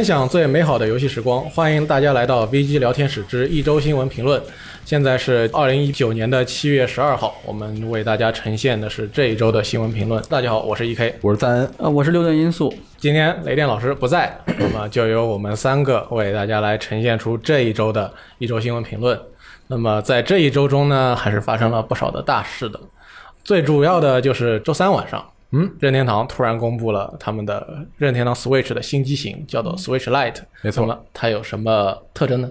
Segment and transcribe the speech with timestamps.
[0.00, 4.42] 分享最美好的游戏时光，欢迎大家来到 VG 聊天室之一周新闻评论。
[4.82, 10.24] 现在是二零一九年的七月十二号，我们为大家呈现的是这一周的新闻评论。
[10.30, 11.70] 大家好，我是 EK，我是赞恩。
[11.76, 12.72] 呃，我是六段因素。
[12.96, 19.20] 今天雷电老师不在，那么就由我们三个为大家来呈现出这一周的一周新闻评论。
[19.66, 22.80] 那么在这一周中呢，还是发生了不少的大事的。
[23.44, 30.42] 最主要的就是周三晚上，嗯，任天堂突然公布了他们的任天堂 Switch 的新机型，叫做 Switch Lite。
[30.62, 32.50] 没错了，它有什么特征呢？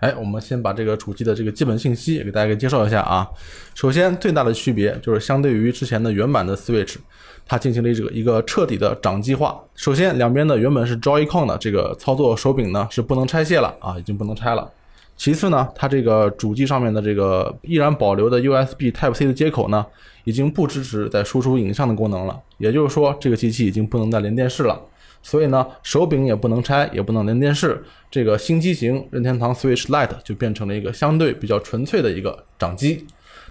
[0.00, 3.26] 哎，我们先把这个主机的这个基本信息给大家给介绍一下啊。
[3.74, 6.96] 首先，最大的区别就是相对于之前的原版的 Switch，
[7.46, 9.58] 它进行了这个一个彻底的掌机化。
[9.74, 14.70] 首先，两边的原本是 Joy-Con 的这个操作手柄呢是不能拆卸了啊，已经不能拆了。
[15.16, 19.84] 其次呢，它这个主机上面的这个依然保留的 USB Type C 的接口呢，
[20.24, 22.38] 已经不支持在输出影像的功能了。
[22.58, 24.80] 也就是说，这个机器已经不能再连电视了。
[25.22, 27.82] 所以呢，手柄也不能拆，也不能连电视。
[28.10, 33.04] 这个新机型任天堂 Switch Lite 就变成了一个相对比较纯粹的一个掌机。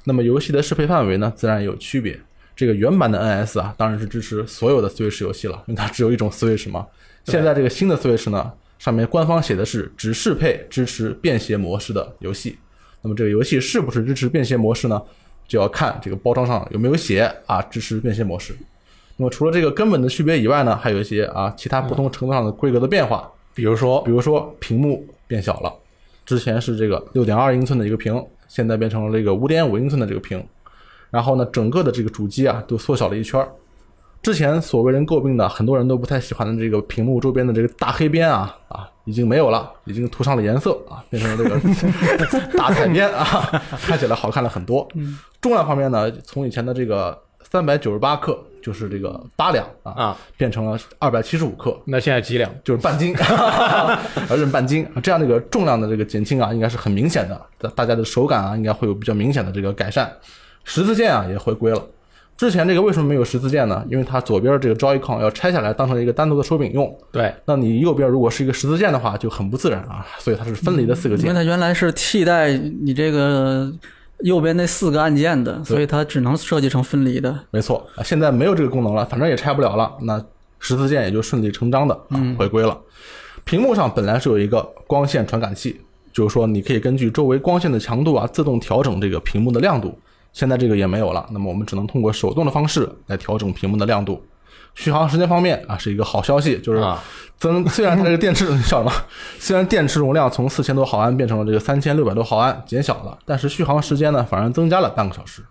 [0.06, 2.18] 那么游戏的适配范围呢，自然也有区别。
[2.56, 6.86] 这个原版的 NS 啊，当然是支持所有的 Switch 游戏了，因为它只有一种 Switch 嘛。
[7.26, 12.58] 现在这个新的 Switch 呢，上面官方写的是只适配支持便携模式的游戏。
[13.02, 15.02] 那么这个游戏是不是支持便携模式呢？
[15.48, 18.56] 就要看这个包装上有没有写啊，支持便携模式。
[19.16, 25.72] 那么除了这个根本的区别以外呢，还有一些啊其他不同程度上的规格的变化，比如说，比如说屏幕变小了，
[26.26, 30.44] 之前是这个六点二英寸的一个屏，现在变成了这个五点五英寸的这个屏，
[31.12, 33.48] 然后呢，整个的这个主机啊都缩小了一圈儿。
[34.26, 44.88] 之前所为人诟病的，很多人都不太喜欢的这个屏幕周边的这个大黑边啊啊，已经没有了，已经涂上了颜色啊，变成了这个 大彩边啊，看起来好看了很多。
[45.40, 47.16] 重量方面呢，从以前的这个
[47.52, 48.36] 三百九十八克。
[48.64, 52.52] 就是这个八两啊啊，变成了二百七十五克，那现在几两？
[52.64, 53.14] 就是半斤，
[54.28, 57.40] 而认半斤，这样的一个重量的这个减轻啊，应该是很明显的，
[57.76, 60.12] 大家的手感啊，应该会有比较明显的这个改善。
[60.64, 61.80] 十字键啊也回归了，
[62.38, 63.86] 之前这个为什么没有十字键呢？
[63.90, 71.26] 因为它左边这个 Joy-Con 要拆下来当成一个单独的手柄用，对，那你右边如果是一个十字键的话，就很不自然啊，所以它是分离的四个键。
[71.26, 73.72] 因为它原来是替代你这个。
[74.22, 77.38] 右边那四个按键的，所以它只能设计成分离的。
[77.52, 80.24] 没错啊，现在没有这个功能了，反正也拆不了了，那
[80.58, 82.80] 十字键也就顺理成章的啊回归了。
[83.44, 85.82] 屏幕上本来是有一个光线传感器，
[86.14, 89.94] 就是说你可以根据周围光线的强度啊，自动调整这个屏幕的亮度。
[90.36, 94.22] 现在这个也没有了，那么我们只能通过手动的方式来调整屏幕的亮度。
[94.74, 96.84] 续航时间方面啊，是一个好消息，就是
[97.38, 98.92] 增 虽然它这个电池笑什么？
[99.40, 105.42] 虽然电池容量从四千多毫安变成了这个三千六百多毫安，减小了，但是续航时间呢反而增加了半个小时，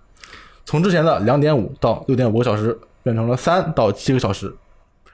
[0.67, 4.55] 从之前的两点五到六点五个小时，变成了三到七个小时。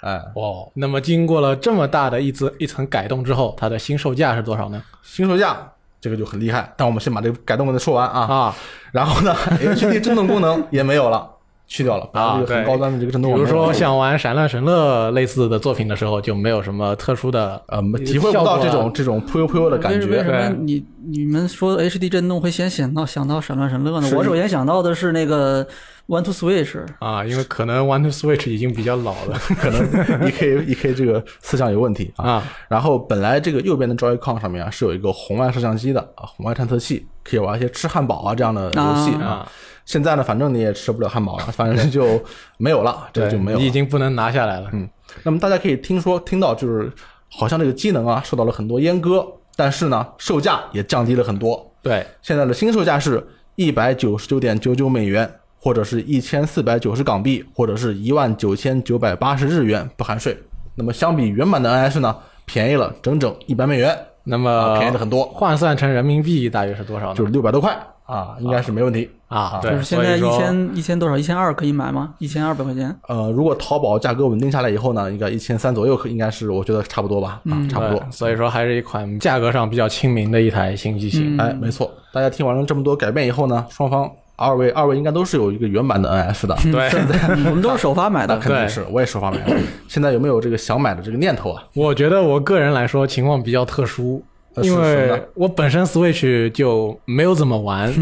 [0.00, 4.82] 哎，哦，那么经过了这么大的一次一层改动之后，它的新售价是多少呢？
[5.04, 8.56] 新售价这个就很厉害，但我们先把这个改动给它说完啊啊，
[8.92, 11.28] 然后呢， HD 震动功能也没有了。
[11.72, 13.32] 去掉了啊，这个很高端的这个震动。
[13.32, 20.04] 比如说像玩《闪乱神乐》类似的作品的时候，就没有什么特殊的呃，体会不到这种这种扑悠扑悠的感觉。
[20.08, 24.10] 为什么你你们说 HD 震动会先想到想到《闪乱神乐》呢？
[24.16, 25.64] 我首先想到的是那个
[26.08, 29.80] One to Switch 啊，因为可能 One to Switch 已经比较老了， 可能
[30.26, 32.42] EK EK 这个思想有问题啊。
[32.66, 39.46] 然后本来这个右边的 Joy-Con 上面啊是有一个红外摄像机的啊，红外探测器，可以玩一些吃汉堡啊这样的游戏啊。
[39.90, 42.22] 现在呢，反正你也吃不了汉堡了， 反正就
[42.58, 43.58] 没有了，这个就没有。
[43.58, 44.70] 你已经不能拿下来了。
[44.72, 44.88] 嗯，
[45.24, 46.88] 那么大家可以听说听到，就是
[47.28, 51.68] 好像这个机能啊受到了很多阉割，但是呢，售价也降低了很多。
[51.82, 60.38] 对，现在的新售价是一百九十九点九九美元，或者是一千四百九十港币，或者是一万九千九百八十日元不含税。
[60.76, 63.98] 那么相比原版的 NS 呢，便宜了整整一百美元。
[64.22, 67.14] 那么便宜了很多，换算成人民币大约是多少呢？
[67.16, 67.76] 就是六百多块。
[68.10, 69.60] 啊，应该是没问题啊。
[69.62, 71.16] 就是现在一千一千多少？
[71.16, 72.14] 一千二可以买吗？
[72.18, 72.94] 一千二百块钱？
[73.08, 77.40] 呃，如果淘宝价格稳定下来以后呢，应该一千三左右，可应该是我觉得差不多吧。
[77.50, 78.02] 啊，差不多。
[78.10, 81.38] 所以说还是一款价格上比较亲民的一台新机型。
[81.38, 81.90] 哎，没错。
[82.12, 86.56] 大家听完了这么多改变以后呢，双方二位二位应该都是有一个原版的 NS 的。
[86.72, 89.56] 对，现在 我们都是首发买的，肯定是，我也首发买的。
[89.86, 91.62] 现在有没有这个想买的这个念头啊？
[91.74, 94.22] 我觉得我个人来说情况比较特殊。
[94.62, 97.92] 因为我本身 Switch 就没有怎么玩，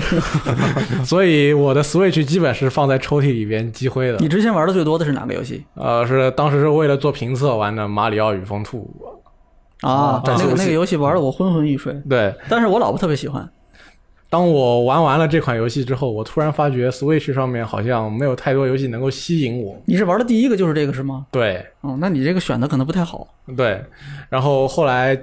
[1.04, 4.16] 所以我的 Switch 基本是放在抽屉里边积灰的。
[4.18, 5.64] 你之前玩的最多的是哪个游戏？
[5.74, 8.90] 呃，是当时是为了做评测玩的《马里奥与风兔》
[9.88, 11.92] 啊，那个那个游戏玩的我昏昏欲睡。
[12.08, 13.48] 对，但是我老婆特别喜欢。
[14.30, 19.74] 当我玩完了这款游戏之后，我突然发觉 Switch 上面好像没有太多游戏能够吸引我。
[19.86, 21.26] 你是玩的第一个就是这个是吗？
[21.30, 23.26] 对哦，那你这个选的可能不太好。
[23.56, 23.82] 对，
[24.28, 25.18] 然后后来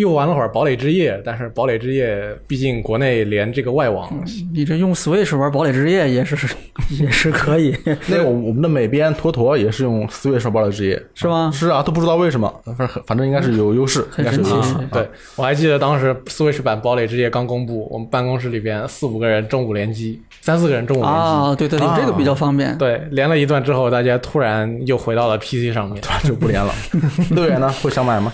[0.00, 2.16] 又玩了会儿《堡垒之夜》，但是《堡垒之夜》
[2.46, 4.10] 毕竟国内连这个外网，
[4.52, 6.36] 你这用 Switch 玩《堡垒之夜》也是
[7.00, 7.76] 也是可以，
[8.08, 11.50] 那个我我们的美编坨坨也是用 Switch 堡垒之夜，是吗？
[11.54, 14.86] 是啊，都不知道为什么，反正反正应该是有优势，应很该是有优势神奇。
[14.92, 21.18] 对我还记得当时 Switch 版《堡垒之夜》刚公布，我们办公室里边四五个人中午联机，三四个人中午联机。
[21.18, 22.76] 啊，对对对，啊这个比较方便。
[22.78, 26.00] 对，连了一段之后，大家突然又回到了 PC 上面。
[26.00, 26.72] 突然就不连了。
[27.36, 28.32] 乐园呢会想买吗？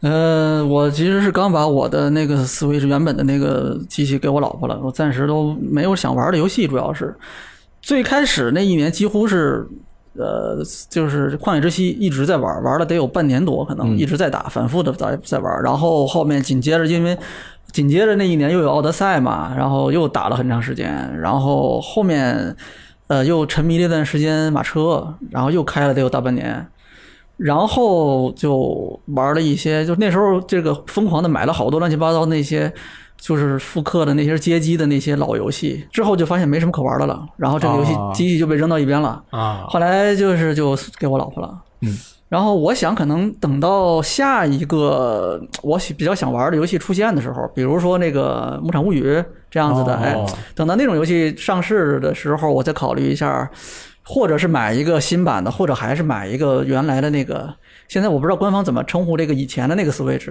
[0.00, 7.14] 呃，我其实是刚把我的那个 Switch 原本的那个机器给我老婆了，我暂时都没有想玩的游戏，主要是
[7.82, 9.66] 最开始那一年几乎是。
[10.18, 10.58] 呃，
[10.88, 15.62] 就是旷野之息一直在玩，玩了得有半年多，可能嗯一直在打，反复的在在玩。
[15.62, 17.16] 然后后面紧接着，因为
[17.70, 22.54] 紧接着那一年又有奥德赛嘛，然后又打了很长时间，然后后面
[23.06, 26.66] 呃又沉迷了一段时间马车，然后又开了得有大半年，
[27.40, 32.72] 然后就玩了一些，就那时候这个疯狂的买了好多乱七八糟那些。
[33.22, 39.22] 就是复刻的那些街机的那些老游戏，之后就发现没什么可玩的了，然后这个游戏啊机器就被扔到一边了。
[39.28, 41.94] 啊，后来就是就给我老婆了，嗯，
[42.30, 49.04] 然后我想可能等到下一个我喜比较想玩的游戏出现的时候，比如说那个《牧场物语》
[49.50, 53.50] 这样子的，哎哦，等到那种游戏上市的时候，我再考虑一下，
[54.12, 57.48] 或者是买一个新版的，或者还是买一个原来的那个。
[57.86, 60.28] 现在我不知道官方怎么称呼这个以前的那个 Switch，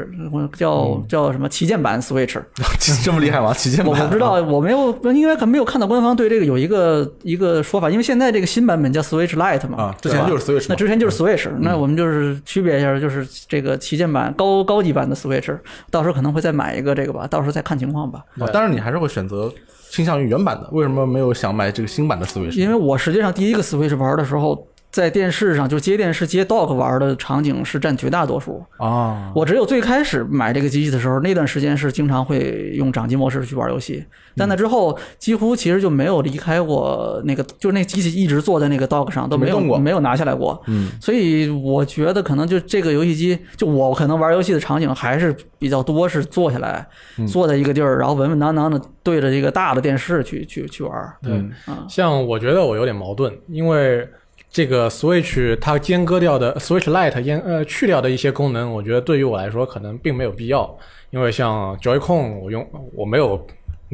[0.57, 2.41] 叫、嗯叫什么旗舰版 Switch。
[3.03, 3.53] 这么厉害吗？
[3.53, 3.93] 旗舰版？
[3.93, 10.65] 我我不知道，我没有，应该可没有看到官方对这个有一个一个说法，因为现在这个新版本叫 Switch Lite 嘛，啊，之前就是 Switch。
[10.69, 15.57] 那之前就是 Switch，、那我们就是区别一下，就是这个旗舰版高高级版的 Switch，
[15.89, 18.23] 到时候可能会再买一个这个吧，到时候再看情况吧。
[18.39, 19.51] 啊当然你还是会选择
[19.89, 22.57] 倾向于原版的，为什么没有想买这个新版的 Switch？
[22.57, 28.63] 因为我实际上第一个 Switch 玩的时候，在电视上就接电视接 dock 玩的场景是占绝大多数。
[28.77, 34.03] 啊，我只有最开始买这个机器的时候，那段时间是经常会用掌机模式去玩游戏，
[34.35, 39.77] 但那之后几乎其实就没有离开过那个，就那机器一直坐在那个 dock 上都没有没动过。
[39.77, 40.59] 没有拿下来过。
[40.67, 46.87] 嗯，所以我觉得可能就这个游戏机，就我可能玩游戏的场景还是比较多，是坐下来
[47.27, 50.91] 坐在一个地儿，然后稳稳当当的对着一个大的电视去去去玩。
[51.21, 51.43] 对，
[51.87, 54.07] 像我觉得我有点矛盾，因为
[54.51, 60.77] 这个 Switch 它阉割掉的 Switch Lite 阉呃去掉的一些功能，我觉得对于我来说可能并没有必要，
[61.11, 63.45] 因为像 Joy-Con 我用我没有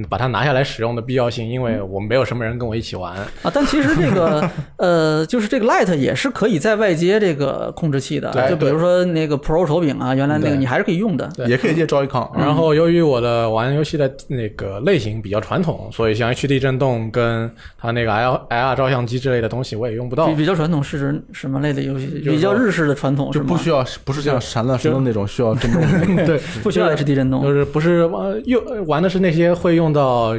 [0.10, 3.16] 把它拿下来使用的必要性，因为我没有什么人跟我一起玩。
[3.16, 11.30] 啊，但其实这个 呃，就是这个 Lite 也是可以在外接这个控制器的，对就比如说那个 Pro 手柄啊，原来那个你还是可以用的。
[11.36, 12.38] 对也可以接 Joy-Con。
[12.38, 20.36] 然后由于我的玩游戏的那个类型比较传统，所以像 HD 震动跟它那个 L IR 照相机之类的东西我也用不到比。
[20.36, 22.06] 比较传统是指什么类的游戏？
[22.24, 25.82] 比较日式的传统吗就是不需要，不是像闪亮神灯那种需要震动。
[26.26, 27.52] 对，不需要 HD 震动就。
[27.52, 30.34] 是不是呃用玩的是那些会用到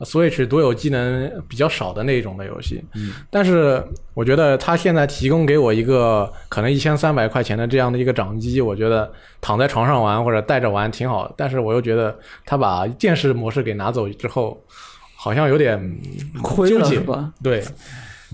[0.00, 2.82] Switch 独有技能比较少的那一种的游戏。
[2.94, 3.82] 嗯，但是
[4.14, 11.32] 我觉得它现在提供给我一个可能一千三百块钱的这样的一个掌机，我觉得躺在床上玩或者带着玩挺好。
[11.36, 14.60] 但是我又觉得它把电视模式给拿走之后，
[15.14, 15.78] 好像有点
[16.42, 17.32] 亏纠结了是吧？
[17.42, 17.62] 对。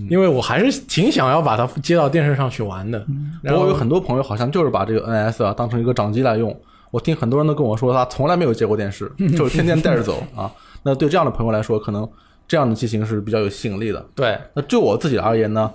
[0.09, 3.05] 因为我还是挺想要把它接到电视上去玩的，不
[3.43, 6.57] 然后过有很多朋友好像就是把这个 NS 啊当成一个掌机来用。
[6.91, 10.51] 我听很多人都跟我说，他从来没有接过电视，就是天天带着走 啊。
[10.83, 12.09] 那对这样的朋友来说，可能
[12.47, 14.05] 这样的机型是比较有吸引力的。
[14.15, 15.71] 对那就我自己而言呢，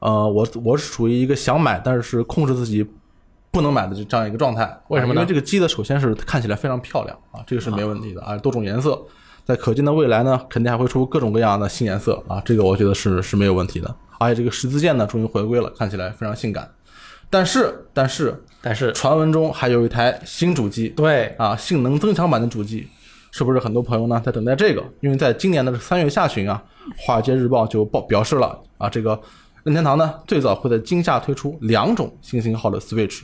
[0.00, 2.86] 呃，我我是属于一个想买，但是是控制自己
[3.50, 4.78] 不能买的这样一个状态。
[4.88, 9.00] 为什么呢因为这个机子首先是看起来非常漂亮啊，这个是没问题的啊，多种颜色，
[9.44, 13.94] 在可见的未来呢，肯定还会出各种各样的新颜色啊，这个我觉得是是没有问题的。
[14.20, 16.68] 而且这个十字键呢，终于回归了，看起来非常性感。
[17.30, 22.88] 但是，但是但是传闻中还有一台新主机，对啊，性能增强版的主机，
[23.30, 24.82] 是不是很多朋友呢在等待这个？
[25.00, 26.62] 因为在今年的三月下旬啊，
[26.96, 29.20] 《华尔街日报》就报表示了啊，这个
[29.62, 33.22] 任天堂呢最早会在今夏推出两种新型号的 Switch，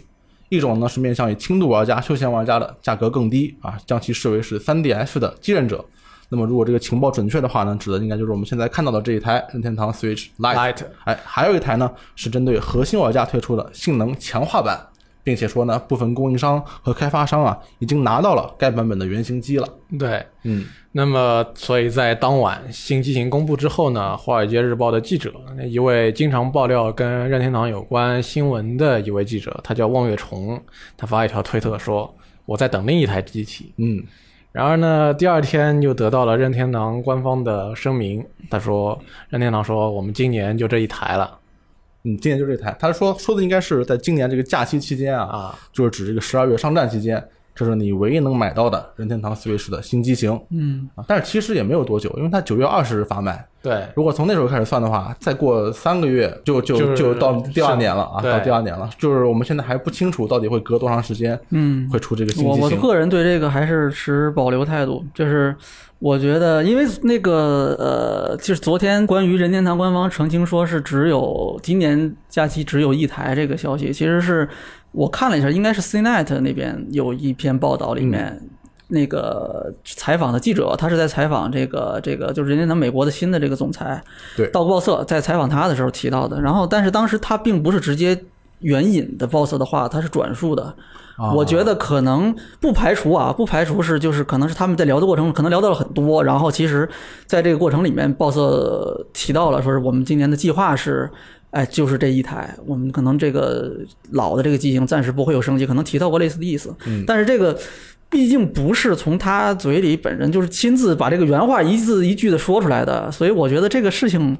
[0.48, 5.84] 一种呢是面向于轻度玩家、休闲玩家的，价格更低啊，将其视为是 3DS 的继任者。
[6.28, 10.54] 那么如果这个情报准确的话呢，指的应该就是我们现在看到的这一台任天堂 Switch Lite。
[10.56, 14.80] Light 哎，还有一台呢是针对核心玩家推出的性能强化版，
[15.24, 19.66] 并且说呢，部分供应商和开发商啊已经拿到了该版本的原型机了。
[19.98, 25.32] 对，嗯，那么，所以在当晚新机型公布之后呢，《华尔街日报》的记者，
[25.66, 30.60] 一位经常爆料跟任天堂有关新闻的一位记者，他叫望月虫，
[30.96, 32.14] 他发一条推特说
[32.44, 33.72] ：“我在等另一台机体。
[33.78, 34.04] 嗯，”
[34.52, 41.38] 然而呢，第二天又得到了任天堂官方的声明，他说任天堂说我们今年就这一台了
[42.04, 47.22] 嗯，今年就这台，他说说的应该是在今年这个假期期间啊，啊，就是指这个十二月上战期间，
[47.54, 51.04] 这是你唯一能买到的任天堂 Switch 的新机型嗯，啊。
[51.06, 58.90] 但是其实也没有多久，因为它九月二十日发卖，对，如果从那时候开始算的话，再过三个月就就就就到第二年了啊，到第二年了。
[58.98, 62.70] 就是我们现在还不清楚到底会隔多长时间嗯，会出这个新我我。
[62.70, 65.54] 个人对这个还是持保留态度，就是
[66.00, 74.46] 我觉得，因为那个呃，就是昨天关于任天堂官方澄清说是只有今年假期只有一台这个消息，其实是
[74.94, 78.40] 我看了一下，应该是 CNET 那边有一篇报道里面。
[78.88, 84.00] 那个采访的记者，他是在采访这个这个就是任天堂美国的新的这个总裁，
[84.36, 86.38] 对道格鲍瑟在采访他的时候提到的。
[86.40, 88.24] 然后，但是当时他并不是直接
[88.60, 90.62] 援引的鲍瑟的话，他是转述的。
[91.16, 96.88] 啊我觉得可能不排除啊，不排除是就是可能是他们在聊的过程，可能聊到了很多，然后其实
[97.24, 101.10] 在这个过程里面，鲍瑟提到了说是我们今年的计划是。
[101.54, 103.72] 哎，就是这一台，我们可能这个
[104.10, 106.74] 老的这个机型暂时不会有升级，可能提到过类似的意思。
[106.84, 107.56] 嗯但是这个
[108.10, 114.36] 毕竟不是从他嘴里本人就是亲自把这个原话一字一句的说出来的，所以我觉得这个事情，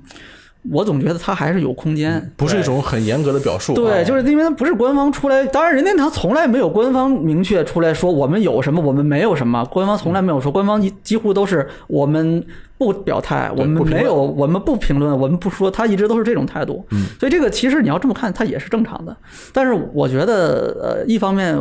[0.71, 2.33] 我总觉得它还是有空间。
[2.37, 3.75] 不是一种很严格的表述。
[3.75, 12.44] 对，啊就是因为它不是官方出来，当然任天堂从来没有官方明确出来说我们有什么，我们没有什么，官方从来没有说，官方几几乎都是我们
[12.78, 16.85] 不表态，我们没有，我们不评论，我们不说，他一直都是这种态度。
[16.90, 19.16] 嗯，所以这个其实你要这么看，它也是正常的。
[19.52, 21.56] 但是我觉得，呃，一方面，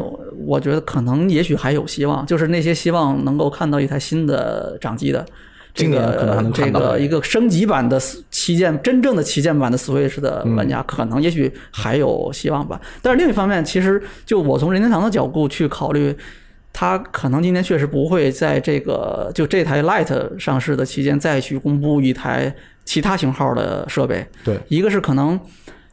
[0.46, 5.26] 我觉得可能也许还有希望，就是那些希望能够看到一台新的掌机的。
[5.74, 8.00] 这个这个一个升级版的
[8.30, 12.80] 旗舰，真正的旗舰版的 Switch 的嗯玩家，可能也许还有希望吧。
[13.01, 16.15] 但是另一方面，其实就我从任天堂的角度去考虑，
[16.72, 22.53] 它可能今年确实不会在这个就这台 Lite 上市的期间再去公布一台
[22.86, 24.25] 其他型号的设备。
[24.44, 25.39] 对，一个是可能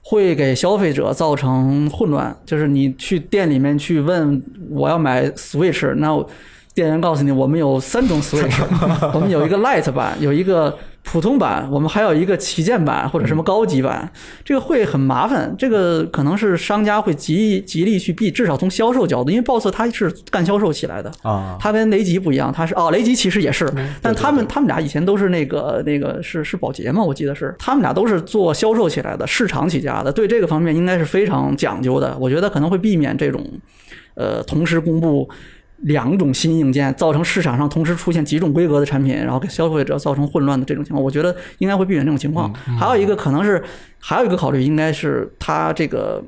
[0.02, 6.28] 会给消费者造成混乱，就是你去店里面去问我要买 Switch，那我
[6.74, 8.62] 店员告诉你我们有三种 Switch，
[9.12, 14.10] 我们有一个 light 版，有一个普通版，我们还有一个旗舰版或者什么高级版，
[14.44, 15.52] 这个会很麻烦。
[15.58, 23.68] 这个可能是商家会极极力去避，至少从销售角度，因为 BOSS 它是干销售起来的，啊，它跟雷吉不一样，它是哦，雷吉其实也是，
[24.00, 32.16] 但他们他们俩以前都是那个那个是是保洁嘛，我记得是，他们俩都是做销售起来的，市场起家的，对这个方面应该是非常讲究的。
[32.20, 33.44] 我觉得可能会避免这种，
[34.14, 35.28] 呃，同时公布。
[35.82, 42.52] 两种新硬件造成市场上同时出现几种规格的产品，然后给消费者造成混乱的这种情况，我觉得应该会避免这种情况。
[42.78, 43.62] 还有一个可能是，
[43.98, 46.22] 还有一个考虑应该是它这个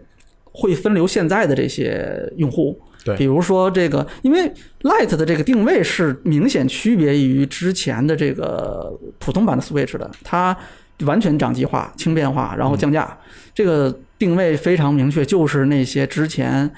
[0.45, 4.51] 会分流现在的这些用户，对比如说这个，因为
[4.83, 10.57] Lite 的这个定位是明显区别于之前的这个普通版的 Switch 的，它
[11.05, 13.19] 完全掌机化、轻便化，然后降价，
[13.55, 16.71] 这个定位非常明确，就是那些之前。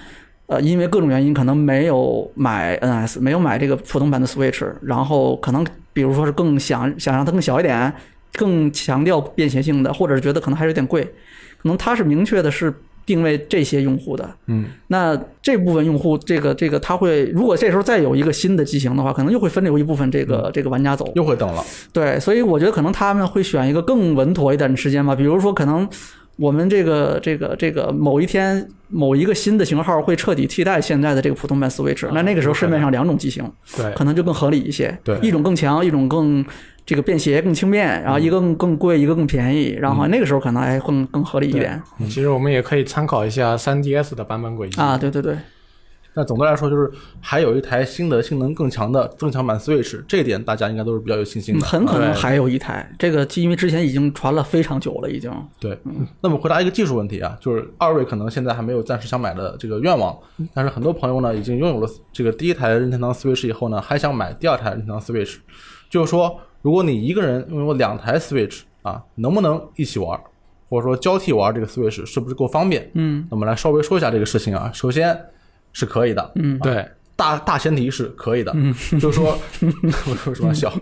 [0.46, 7.92] 呃，因为各种原因，可能没有买 NS，没有买这个普通版的 Switch，然后可能比如说是更想想让它更小一点，
[8.34, 11.02] 更强调便携性的，或者是觉得可能还是有点贵，
[11.56, 12.72] 可能它是明确的是
[13.06, 14.28] 定位这些用户的。
[14.46, 21.10] 嗯，那这部分用户，这个这个他会，如果这时候再有一个新的机型的话，可能又会分流一部分这个这个玩家走。
[21.14, 21.64] 又会等了。
[21.92, 25.88] 对，所以我觉得可能他们会选一个更稳妥一点的时间吧，比如说可能
[26.36, 34.96] 我们这个这个这个某一天某一个新的型号会彻底替代现在的这个普通版 Switch，那那个时候市面上两种机型，对，可能就更合理一些。
[35.04, 35.18] 对。
[35.20, 36.44] 一种更强，一种更
[36.84, 41.80] 这个便携、更轻便，然后一个更更贵，一个更便宜，然后那个时候可能还更更合理一点。
[42.00, 44.80] 其实我们也可以参考一下 3DS 的版本轨迹。
[44.80, 44.98] 啊。
[44.98, 45.36] 对对对，
[46.14, 46.90] 那总的来说，就是
[47.20, 51.60] 还有一台新的性能更强的增强版 Switch，这一点大家应该都是比较有信心的。
[51.60, 55.30] 嗯很可能还有一台，这个因为之前已经传了非常久了，已经。
[55.58, 55.78] 对，
[56.20, 60.16] 那么回答一个技术问题啊，就是二位可能现在还没有暂时想买的这个愿望，
[60.52, 65.36] 但是很多朋友呢已经拥有了这个第一台任天堂 Switch 以后呢，还想买第二台任天堂 Switch。
[65.90, 70.20] 就是说，如果你一个人拥有两台 Switch 啊，能不能一起玩，
[70.68, 72.90] 或者说交替玩这个 Switch 是不是够方便？
[72.94, 74.70] 嗯那么来稍微说一下这个事情啊。
[74.72, 75.18] 首先
[75.74, 78.50] 是可以的，嗯对，大大前提是可以的，
[78.98, 79.36] 就是说，
[80.08, 80.72] 我说什么笑，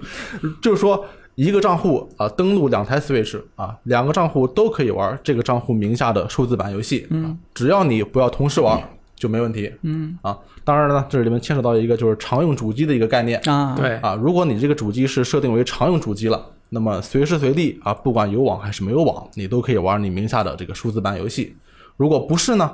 [0.62, 8.80] 就是说一个账户啊登录两台 Switch 啊，两个账户都可以玩这个账户名下的数字版游戏，嗯，只要你不要同时玩
[9.16, 21.56] 就没问题，嗯啊，当然了呢，这里面牵扯到一个就是常用主机的一个概念啊，对，啊，如果你这个主机是设定为常用主机了，那么随时随地啊，不管有网还是没有网，你都可以玩你名下的这个数字版游戏。
[21.96, 22.70] 如果不是呢，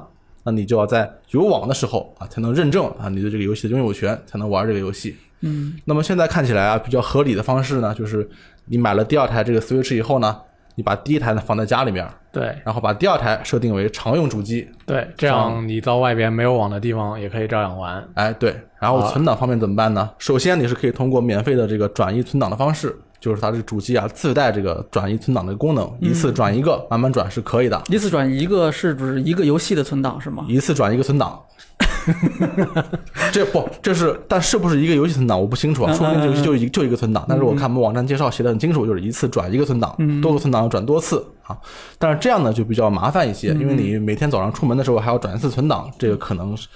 [0.49, 5.15] 那你就要在有网的时候啊才能认证啊你对这个游戏的拥有权，才能玩这个游戏。
[5.41, 8.27] 嗯，那么现在看起来啊，比较合理的方式呢，就是
[8.65, 10.35] 你买了第二台这个 Switch 以后呢，
[10.75, 14.67] 你把第一台呢放在家里面，对然后把第二台设定为常用主机。
[14.87, 18.03] 对，这样你到外边没有网的地方也可以照样玩。
[18.15, 20.09] 哎，对，然后存档方面怎么办呢？
[20.19, 30.45] 首先你是可以通过免费的这个转移存档的方式，就是它这个主机啊自带这个转移存档的功能，一次转一个，慢慢转是可以的，一次转一个是不是一个游戏的存档是吗？
[30.49, 31.41] 一次转一个存档。
[33.33, 41.57] 这不，这是，但是不是一个游戏存档我不清楚啊，说不定这游戏就一就一个存档，但是我看我们网站介绍写的很清楚，就是一次转一个存档，多个存档要转多次啊。
[41.99, 46.67] 但是这样呢就比较麻烦一些，因为你每天早上出门的时候还要转一次存档，这个可能是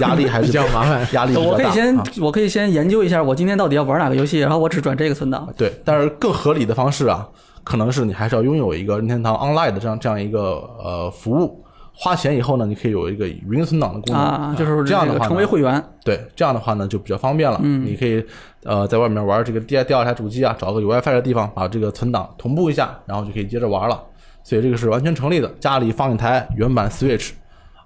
[0.00, 1.50] 压力还是比较麻烦压力比较大。
[1.50, 5.48] 我可以先啊我可以先研究一下，我今天到底要玩哪个游戏，然后我只转这个存档。
[5.56, 7.26] 对，但是更合理的方式啊，
[7.62, 15.82] 可能是你还是要拥有一个任天堂 Online 的这样这样一个呃服务，花钱以后呢，你可以有一个云存档的功能啊，就是这样的话成为会员。
[16.04, 17.60] 对，这样的话呢就比较方便了。
[17.62, 18.24] 嗯，你可以
[18.64, 24.02] 呃在外面玩这个第二第二台主机啊，找个有 WiFi 的地方，把这个存档同步一下，然后就可以接着玩了。
[24.42, 25.48] 所以这个是完全成立的。
[25.60, 27.30] 家里放一台原版 Switch。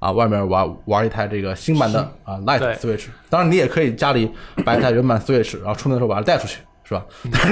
[0.01, 4.31] 啊，外面玩玩一台这个新版的啊 Lite 对 Switch，当然你也可以家里
[4.63, 7.05] 摆一台原版 Switch，然后出门的时候把它带出去，是吧？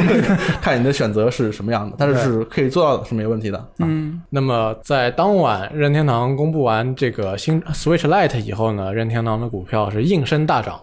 [0.61, 3.69] 看你的选择是什么样的，但是是可以做到的，是没问题的。
[3.79, 10.79] 嗯，那么在当晚任天堂公布完这个新 Switch Lite 以后呢，任天堂的股票是应声大涨，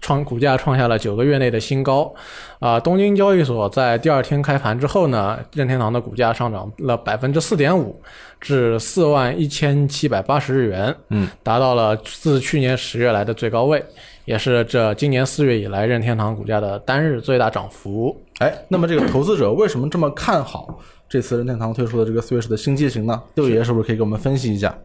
[0.00, 2.12] 创股价创下了九个月内的新高。
[2.58, 8.00] 啊、东京交易所在第二天开盘之后呢，任天堂的股价上涨了百分之四点五，
[8.40, 13.84] 至四万一千七百八十日元，嗯，达到了自去年十月来的最高位，
[14.24, 18.16] 也是这今年四月以来任天堂股价的单日最大涨幅。
[18.38, 23.22] 哎，那么这个投资者为什么这么看好这次任天堂推出的这个 Switch 的新机型呢？
[23.34, 24.76] 六爷是不是可以给我们分析一下？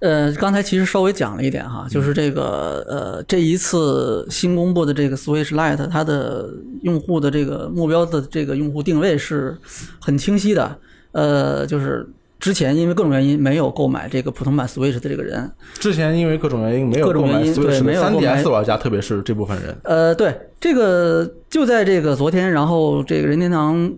[0.00, 6.48] 呃，刚才其实稍微讲了一点哈，就是这个呃，这一次新公布的这个 Switch Lite，它的
[6.82, 9.56] 用户的这个目标的这个用户定位是
[10.00, 10.78] 很清晰的。
[11.12, 12.06] 呃，就是
[12.44, 18.42] 之前因为各种原因没有购买这个普通版 Switch 的这个人，之前因为各种原因没有各种购买原因对 Switch 的没有购买。
[18.42, 19.74] 3DS 玩家，特别是这部分人。
[19.82, 23.90] 呃，对，这个就在这个昨天，然后这个任天堂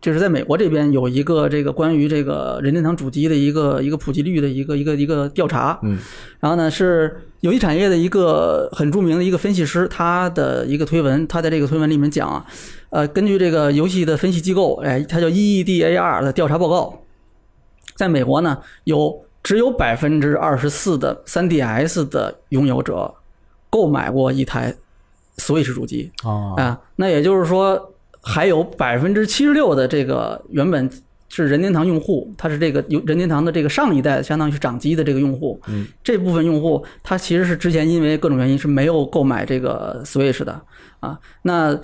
[0.00, 5.98] 就是在美国这边有一个这个关于这个任天堂主机的一个一个普及率的一个一个一个调查，嗯，
[6.38, 12.46] 然后呢是游戏产业的一个很著名的一个分析师，他的一个推文，他在这个推文里面讲啊，
[12.90, 17.02] 呃，根据这个游戏的分析机构，哎，它叫 EEDAR 的调查报告，
[17.98, 23.12] 在美国呢有只有百分之二十四的 3DS 的拥有者
[23.68, 24.72] 购买过一台
[25.38, 30.88] Switch 主机，啊啊，那也就是说，还有百分之七十六的这个原本
[31.28, 40.60] 是任天堂用户，他是这个有任天堂的这个上一代，相当于是掌机的这个用户，嗯，这部分用户他其实是之前因为各种原因是没有购买这个 Switch 的
[41.00, 41.18] 啊。
[41.42, 41.76] 那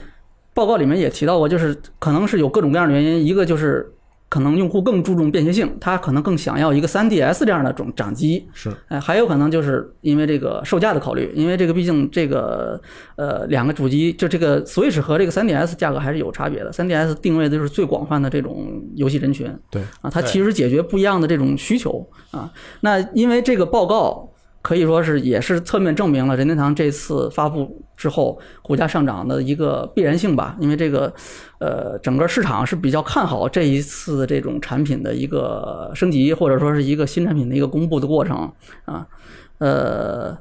[0.52, 3.90] 报告里面也提到过，就是可能是有各种各样的原因，一个就是。
[4.34, 8.68] 可能用户更注重便携性，他可能更想要一个 3DS 这样的种掌机，是。
[8.88, 12.80] 哎，还有可能就是因为这个售价的考虑，因为这个毕竟这个
[13.14, 19.48] 呃两个主机就这个 Switch 和这个 3DS 价格还是有差别的，3DS 定位的就是最广泛的这种游戏人群。
[19.70, 19.80] 对。
[20.00, 22.04] 啊，它其实解决不一样的这种需求。
[22.32, 22.50] 啊。
[22.80, 24.28] 那因为这个报告
[24.64, 31.12] 可以说是也是侧面证明了任天堂这次发布之后股价上涨的一个必然性吧，因为这个
[31.58, 38.50] 呃整个市场是比较看好这一次这种产品的一个升级，或者说是一个新产品的一个公布的过程
[38.86, 39.06] 啊，
[39.58, 40.34] 呃，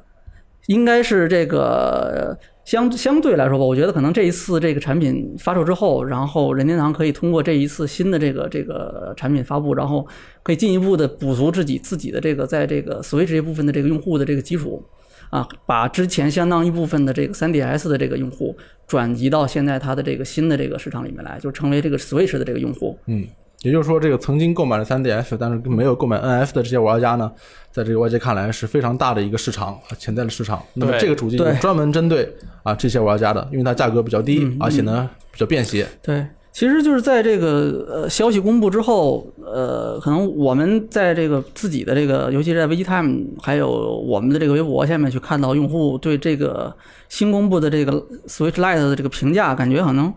[0.67, 10.07] 应该是这个相相对来说吧，我觉得可能这一次这个产品发售之后，然后任天堂可以通过这一次新的这个这个产品发布，然后
[10.41, 14.83] 可以进一步的补足自己自己的这个在这个 Switch 这部分的这个用户的这个基础。
[15.29, 22.95] 啊，把之前相当一部分的这个 3DS 的这个用户转移到现在它的这个新的这个市场里面来，就成为这个 Switch 的这个用户。
[23.07, 23.25] 嗯，
[23.63, 27.31] 也就是说，这个曾经购买了 3DS，但是没有购买 NF 的这些玩家呢，
[27.71, 30.61] 在这个外界看来是非常大的一个市场，啊潜在的市场。
[30.73, 35.87] 那么这个主机专门针对啊这些玩家的，因为它价格比较低，而且呢比较便携。
[36.01, 43.69] 对，其实就是在这个呃消息公布之后，呃，可能我们在这个自己的这个，尤其是在 VGTime 还有
[44.05, 46.75] 我们的这个微博下面去看到用户对这个
[47.07, 47.93] 新公布的这个
[48.27, 50.13] Switch Lite 的这个评价，感觉可能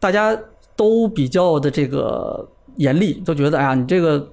[0.00, 0.34] 大家
[0.74, 4.28] 都比较的这个严厉，都觉得哎呀，你这个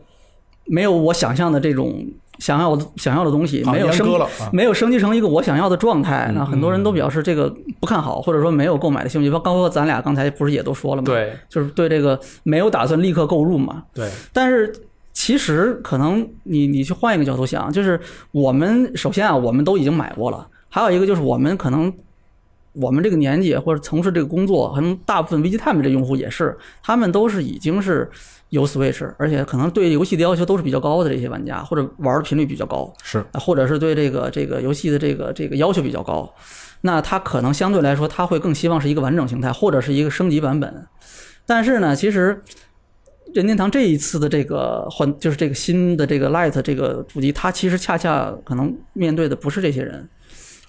[0.66, 2.06] 没有我想象的这种
[2.40, 4.08] 想要的想要的东西，啊没有升
[4.52, 6.28] 没有升级成一个我想要的状态。
[6.30, 9.30] 嗯那很多人都表示这个不看好，或者说没有购买的兴趣。
[9.30, 13.84] 包括咱俩刚才不是也都说了吗？，对就是对这个没有打算立刻购入嘛。
[13.94, 14.74] 对，但是
[15.14, 18.00] 其实可能你你去换一个角度想，就是
[18.32, 21.94] 我们首先啊，我们都已经买过了，还有一个就是我们可能
[22.74, 28.10] 我们这个年纪或者从事这个工作，可能大部分 VGTime 的用户也是，他们都是已经是
[28.50, 36.34] 有 Switch，而且可能对游戏的要求都是比较高的这些玩家，或者玩的频率比较高，是啊或者是对这个这个游戏的这个这个要求比较高，
[36.82, 40.88] 那他可能相对来说他会更希望是一个完整形态或者是一个升级版本。
[41.46, 42.42] 但是呢，其实
[43.34, 50.08] 任天堂这一次的这个换就是这个新的这个 Lite 这个主机，它其实恰恰可能面对的不是这些人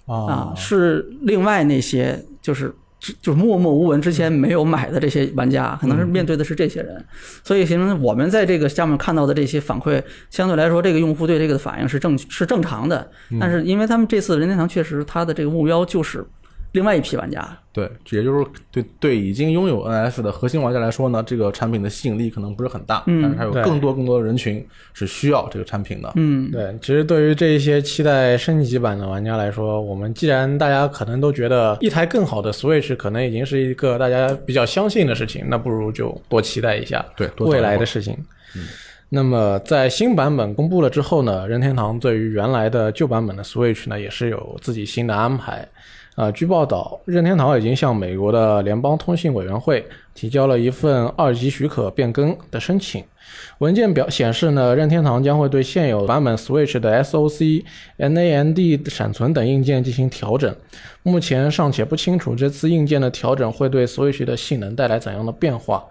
[0.06, 2.74] 啊，是另外那些就是。
[3.20, 7.04] 就是默默无闻，之前没有买的这些玩家，可能是面对的是这些人，
[7.42, 13.10] 所以形成我们在这个下面看到的这些反馈，相对来说，这个用户对这个的反应是正是正常的。
[13.38, 16.24] 但是因为他们这次任天堂确实他的这个目标就是
[16.74, 26.12] 另外一批玩家，对，也就是对对已经拥有 NS 的核心玩家来说呢，这个产品的吸引力可能不是很大，嗯但是还有更多更多的人群是需要这个产品的。
[26.16, 38.18] 嗯，对，其实对于这一些期待升级版的玩家来说，我们既然大家可能都觉得一台更好的 Switch 可能已经是一个大家比较相信的事情，那不如就多期待一下对，未来的事情。
[39.08, 45.68] 那么在新版本公布了之后呢，任天堂对于原来的旧版本的 Switch 呢，也是有自己新的安排。
[46.14, 53.02] 啊、据报道，任天堂已经向美国的联邦通信委员会提交了一份二级许可变更的申请。
[53.58, 57.64] 文件表显示呢，任天堂将会对现有版本 Switch 的 SOC、
[57.98, 60.54] NAND 闪存等硬件进行调整。
[61.02, 65.84] 目前尚且不清楚这次硬件的调整会对 Switch 的性能带来怎样的变化。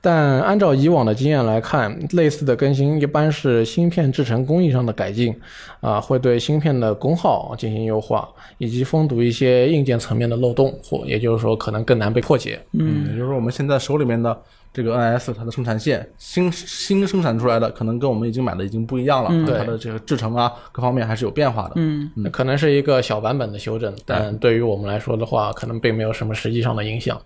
[0.00, 5.34] 但按照以往的经验来看，类似的更新一般是芯片制成工艺上的改进，
[5.80, 12.60] 啊，会对芯片的功耗进行优化，以及封堵一些硬件层面的漏洞，或也就是说可能更难被破解。
[12.72, 14.38] 嗯，也就是说我们现在手里面的
[14.72, 21.72] 这个 NS 它的生产线新新生产出来的，可能跟我们已经买的已经不一样了，嗯啊它的这个制成啊各方面还是有变化的。
[21.74, 27.20] 嗯那可能是一个小版本的修正，但对于我们来说的话，可能并没有什么实际上的影响。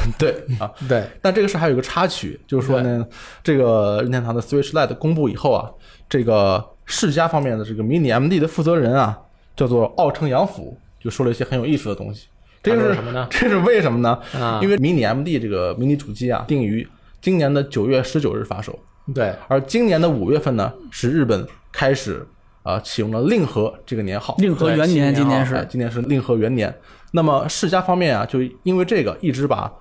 [0.18, 3.06] 对啊，对，但这个事还有一个插曲，就是说呢，
[3.42, 5.70] 这个任天堂的 Switch Lite 公布以后啊，
[6.08, 9.18] 这个世嘉方面的这个迷你 MD 的负责人啊，
[9.56, 12.28] 叫做奥城洋辅，就说了一些很有意思的东西。
[12.62, 13.26] 这是什么呢？
[13.30, 14.18] 这是为什么呢？
[14.32, 14.60] 啊。
[14.62, 16.86] 因为迷你 MD 这个迷你主机啊，定于
[17.20, 18.78] 今年的九月十九日发售，
[19.14, 22.26] 对，而今年的五月份呢，是日本开始
[22.64, 24.34] 啊、启用了令和这个年号。
[24.38, 26.74] 令和元年今年哎是今年是令和元年。
[27.12, 29.72] 那么世嘉方面啊，就因为这个一直把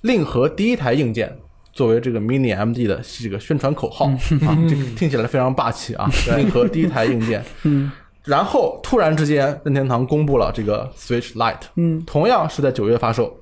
[0.00, 1.32] 令和第一台硬件
[1.72, 6.10] 作为这个 mini MD 的这个宣传口号啊，这个听起来非常霸气啊。
[6.36, 7.92] 令和第一台硬件，嗯
[8.24, 13.38] 然后突然之间，任天堂公布了这个 Switch Lite，嗯同样是在九月发售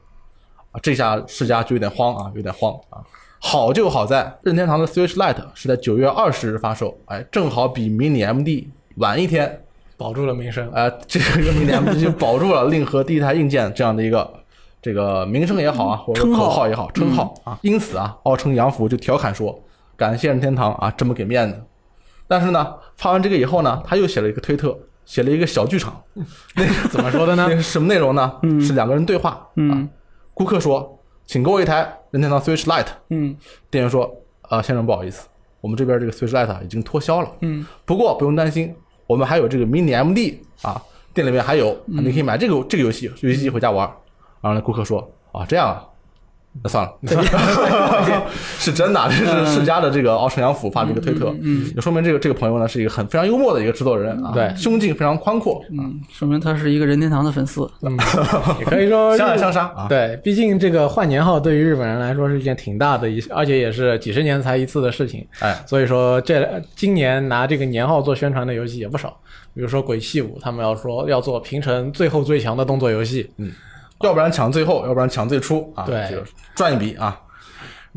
[0.72, 3.00] 啊，这下世嘉就有点慌啊，有点慌啊。
[3.40, 8.66] 好就好在任天堂的 Switch Lite 是在九月二十日发售，哎，正好比 mini MD
[8.98, 9.62] 晚一天，
[9.96, 10.68] 保住了名声。
[10.72, 14.28] 呃，这个 mini MD 就保住了令和第一台硬件这样的一个
[14.82, 17.58] 这个名声也好啊，或者称号口号也好，称号啊。
[17.62, 19.58] 因此啊，奥称杨福就调侃说，
[19.96, 21.62] 感谢任天堂啊，这么给面子。
[22.26, 26.02] 但是呢，发完这个以后呢，他又写了一个推特，写了一个小剧场，
[26.54, 27.56] 那 个怎么说的呢 那？
[27.56, 28.32] 是什么内容呢？
[28.60, 29.88] 是两个人对话啊嗯。
[30.34, 32.86] 顾客说：“请给我一台任天堂 Switch Lite。
[33.10, 33.36] 嗯”
[33.70, 34.08] 店员说
[34.42, 35.26] ：“啊，先生不好意思，
[35.60, 37.28] 我们这边这个 Switch Lite 啊已经脱销了。
[37.40, 38.72] 嗯，不过不用担心，
[39.08, 40.80] 我们还有这个 Mini MD 啊，
[41.14, 43.90] 店里面还有，你可以买这个这个游戏，游戏机回家玩。”
[44.40, 45.00] 然后呢，顾客说
[45.32, 45.82] ：“啊，这样啊。”
[46.62, 46.92] 那算了，
[48.58, 57.68] 是真的，这是世嘉的这个奥城洋辅发的一个推特，嗯也说明这个这个朋友呢是一个很非常幽默的一个制作人啊，对胸襟非常宽阔，嗯，说明他是一个任天堂的粉丝。
[57.82, 57.96] 嗯，
[58.60, 59.86] 也可以说相爱相杀啊。
[59.88, 65.26] 对，毕竟这个换年号对于日本人来说是一件挺大的一，而且也是几十年才一次的事情。
[65.40, 69.16] 哎，所以说这今年拿这个年号做宣传的游戏也不少，
[69.54, 73.30] 比如说《鬼泣五》，他们要说要做平成最后最强的动作游戏。
[74.00, 76.22] 要不然抢最后，要不然抢最初啊，对这个
[76.54, 77.20] 赚一笔啊。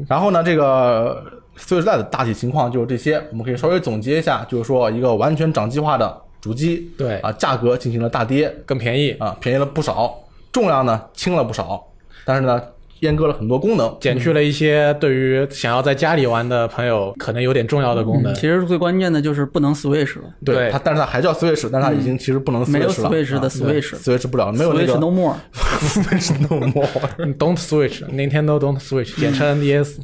[0.07, 1.23] 然后呢，这个
[1.57, 10.17] Switch Lite 的大体情况就是这些，我们可以稍微总结一下，就是说一个完全掌机化的主机，对啊，价格进行了大跌更便宜，啊，便宜了不少，
[10.51, 11.85] 重量呢轻了不少，
[12.25, 12.61] 但是呢
[13.01, 18.33] 阉割了很多功能，减去了一些对于想要在家里玩的朋友可能有点重要的功能。
[18.35, 25.35] 其实最关键的就是不能 Switch 了对它，但是它还叫 Switch，但是它已经其实不能 Switch 了，没有 Switch 的啊 Switch Switch 不了，没有那个，Switch No More。
[25.81, 26.87] Switch no more，
[27.17, 29.97] 嗯 Don't Switch，Nintendo Don't Switch，简称 NDS。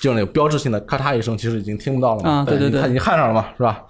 [0.00, 2.30] 就那个标志性的咔嚓一声，其实已经听不到了嘛。
[2.30, 3.82] 啊对对对它已经焊上了嘛，是吧？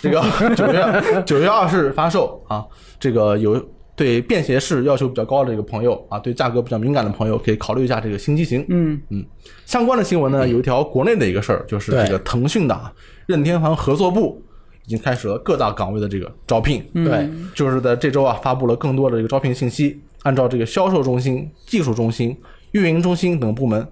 [0.00, 0.22] 这个
[0.54, 2.64] 九月九月二十日发售啊，
[3.00, 3.60] 这个有
[3.98, 8.64] 对便携式要求比较高的一个朋友啊，对价格比较敏感的朋友，可以考虑一下这个新机型。
[8.68, 9.22] 嗯嗯
[9.66, 12.90] 相关的新闻呢，有一条国内的一个事儿，就是这个腾讯的啊
[13.26, 14.40] 任天堂合作部
[14.86, 16.82] 已经开始了各大岗位的这个招聘。
[16.94, 20.00] 对，就是在这周啊，发布了更多的这个招聘信息。
[20.22, 22.36] 按照这个销售中心、技术中心、
[22.72, 23.86] 运营中心等部门，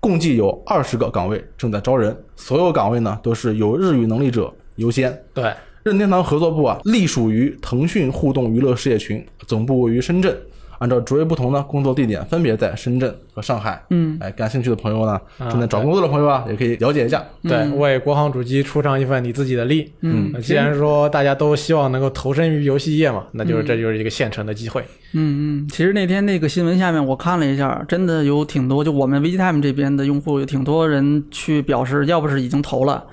[0.00, 5.18] 共计有二十个岗位正在招人，所有岗位呢都是有日语能力者优先。
[5.32, 10.36] 对，任天堂合作部啊，隶属于腾讯互动娱乐事业群，总部位于深圳。
[10.78, 13.80] 按照职位不同呢，工作地点分别在深圳和上海。
[13.90, 17.24] 嗯，哎，感兴趣的朋友呢，啊正在找工作的朋友啊，也可以了解一下。
[17.40, 19.92] 对，为国行主机出上一份你自己的力。
[20.00, 24.82] 嗯那既然说大家都希望能够投身于游戏业嘛，那就是这就是一个现成的机会。
[25.12, 33.04] 嗯嗯，其实那天那个新闻下面我看了一下，真的有挺多，就我们 VGTime 这边的用户有挺多人去表示，要不是已经投了，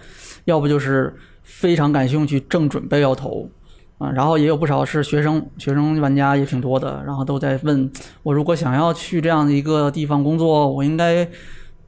[0.46, 1.14] 要不就是
[1.50, 3.50] 非常感兴趣，正准备要投。
[3.98, 7.92] 啊，然后也有不少是学生，学生玩家也挺多的，然后都在问
[8.24, 11.28] 我，如果想要去这样的一个地方工作，我应该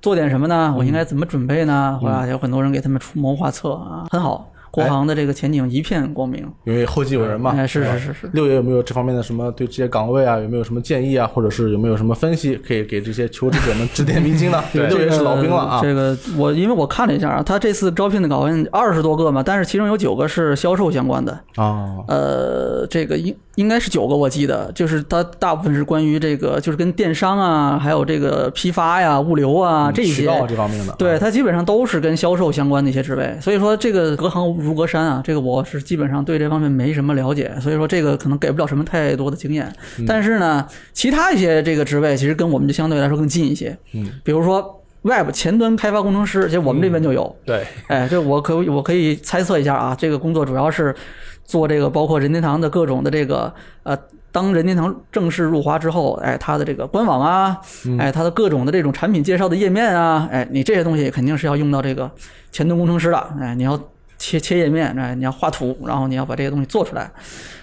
[0.01, 0.75] 做点什么呢？
[0.77, 1.97] 我应该怎么准备呢？
[2.03, 6.47] 啊有很多人给他们出谋划策啊，很好，国航的这个前景一片光明。
[6.63, 7.53] 因为后继有人嘛。
[7.55, 14.63] 哎，是是是是，六爷有没有这方面的什么对这些岗位啊，有没有什么建议啊，或者是有没有什么分析，可以给这些求职者们指点迷津呢？
[14.73, 15.79] 六爷是老兵了啊。
[15.81, 30.13] 这个我因为我看了一下啊，他这次招聘的岗位二十多个嘛，但是其中有九个是销售相关的，啊，呃，这个应应该是九个，我记得，就是它大部分是关于这个，就是跟电商啊，还有这个批发呀、物流啊这些。
[30.13, 30.93] 渠道这方面的。
[30.97, 39.71] 对，啊它基本上都是跟销售相关的一些职位，所以说这个隔行如隔山啊，这个我是基本上对这方面没什么了解，所以说这个可能给不了什么太多的经验。
[39.99, 50.95] 嗯但是呢，其他一些这个职位其实跟我们就相对来说更近一些，嗯，比如说 Web 前端开发工程师，其实我们这边就有，对，哎，这我可我可以猜测一下啊，这个工作主要是
[51.43, 53.97] 做这个包括任天堂的各种的这个呃，
[54.31, 57.57] 当任天堂正式入华之后，哎，它的这个官网啊，
[57.97, 62.09] 哎，它的各种的这种产品介绍的页面啊，哎，你这些东西肯定是要用到这个
[62.51, 63.79] 前端工程师的，哎，你要
[64.19, 67.11] 切切页面，哎，你要画图，然后你要把这些东西做出来，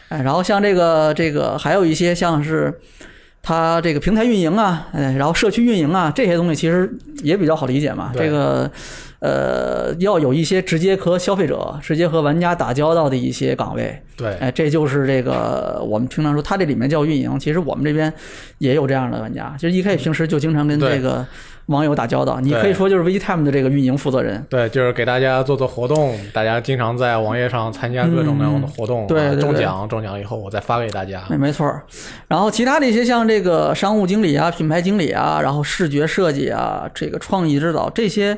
[0.09, 2.81] 哎，然后像这个这个还有一些像是。
[3.49, 8.13] 它这个平台运营啊，哎，然后社区运营啊，这些东西其实也比较好理解嘛。
[8.15, 8.71] 这个
[9.21, 17.41] 呃，要有一些直接和消费者、直接和玩家打交道的一些岗位，对，哎，这就是这个我们平常说，它这里面叫运营。
[17.41, 18.13] 其实我们这边
[18.59, 21.27] 也有这样的玩家，其实 E K 平时就经常跟这个
[21.69, 24.45] 网友打交道，你可以说就是 VGTime 的这个运营负责人。
[24.51, 31.23] 对，就是给大家做做活动，大家经常在网页上参加各种各样的活动，对中奖，中奖以后我再发给大家。
[31.31, 31.85] 哎，没错儿。
[32.27, 38.37] 然后其他的一些像这个商务经理啊、品牌经理啊，然后视觉设计啊、这个创意指导这些，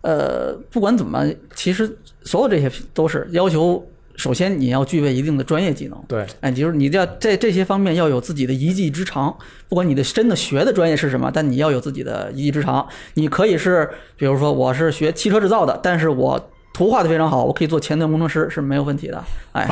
[0.00, 3.86] 呃，不管怎么，其实所有这些都是要求。
[4.20, 9.34] 首先，你要具备一定的专业技能，对，哎，就是你要在这些方面要有自己的一技之长。
[9.66, 12.86] 不管你的真的学的专业是什么，但你要有自己的一技之长。
[13.14, 19.24] 你可以是，比如说我是学汽车制造的，但是我图画的非常好，我可以做前端工程师是没有问题的。
[19.52, 19.66] 哎，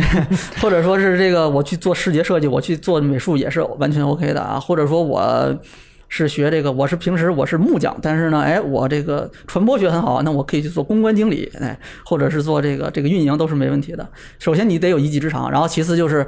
[0.60, 4.60] 或者说是这个我去做视觉设计，我去做美术也是完全 OK 的啊。
[4.60, 5.58] 或者说我。
[6.08, 14.08] 是学这个，我是平时我是木匠，但是呢，哎，我这个传播学很好，那我可以去做公关经理，哎，或者是做这个这个运营都是没问题的。
[14.38, 16.24] 首先你得有一技之长，然后其次就是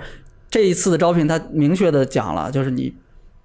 [0.51, 2.93] 这一次的招聘，他明确的讲了，就是你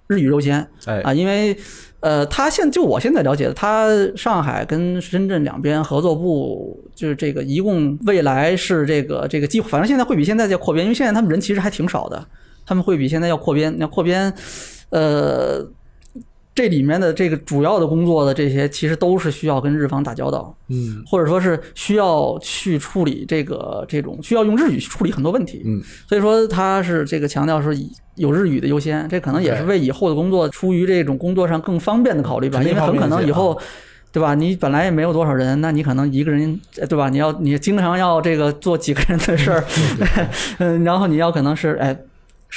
[0.08, 1.56] 日语优先哎，啊，因为
[2.00, 12.26] 呃，他现就我现在了解的，他上海跟深圳两边合作部就是这个一共未来是这个这个机会，反正现在会比现在要扩编，因为现在他们人其实还挺少的，
[12.66, 14.34] 他们会比现在要扩编，那扩编，
[14.90, 15.64] 呃。
[16.54, 25.62] 这里面的这个主要的工作的这些，其实都是需要跟日方打交道，嗯或者说是需要去处理这个这种需要用日语去处理很多问题。
[25.64, 33.60] 嗯，所以说他是这个强调说以有日语的优先，这可能也是为以后的工作出于这种工作上更方便的考虑吧，因为很可能以后。
[34.14, 34.32] 对吧？
[34.32, 37.08] 你本来也没有多少人，那你可能一个人，呃对吧？
[37.08, 39.64] 你要你经常要这个做几个人的事儿，
[40.58, 41.98] 嗯， 然后你要可能是哎，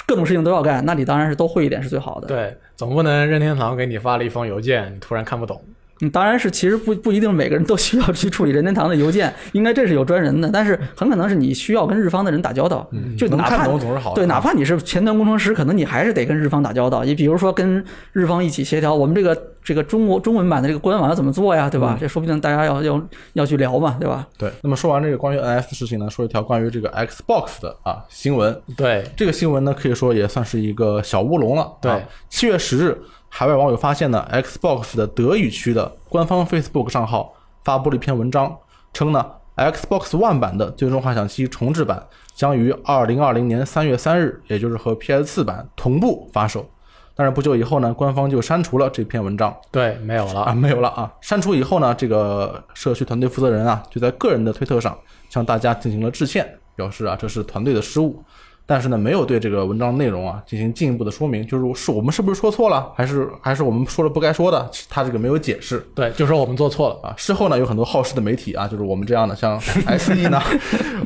[0.06, 2.28] 各种事情都要干，那你当然是都会一点是最好的。
[2.28, 5.62] 对，总不能任天堂给你发了一封邮件，你突然看不懂。
[6.02, 14.14] 嗯，当然是，其实不不一定每个人都需要去处理任天堂的邮件，应该这是有专人的，但是很可能是你需要跟日方的人打交道，就嗯能看哪怕懂总是好。
[14.14, 17.04] 对，哪怕你是前端工程师，可能你还是得跟日方打交道。
[17.04, 17.84] 你比如说跟
[18.14, 21.96] 日方一起协调，我们这个这个中国中文版的这个官网要怎么做呀，对吧？
[21.98, 23.02] 嗯这说不定大家要要
[23.34, 24.28] 要去聊嘛，对吧？
[24.38, 28.56] 对，那么说完这个关于 NS 的事情呢，说一条关于这个 Xbox 的啊新闻。
[28.76, 31.72] 对，这个新闻呢，可以说也算是一个小乌龙了。
[31.82, 32.98] 对啊，七月十日，
[33.30, 38.58] 海外网友发现呢，Xbox 的德语区的官方 Facebook 账号发布了一篇文章，
[38.94, 46.68] 称呢 Xbox One 版的《最终幻想七》重置版将于二零二零年三月三日，也就是和 PS 四版同步发售。
[47.16, 50.42] 但是不久以后呢，官方就删除了这篇文章对，没有了。
[50.42, 51.12] 啊，没有了啊。
[51.20, 54.96] 删除以后呢，这个社区团队负责人啊，就在个人的推特上
[55.30, 58.24] 向大家进行了致歉，表示啊这是团队的失误。
[58.70, 65.80] 但是呢，没有对这个文章内容啊进行进一步的说明，就是是我们是不是说错了，还是还是我们说了不该说的，他这个没有解释。
[65.96, 67.00] 对，就说我们做错了。
[67.02, 69.58] 啊，事后呢，有很多好事的媒体啊，就是我们这样的，像
[69.98, 70.42] SE 呢，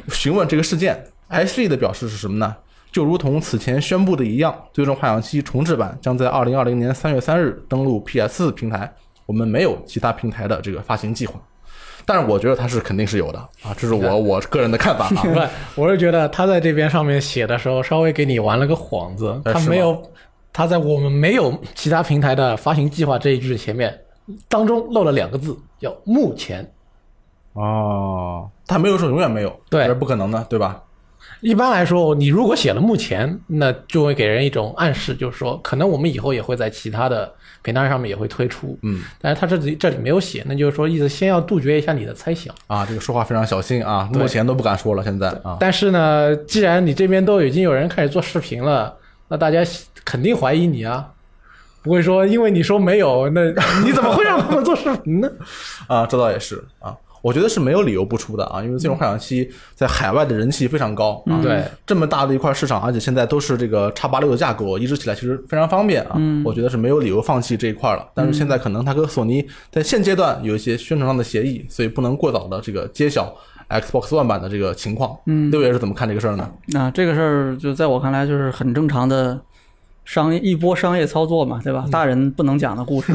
[0.09, 2.55] 询问这个事件，SE 的表示是什么呢？
[2.91, 8.91] 就如同此前宣布的一样，《最终幻想七》重置版将在二零二零年三月三日登陆 PS 平台，
[9.25, 11.39] 我们没有其他平台的这个发行计划。
[12.13, 15.23] 但是我觉得他是肯定是有的啊，这是我我个人的看法啊。
[15.73, 20.03] 不，我是觉得他在这边上面写的时候，稍微给你玩了个幌子，他没有，
[20.51, 23.97] 他在我们没有其他平台的发行计划这一句前面，
[24.49, 26.69] 当中漏了两个字，叫目前。
[27.53, 30.83] 哦，他没有说永远没有，对这是不可能的，对吧？
[31.39, 38.77] 一般来说，你如果写了目前，那就会给人一种暗示，就是说，可能我们以后也会在其他的平台上面也会推出。
[38.81, 42.53] 嗯，但是他这里这里没有写，那就是说，意思先要杜绝一下你的猜想。
[42.67, 48.95] 啊，这个说话非常小心啊，目前都不敢说了，现在啊，但是呢，既然你这边都已经有人开始做视频了，
[49.27, 49.59] 那大家
[50.03, 51.09] 肯定怀疑你啊，
[51.83, 53.41] 不会说因为你说没有，那
[53.85, 55.29] 你怎么会让他们做视频呢？
[55.87, 68.07] 啊，这倒也是啊，我觉得是没有理由不出的啊，因为《最终幻想七》在海外的人气非常高啊，对，这么大的一块市场，而且现在都是这个叉八六的架构，移植起来其实非常方便啊，我觉得是没有理由放弃这一块了。
[68.13, 73.33] 但是现在可能它跟索尼在现阶段有一些宣传上的协议，所以不能过早的这个揭晓
[73.69, 75.15] Xbox One 版的这个情况。
[75.27, 76.49] 嗯，六爷是怎么看这个事儿呢？
[76.67, 79.39] 那、这个事儿就在我看来就是很正常的
[80.11, 81.85] 商业一波商业操作嘛，对吧？
[81.89, 83.13] 大人不能讲的故事。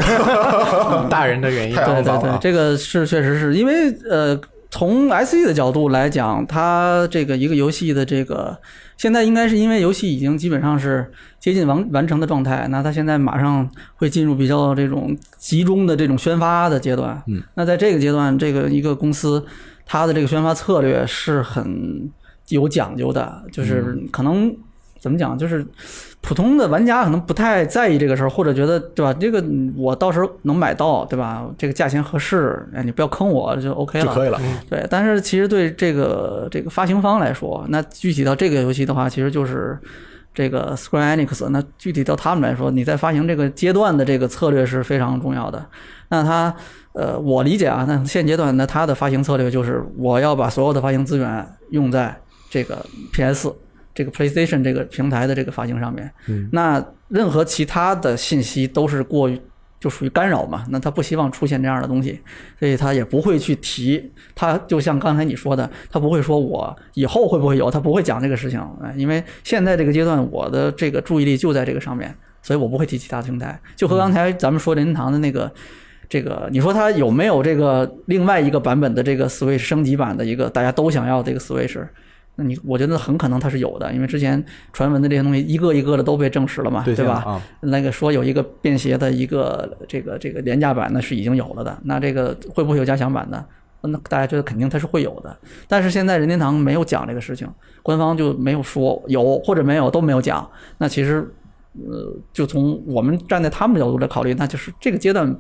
[1.11, 1.77] 大人的原因。
[1.77, 8.57] 对对对这个是确实是因为呃，从 SE 的角度来讲，它这个一个游戏的这个
[8.97, 17.23] 现在应该是因为游戏已经基本上是接近完完成的状态，那它现在马上会进入比较这种集中的这种宣发的阶段。
[17.27, 19.45] 嗯，那在这个阶段，这个一个公司
[19.85, 22.11] 它的这个宣发策略是很
[22.49, 24.57] 有讲究的，就是可能。
[24.99, 25.39] 怎么讲？
[25.39, 25.65] 就是
[26.27, 29.15] 普通的玩家可能不太在意这个事儿，或者觉得对吧？
[29.15, 31.47] 这个嗯我到时候能买到，对吧？
[31.57, 34.07] 这个价钱合适，哎，你不要坑我就 OK 了。
[34.07, 34.41] 就可以了。
[34.69, 39.79] 对，但是其实对这个这个发行方来说，那具体到这个游戏的话，其实就是
[40.35, 41.49] 这个 Square Enix。
[41.51, 45.65] 那具体到他们来说，你在发行这个阶段的这个策略是非常重要的。
[46.09, 46.53] 那他
[46.95, 52.17] 呃，我理解啊，那现阶段那他的发行策略就是我要把所有的发行资源用在
[52.51, 53.55] 这个 PS
[53.97, 56.09] 这个 PlayStation 这个平台的这个发行上面。
[56.29, 59.41] 嗯，那任何其他的信息都是过于
[59.81, 62.21] 就属于干扰嘛，那他不希望出现这样的东西，
[62.59, 64.13] 所以他也不会去提。
[64.35, 73.59] 他就像刚才你说的，他不会说我以后会不会有，他不会讲这个事情，哎，因为现在这个阶段我的这个注意力就在这个上面，所以我不会提其他的平台。
[73.75, 75.51] 就和刚才咱们说任天堂的那个。
[76.09, 81.85] 这个你说它有没有这个另外一个版本的这个 Switch 升级版的一个大家都想要这个 Switch？
[82.37, 87.22] 那你我觉得很可能它是有的，因为之前传闻的这些东西一个一个的都被证实了嘛，对吧？
[87.27, 93.44] 啊，那个说有一个便携的一个这个这个廉价版呢是已经有了的，那这个会不会有加强版呢？
[93.83, 95.37] 那大家觉得肯定它是会有的，
[95.68, 97.49] 但是现在任天堂没有讲这个事情，
[97.83, 100.49] 官方就没有说有或者没有都没有讲。
[100.77, 101.27] 那其实，
[101.88, 105.33] 呃，就从我们站在他们的角度来考虑，那就是这个阶段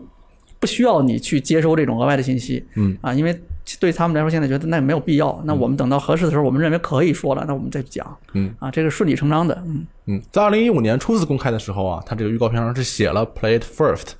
[0.60, 3.36] 不需要你去接收这种额外的信息，嗯啊，因为
[3.80, 5.40] 对他们来说现在觉得那也没有必要。
[5.44, 9.86] 那我们等到合适的时候，我们认为可以说了，那我们再讲，嗯啊，这个顺理成章的，嗯。
[10.06, 14.10] 嗯，在二零一五年初次公开的时候啊，它这个预告片上是写了 “Play it first”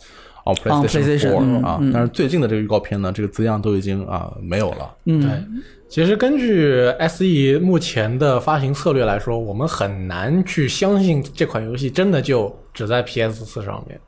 [0.44, 4.94] 哦 PlayStation，4 嗯啊，嗯但是最近的这个预告片呢，这个字样都已经啊没有了。
[5.04, 14.00] 嗯，对，其实根据 SE 目前的发行策略来说，我们很难去相信这款游戏真的就只在 PS 四上面。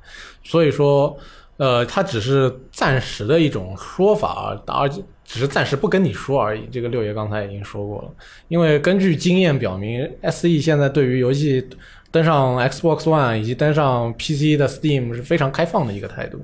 [0.43, 1.17] 所以说，
[1.59, 6.63] 呃，它只是暂时的一种说法，而且只是暂时不跟你说而已。
[6.73, 8.11] 这个六爷刚才已经说过了，
[8.49, 11.65] 因为根据经验表明，SE 现在对于游戏
[12.11, 16.41] 登上 Xbox One 以及登上 PC 的 Steam 是非常开放的一个态度。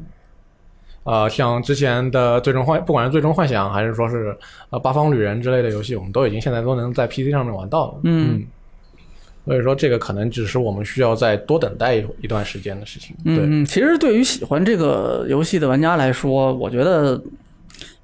[1.05, 4.37] 呃，像之前的最终幻，不管是最终幻想还是说是
[4.69, 8.01] 呃八方旅人之类的游戏，我们都已经现在都能在 PC 上面玩到了。
[8.05, 8.45] 嗯
[9.47, 13.15] 所以说这个可能只是我们需要再多等待一一段时间的事情。
[13.23, 17.21] 对嗯，其实对于喜欢这个游戏的玩家来说，我觉得，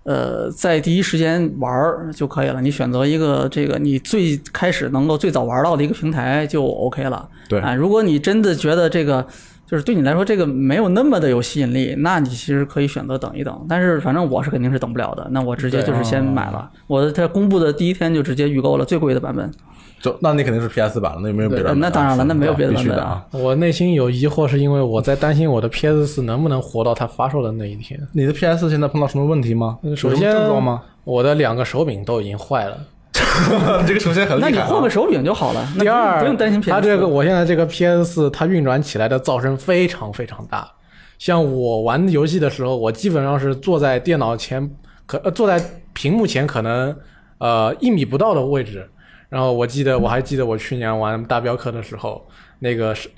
[0.05, 2.61] 呃，在第一时间玩儿就可以了。
[2.61, 7.29] 你选择一个这个你最开始能够最早玩到的一个平台就 OK 了。
[7.49, 9.27] 对啊，如果你真的觉得这个
[9.71, 13.65] 就是对你来说这个没有那么的有吸引力，那你其实可以选择等一等。
[13.69, 16.69] 但是反正我是肯定是等不了的，那我直接就是先买了。
[16.89, 19.49] 我在公布的第一天就直接预购了最贵的版本。
[20.01, 21.89] 就那你肯定是 PS 版了，那有没有别的版本啊？
[21.89, 23.25] 那当然了那没有别的版本啊。
[23.31, 28.01] 我内心有疑惑，是因为我在担心我的 PS 四能不能活到它发售的那一天。
[28.13, 29.79] 你的 PS 现在碰到什么问题吗？
[29.95, 30.83] 首先症状吗？
[31.05, 32.77] 我的两个手柄都已经坏了。
[33.87, 34.53] 这个首先很厉害、啊。
[34.53, 36.71] 那你换个手柄就好了，那不用第二，不用担心 PS。
[36.71, 40.71] 它这个我现在这个 PS 四，它运转起来的噪声非常非常大。
[41.19, 44.71] 像我玩游戏的时候，我基本上是坐在电脑前，
[45.07, 46.97] 可、呃、坐在屏幕前，可能
[47.39, 48.89] 呃一米不到的位置。
[49.29, 52.27] 然后我记得，我还记得我去年玩大镖客的时候，
[52.59, 53.09] 那个是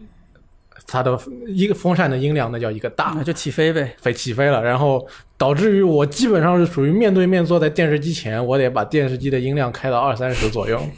[0.87, 3.95] 它的一个风扇的音量，那叫一个大那就起飞呗。
[4.01, 5.07] 飞起飞了，然后
[5.37, 10.81] 导致于我基本上是属于面对面坐在电视机前，我得把电视机的音量开到二三十左右。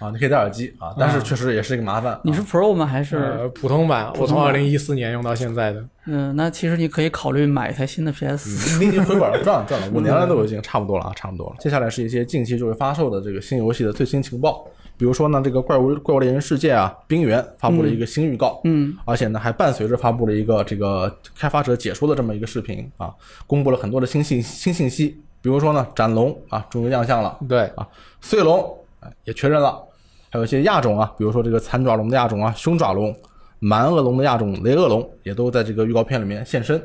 [0.00, 2.16] 啊，你可以戴耳机啊，但是确实也是一个麻烦。
[2.22, 2.86] 你是 Pro 吗？
[2.86, 5.84] 还是呃，普通版，我从二零一四年用到现在的。
[6.06, 6.32] 嗯？
[6.36, 8.78] 那其实你可以考虑买一台新的 PS。
[8.78, 11.56] 你已经回本了，赚了赚了，五年了都已经差不多了啊，差不多了。
[11.58, 14.64] 接下来是一些近期就会发售的这个新游戏的最新情报，
[14.98, 23.14] 比如说呢，这个怪物怪物猎人世界啊，冰原发布了一个新预告，嗯，而且呢还伴随着发布了一个这个开发者解说的这么一个视频啊，
[23.46, 27.86] 公布了很多的新信新信息，比如说呢，斩龙啊终于亮相了，对，啊，
[28.20, 29.80] 碎龙啊也确认了，
[30.30, 33.14] 还有一些亚种啊，比如说这个残爪龙的亚种啊，凶爪龙、
[33.60, 36.82] 蛮恶龙的亚种雷恶龙，也都在这个预告片里面现身。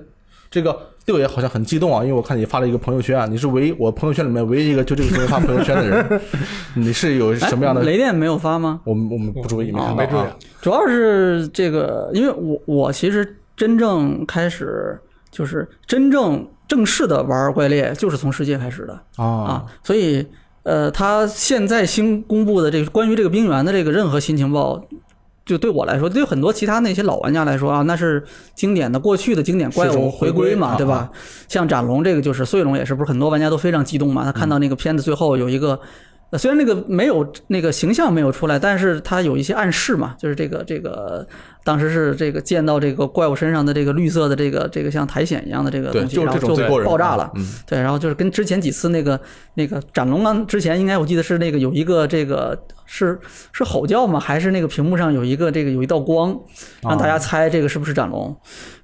[0.54, 6.22] 这个六爷好像很激动啊，因为我看你发了一个朋友圈啊，你是唯一我朋友圈里面唯一一个就这个时候发朋友圈的人，
[6.78, 7.82] 你是有什么样的？
[7.82, 8.80] 哎雷电没有发吗？
[8.84, 10.36] 我们我们不注意，没看到没注意啊。
[10.62, 14.96] 主要是这个，因为我我其实真正开始
[15.32, 20.24] 就是真正正式的玩怪猎，就是从世界开始的啊啊，所以
[20.62, 24.80] 呃，他现在新公布的这个关于这个冰原的这个任何新情报。
[25.46, 28.24] 就对我来说，对很多其他那些老玩家来说啊，那是
[28.56, 31.12] 经典的过去的经典怪物回归嘛，归对吧？
[31.48, 34.24] 像斩龙这个就是碎龙也是，不是很多玩家都非常激动嘛？
[34.24, 35.80] 他看到那个片子最后有一个，
[36.34, 41.24] 呃虽然那个没有那个形象没有出来，但是它有一些暗示嘛，就是这个这个
[41.64, 47.32] 当时是这个见到这个怪物身上的这个绿色的这个这个像苔藓一样的这个，东西，然后就爆炸了。
[47.36, 49.20] 嗯，对，然后就是跟之前几次那个
[49.54, 53.20] 那个斩龙啊，之前应该我记得是那个有一个这个是
[53.52, 54.20] 是吼叫吗？
[54.20, 56.36] 还是那个屏幕上有一个这个有一道光，
[56.82, 58.36] 让大家猜这个是不是斩龙？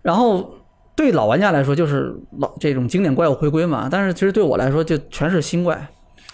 [0.03, 0.53] 然后
[0.95, 5.89] 对老玩家来说就是老这种经典怪物回归嘛，但是其实对我来说就全是新怪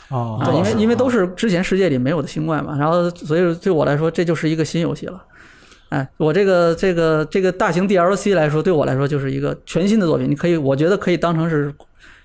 [0.10, 5.24] 啊啊，因为因为都是之前世界里没有的新怪嘛，然后所以对我来说这就是一个新游戏了。
[5.90, 11.72] 哎，我这个这个这个大型 DLC 来说，对我来说就是一个全新的作品，你可以，我觉得可以当成是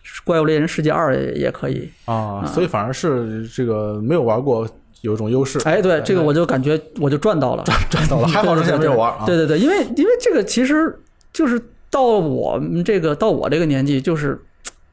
[0.02, 1.88] 是怪物猎人世界二也也可以。
[2.06, 4.66] 啊，所以反而是这个没有玩过
[5.02, 5.58] 有一种优势。
[5.64, 9.24] 哎，对，这个我就感觉我就赚到了，赚到了，还好之前没有玩啊。
[9.26, 10.98] 对对对，因为因为这个其实
[11.32, 11.60] 就是
[11.90, 14.40] 到我们这个到我这个年纪，就是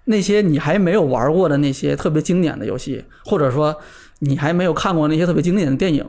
[0.07, 3.75] 那些你还没有玩过的那些特别经典的游戏，或者说
[4.19, 6.03] 你还没有看过那些特别经典的电影，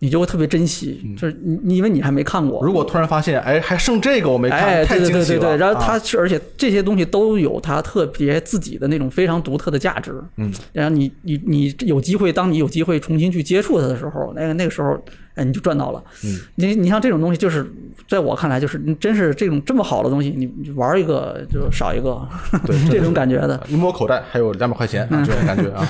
[0.00, 2.64] 你就会特别珍惜，就是你你因为你还没看过。
[2.64, 5.38] 如果突然发现，哎，还剩这个我没看，哎，太对对惊喜了。
[5.40, 10.22] 对对对，然后啊它是，而且这些东西都有它特别自己的那种非常独特的价值。
[10.36, 14.96] 嗯，然后你你你有机会，当你有机会重新去接触它的时候，那个那个时候，
[15.34, 16.00] 哎，你就赚到了。
[16.24, 17.68] 嗯，你你像这种东西，就是
[18.06, 22.24] 在我看来，就是你真是这种这么好的东西，你你玩一个就少一个，
[22.64, 23.60] 对这种感觉的。
[23.68, 25.84] 一摸口袋还有两百块钱啊，这种感觉啊。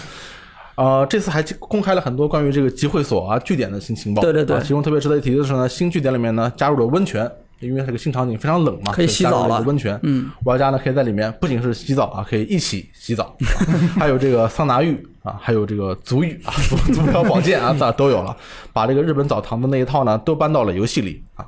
[0.78, 4.22] 呃，这次还公开了很多关于这个集会所啊据点的新情报。
[4.22, 9.98] 对对对啊其中特别值得一提的是呢，新据点里面呢加入了温泉，因为这个新场景非常冷嘛，可以洗澡了温泉。
[10.04, 13.66] 嗯，玩家呢可以在里面不仅是洗澡啊，可以一起洗澡，啊
[13.98, 18.36] 还有这个桑拿浴啊，还有这个足浴啊，足足疗保健啊，这都有了。
[18.72, 21.44] 把这个日本澡堂的那一套呢都搬到了游戏里啊。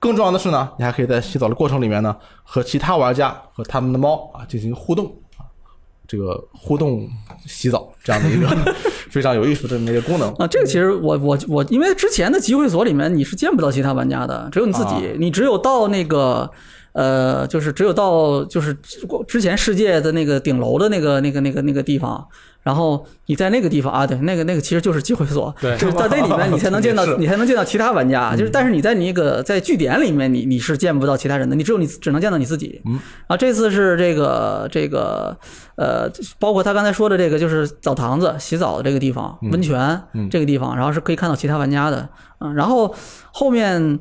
[0.00, 5.21] 更重要的是呢，你还可以在洗澡的过程里面呢，和其他玩家和他们的猫啊进行互动啊，
[6.06, 7.08] 这个互动
[7.46, 8.48] 洗澡这样的一个
[9.10, 10.30] 非常有意思的这么一个功能。
[10.34, 16.50] 啊，这个其实我我我，因为之前的集会所里面你是见不到其他玩家的，只有你自己，啊你只有到那个
[16.92, 18.76] 呃，就是只有到就是
[19.26, 22.26] 之前世界的那个顶楼的那个那个那个那个地方，
[22.62, 25.76] 然后你在那个地方啊，对，那个那个其实就是机会所，对。
[25.76, 32.80] 就是在那里面 你才能见到你才能见到其他玩家，就是但是你在那个在据点里面你你是见不到其他人的，你只有你只能见到你自己。
[32.84, 35.36] 嗯，啊，这次是这个这个
[35.76, 36.08] 呃，
[36.38, 40.28] 包括他刚才说的这个，就是澡堂子洗澡的这个地方，温泉嗯。
[40.30, 42.08] 这个地方，然后是可以看到其他玩家的。
[42.38, 42.94] 嗯，然后
[43.32, 43.98] 后面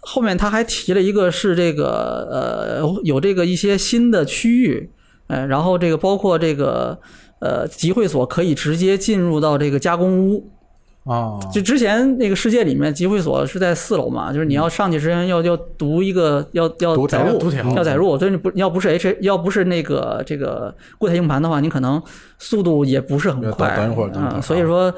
[0.00, 4.90] 后面他还提了一个是这个呃有这个一些新的区域，
[5.26, 6.98] 呃，然后这个包括这个
[7.40, 10.50] 呃集会所可以直接进入到这个加工屋。
[11.04, 22.02] 啊，就之前那个世界里面集会所是在四楼嘛，就是你要上去之前要要读一个要要载入要载入，所以你不要不是 H 要不是那个这个固态硬盘的话，你可能
[22.38, 23.74] 速度也不是很快。
[23.74, 24.36] 等等一会儿等一会儿。
[24.36, 24.92] 啊，所以说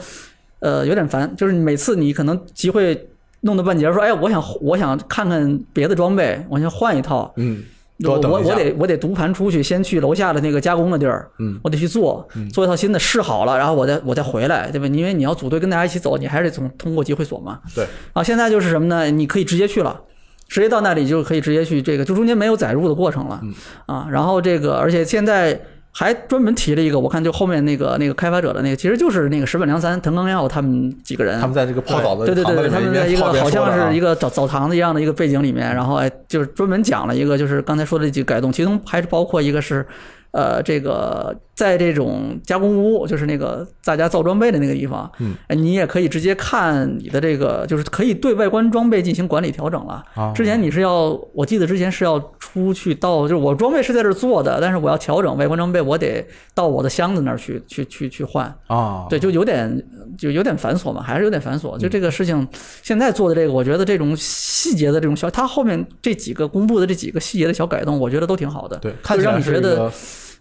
[0.59, 3.09] 呃有点烦，就是每次你可能集会
[3.43, 7.62] 弄到半截说，哎，我想我想看看别的装备，我想换一套，嗯，多
[8.05, 14.86] 我我我得我得读盘出去，先去楼下的那个加工的地儿，嗯，我得去做，做一套新的试好了，然后我再我再回来，对吧？
[14.86, 17.61] 因为你要组队跟大家一起走，你还是得从通过集会所嘛。
[17.74, 17.86] 对。
[18.12, 19.11] 啊，现在就是什么呢？
[19.11, 20.01] 你可以直接去了，
[20.48, 23.53] 直接到那里就可以直接去这个，就中间没有载入的过程了，嗯
[23.86, 25.61] 啊，然后这个而且现在。
[25.93, 39.84] 还专门提了一个，我看就后面那个那个开发者的那个，其实就是那个石本良三、藤冈耀他们几个人，他们在这个泡澡的对对对对，他们在一个好像是一个澡澡堂子一样的一个背景里面，然后哎，就是专门讲了一个，就是刚才说的几个改动，其中还是包括一个是，
[40.33, 50.03] 呃，这个在这种加工屋，就是那个大家造装备的那个地方，嗯，哎，你也可以直接看你的这个，就是可以对外观装备进行管理调整了。
[50.14, 56.24] 啊之前你是要，我记得之前是要出去到，就是我装备是在这儿做的，但是我要调整外观装备，我得
[56.55, 58.55] 到我的箱子那儿去去去去换。
[58.68, 59.85] 啊，对，就有点
[60.16, 61.76] 就有点繁琐嘛，还是有点繁琐。
[61.78, 62.46] 就这个事情，
[62.82, 68.76] 现在做的这个，我觉得这种细节的这种小，它后面这几个公布的这几个细节的小改动，我觉得都挺好的。
[68.78, 69.90] 对，看起让你觉得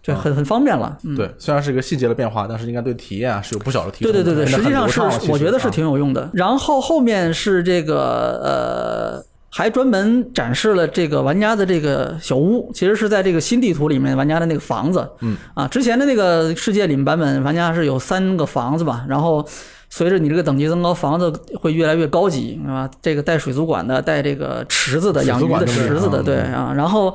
[0.02, 0.96] 对，很很方便了。
[1.04, 4.12] 嗯，对，虽然是一个细节的变化，但是应该对体验啊是有不小的提升。
[4.12, 5.00] 对对对对，实际上是
[5.30, 6.30] 我觉得是啊挺有用的。
[6.32, 15.06] 然后后面是这个呃，还专门展示了这个玩家的这个小屋，其实是在这个新地图里面玩家的那个房子。
[15.20, 19.46] 嗯啊，之前的那个世界里面版本玩家是有三个房子吧，然后。
[19.92, 22.88] 随着你这个等级增高，房子会越来越高级，是吧？
[23.02, 26.72] 这个带水族馆的，带这个池子的，养鱼的池子的，对啊。
[26.76, 27.12] 然后，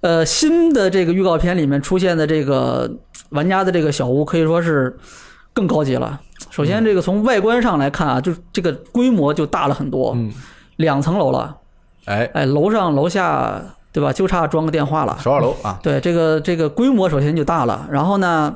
[0.00, 2.90] 呃，新的这个预告片里面出现的这个
[3.28, 4.98] 玩家的这个小屋，可以说是
[5.52, 6.18] 更高级了。
[6.50, 10.32] 首先，这个从外观上来看啊，就这个规模就大了很多，嗯，
[10.82, 11.56] 两层楼了，
[12.04, 14.12] 哎，哎，楼上楼下，对吧？
[14.12, 15.16] 就差装个电话了。
[15.22, 18.54] 十二楼啊，对，这个这个规模首先就大了，然后呢，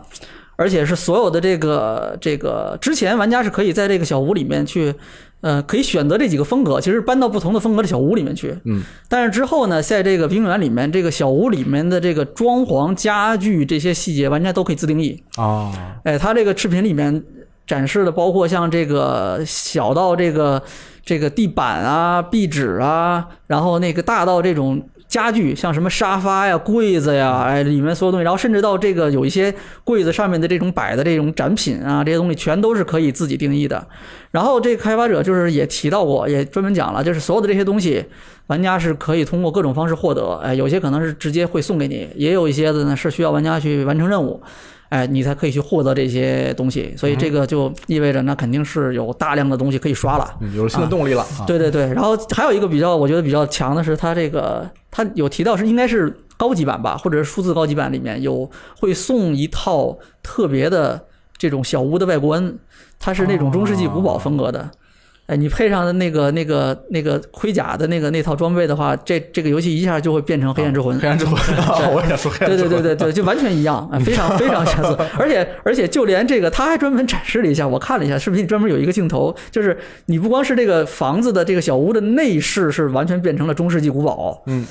[0.56, 4.94] 而且是所有的这个这个之前玩家是可以在这个小屋里面去，
[5.42, 8.58] 呃，可以选择这几个风格，其实搬到不同的风格的小屋里面去。
[8.64, 15.22] 嗯，但是之后呢，在这个冰原里面，这个小屋里面的这个装潢、家具这些细节，玩家都可以自定义。
[15.36, 15.70] 啊，
[16.04, 17.22] 哎，它这个视频里面
[17.66, 20.62] 展示的包括像这个小到这个
[21.06, 29.54] 这个地板啊、壁纸啊，然后那个大到这种家具，像什么沙发呀、柜子呀，哎，里面所有东西，然后甚至到这个有一些
[29.84, 33.86] 柜子上面的这种摆的这种展品啊，这些东西全都是可以自己定义的。
[34.32, 38.04] 然后这个开发者就是也提到过，也专门讲了，就是所有的这些东西，
[38.48, 40.34] 玩家是可以通过各种方式获得。
[40.42, 44.42] 哎，有些可能是直接会送给你，也有一些的呢是需要玩家去完成任务。
[44.88, 50.36] 哎，你才可以去获得这些东西，所以这个就意味着那肯定是有大量的东西可以刷了。
[50.40, 61.04] 嗯有了新的动力了啊，对对对，然后还有一个比较，我觉得比较强的是它这个，它有提到是应该是高级版吧，或者是数字高级版里面有会送一套特别的
[61.36, 62.54] 这种小屋的外观，
[62.98, 64.70] 它是那种中世纪古堡风格的。
[65.26, 70.96] 哎，你配上的那个、那个、那个盔甲的那个那套装备的话，这这个游戏一下就会变成黑暗之魂。
[71.00, 71.34] 黑暗之魂，
[71.92, 74.96] 我也想说黑暗对之魂，对对对对，就完全一样，啊，非常非常相似。
[75.18, 84.64] 而且而且就连这个，他还专门展示了一下，我看了一下视频里专门有一个镜头，就是你不光是这个房子的这个小屋的内饰是完全变成了中世纪古堡，嗯，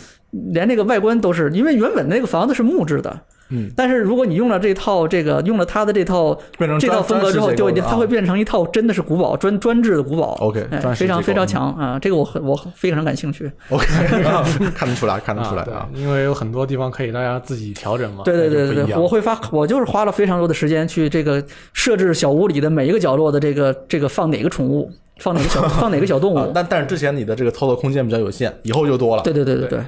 [0.53, 3.20] 连那个外观都是，因为原本那个房子是木质的。
[3.50, 10.36] 嗯，但是如果你用了这套这个用了他的这套变成这套风格之后，就它会会变成一套真的是古堡专专制的古堡。
[10.39, 10.66] OK，
[10.96, 12.00] 非常非常强啊！
[12.00, 13.52] 这个我很我非常感兴趣。
[13.70, 13.86] OK，
[14.74, 18.24] 看得出来，看得出来啊因为有很多地方可以大家自己调整嘛。
[18.24, 21.43] 对对对对我会发，我就是花了非常多的时间去这个
[21.74, 26.38] 设置小屋里的每一个角落的这个这个放哪个宠物，放哪个小 放哪个小动物。
[26.38, 29.24] 啊但但是之前你的这个操作空间比较有限，以后就多了。
[29.24, 29.80] 对对对对对，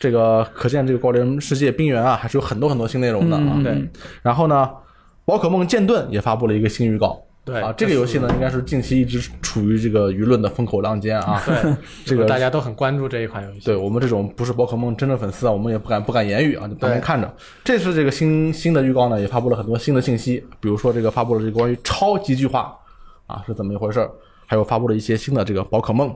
[0.00, 3.52] 这个可见这个高联世界冰原啊，还是有很多很多新内容的啊。
[3.56, 3.90] 嗯对，
[4.22, 4.68] 然后呢，
[5.26, 7.22] 宝可梦剑盾也发布了一个新预告。
[7.44, 11.42] 对啊，这个游戏呢，应该是近期一直处于这个舆论的风口浪尖啊。
[11.44, 11.74] 对
[12.06, 13.60] 这个 大家都很关注这一款游戏。
[13.64, 17.34] 对我们这种不是宝可梦真正粉丝啊，我们也不敢不敢言语啊，就旁边看着。
[17.62, 22.74] 这次这个新新的预告呢，也发布了很多新的信息，比如说这个发布了这个关于超级巨化
[23.26, 24.10] 啊是怎么一回事儿，
[24.46, 26.14] 还有发布了一些新的这个宝可梦。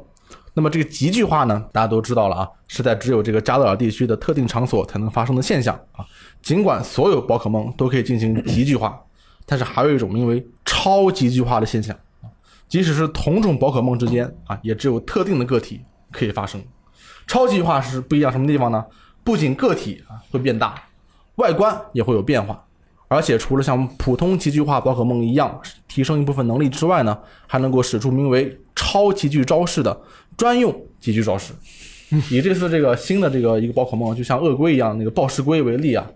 [0.53, 6.05] 那么这个极具化呢，大家都知道了啊，是在只有这个加勒尔地区的特定场所才能发生的现象啊。
[6.43, 9.01] 尽管所有宝可梦都可以进行极具化，
[9.47, 12.31] 但是还有一种名为超极具化的现象啊，
[12.69, 15.81] 即使是同种宝可梦之间啊，也只有特定的个体
[16.13, 16.63] 可以发生。
[17.27, 18.85] 超级化是不一样什么地方呢？
[19.25, 20.75] 不仅个体啊会变大，
[21.37, 22.63] 外观也会有变化
[23.09, 27.17] 而且除了像普通极具化宝可梦一样提升一部分能力之外呢，
[27.47, 29.99] 还能够使出名为超极具招式的
[30.37, 31.53] 专用极具招式。
[32.31, 36.07] 以这次这个新的这个一个宝可梦，就像鳄龟一样那个暴食龟为例啊，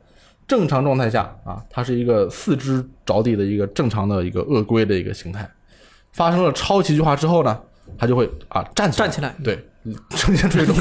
[0.47, 5.49] 正常状态下啊，它是一个四肢着地的一个正常的一个鳄龟的一个形态。
[6.13, 7.59] 发生了超奇巨化之后呢，
[7.97, 9.59] 它就会啊站起来，站起来对，
[10.11, 10.75] 呈现出一种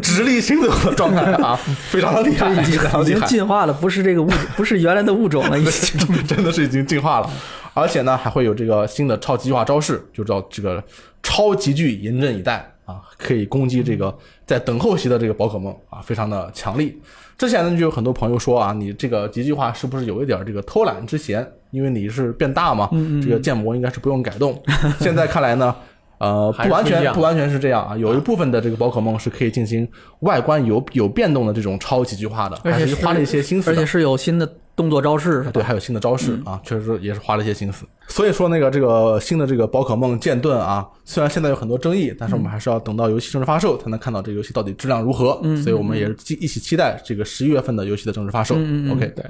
[0.00, 1.56] 直立行走的状态啊，
[1.90, 3.20] 非常的厉害，已经。
[3.22, 6.26] 进化了，不是这个物，不是原来的物种了，已经。
[6.26, 7.30] 真的是已经进化了，
[7.74, 10.82] 而且呢还会有这个新的超级化招式，就叫这个
[11.22, 14.16] 超级巨严阵以待啊，可以攻击这个
[14.46, 16.98] 在等候席的这个宝可梦啊，非常的强力。
[17.36, 21.46] 之前呢就有很多朋友说啊，你这个极具化是不是有一点这个偷懒之嫌？
[21.70, 22.88] 因为你是变大嘛，
[23.22, 24.60] 这个建模应该是不用改动。
[25.00, 25.74] 现在看来呢。
[26.20, 29.88] 呃，不完全不完全是这样啊，有一部分的这个宝可梦是可以进行
[30.20, 33.86] 外观有有变动的这种超级巨化的，而且是花了一些心思而且。
[33.86, 34.46] 是有新的
[34.76, 37.86] 动作招式，对，还有新的招式啊，确实也是花了一些心思。
[38.06, 45.40] 所以说，那个这个新的这个宝可梦剑盾啊，虽然现在有很多争议，但是我们还是要等到游戏正式发售才能看到这个游戏到底质量如何。
[45.62, 48.54] 所以我们也是期一起期待这个十一月份的游戏的正式发售。
[48.54, 49.24] OK，对。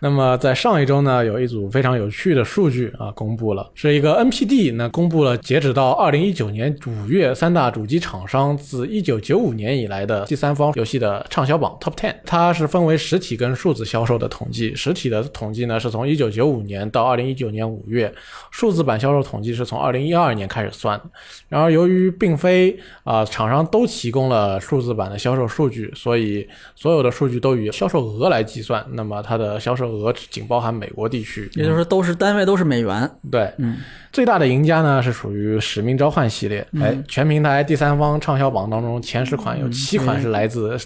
[0.00, 14.74] 那么在上一周呢，有一组非常有趣的数据啊，公布了，是一个 NPD 呢公布了截止到二零一九年五月三大主机厂商自一九九五年以来的第三方游戏的畅销榜 Top Ten，它是分为实体跟数字销售的统计。
[14.74, 18.12] 实体的统计呢是从一九九五年到二零一九年五月，
[18.50, 21.04] 数字版销售统计是从二零一二年开始算的。
[21.48, 28.84] 然而由于并非啊、厂商都提供了数字版的销售数据，所以所有的数据都以销售额来计算。
[28.92, 33.10] 那么它的销售额仅包含美国地区，也就是说都是单位都是美元。
[33.30, 33.78] 对，嗯，
[34.14, 40.76] 最大的赢家呢是属于《使命召唤》系列，哎，全平台第三方畅销榜当中前十款有七款是来自《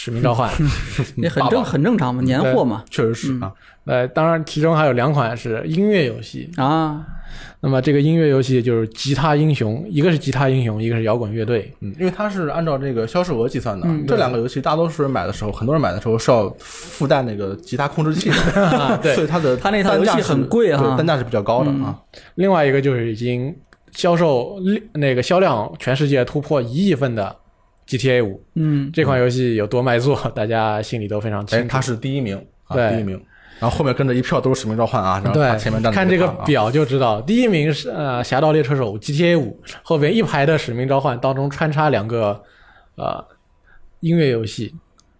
[0.00, 0.48] 使命召唤
[1.16, 2.84] 》，也很正很正常嘛，年货嘛。
[2.88, 3.52] 确实是啊。
[3.84, 6.48] 呃，当然其中还有两款是音乐游戏。
[6.56, 7.04] 啊，
[7.60, 11.74] 那么这个音乐游戏就是《吉他英雄》，一个是吉他英雄，一个是摇滚乐队。
[11.80, 21.98] 嗯，因为它是按照这个销售额计算的，嗯这两个游戏大多数人买的时候，很多人买的时候是要附带那个吉他控制器的， 对 所以它的它那套游戏很贵啊单价是比较高的啊。
[22.36, 23.52] 另外一个就是已经
[23.92, 24.58] 销售
[24.92, 27.34] 那个销量全世界突破一亿份的
[27.88, 28.40] GTA 五。
[28.54, 31.68] 嗯，这款游戏有多卖座，大家心里都非常清楚哎，楚。
[31.68, 32.36] 它是第一名
[32.66, 33.20] 啊，对第一名。
[33.60, 42.40] 然后后面跟着一票都是使命召唤啊，然后前面看这个表就知道，第一名是呃《侠盗猎车手》GTA 五，后边一排的《使命召唤》当中穿插两个
[42.94, 43.24] 呃
[43.98, 44.72] 音乐游戏，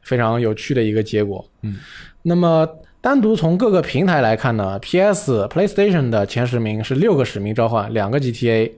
[0.02, 1.44] 非常有趣的一个结果。
[1.62, 1.78] 嗯，
[2.22, 2.68] 那么
[3.00, 8.70] 单独从各个平台来看呢，PS、PlayStation 的前十名是六个《使命召唤》，两个 GTA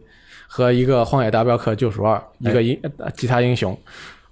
[0.53, 3.79] 和一个《荒野大镖客：救赎二》，一个英、呃吉他英雄。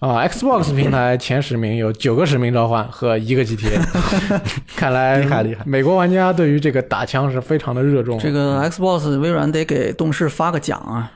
[0.00, 3.80] 啊、x b o x 平台前十名有九个使命召唤和一个 GTA，
[4.76, 5.64] 看来厉害厉害。
[5.66, 8.16] 美国玩家对于这个打枪是非常的热衷。
[8.18, 11.10] 这个 Xbox 微软得给动视发个奖啊。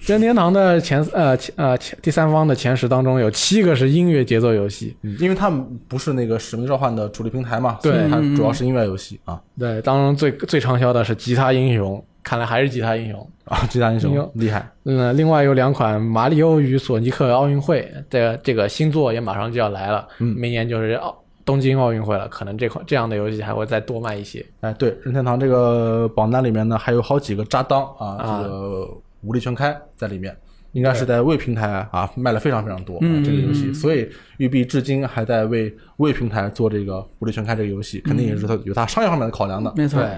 [0.00, 7.92] 任天堂的前呃前呃前第三方的前十当中有七个是音乐节奏游戏，嗯因为他们不是那个使命召唤的主力平台嘛，对。
[7.92, 9.40] 所以它主要是音乐游戏啊。
[9.56, 13.30] 对，当中最最畅销的是吉他英雄，看来还是吉他英雄。
[13.44, 24.44] 啊，吉他英英雄雄厉害，嗯，另外有两款《马里奥与索尼克奥运会》的这个新作也马上就要来了，嗯明年就是奥东京奥运会了，可能这款这样的游戏还会再多卖一些。
[24.62, 28.88] 哎，对，任天堂这个榜单里面呢，还有好几个扎当啊，啊这个
[29.20, 30.36] 武力全开在里面，
[30.72, 39.72] 应该是在未平台啊卖了非常非常多、这个游戏，所以育碧至今还在为未平台做这个武力全开这个游戏，肯定也是它有它商业方面的考量的。
[39.76, 40.10] 没错，对。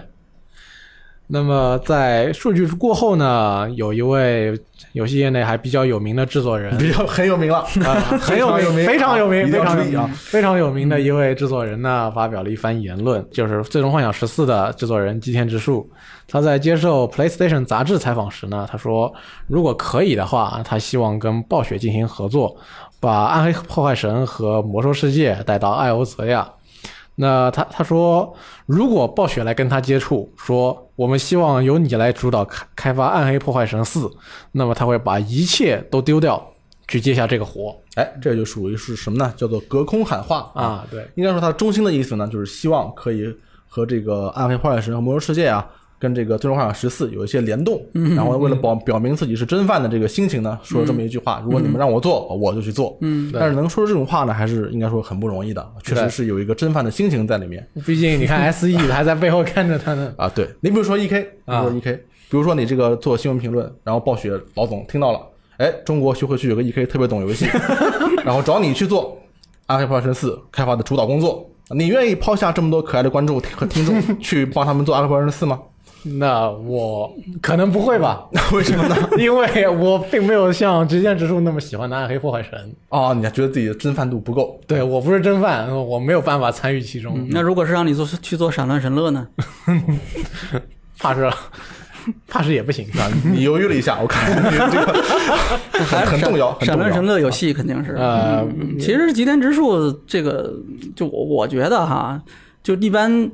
[1.31, 4.59] 那么在数据过后呢，有一位
[4.93, 10.09] 游戏业内还比较有名的制作人，比较很有名了， 啊，很有名， 非常有名，非常有名！
[10.15, 15.89] 非常有名的一位制作人呢，发表了一番言论，就是《最终幻想十四》的制作人吉田直树。
[16.27, 19.13] 他在接受 PlayStation 杂志采访时呢，他说，
[19.49, 22.57] 如果可以的话，他希望跟暴雪进行合作，
[23.01, 26.49] 把《暗黑破坏神》和《魔兽世界》带到艾欧泽亚。
[27.21, 28.33] 那他他说，
[28.65, 34.07] 如果暴雪来跟他接触，说我们希望由你来主导开开发《暗黑破坏神四》，
[34.53, 36.41] 那么他会把一切都丢掉，
[36.87, 39.35] 去接下这个活哎，这就属于是什么呢？
[39.37, 40.87] 叫做隔空喊话啊。
[40.89, 43.25] 对，应该说他中心的意思呢，就是希望可以
[43.69, 45.69] 和这个《暗黑破坏神》和《魔兽世界》啊，
[45.99, 47.81] 跟这个《最终幻想十四》有一些联动。
[48.17, 52.97] 然后为了表表明自己是真犯的这个心情呢，说了这么一句话：如果你们让我做，我就去做。
[53.01, 60.13] 嗯，但是能说出这种话呢，还是应该说很不容易的，确实是有一个真犯的心情在里面毕竟你看 SE 还在背后看着他呢。
[60.17, 60.31] 啊。
[60.35, 61.93] 对你比如说 E K，比如啊说 E K，
[62.31, 65.21] 比如说你这个做新闻评论，然后暴雪老总听到了，
[65.57, 67.47] 哎，中国徐汇区有个 E K 特别懂游戏，
[68.25, 69.05] 然后找你去做
[69.67, 75.59] 《暗黑破坏神四》开发的主导工作，你愿意抛下这么多可爱的观众和听众 去帮他们做《阿克伯人四》吗？
[76.19, 78.97] 那我可能不会吧， 为什么呢？
[79.19, 82.53] 因为我并没有像直线直树那么喜欢拿暗黑破坏神。
[82.89, 84.59] 哦，你还觉得自己的真饭度不够？
[84.67, 89.29] 对我不是真饭，我没有办法参与其中，那如果是让你做去做闪乱神乐呢？
[90.99, 91.31] 怕是
[92.27, 92.87] 怕是也不行。
[92.99, 94.93] 啊，你犹豫了一下，我看你这个
[95.85, 97.05] 很很动摇，很动摇闪乱神。
[97.05, 97.93] 乐有戏肯定是。
[97.93, 98.47] 呃，
[98.81, 100.53] 其实吉田直树这个，
[100.97, 102.21] 就我我觉得哈，
[102.63, 103.31] 就一般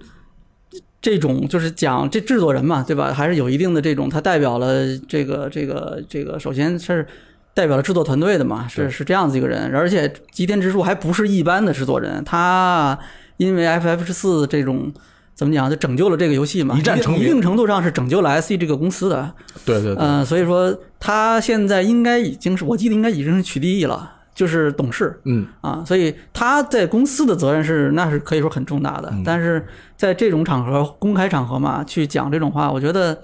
[1.04, 3.12] 这种就是讲这制作人嘛，对吧？
[3.12, 7.06] 还是有一定的这种，他代表了这个这个这个，首先是
[7.52, 9.70] 代表了制作团队的嘛，是是这样子一个人。
[9.74, 12.98] 而且吉田直树还不是一般的制作人，他
[13.36, 14.90] 因为 FF 十四这种。
[15.36, 15.68] 怎么讲？
[15.68, 19.32] 就拯救了这个游戏嘛，一战成名一定程度上是拯救了 SE 这个公司的。
[19.64, 25.18] 对对对，嗯、所以说他现在应该已经是，我记得应该已经是取缔役了，就是董事。
[25.24, 29.64] 嗯，啊，所以他在公司的责任是那是可以说很重大的，嗯但是
[29.96, 33.22] 在这种场合，公开场合嘛，去讲这种话，我觉得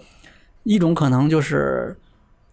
[0.63, 1.97] 一种可能就是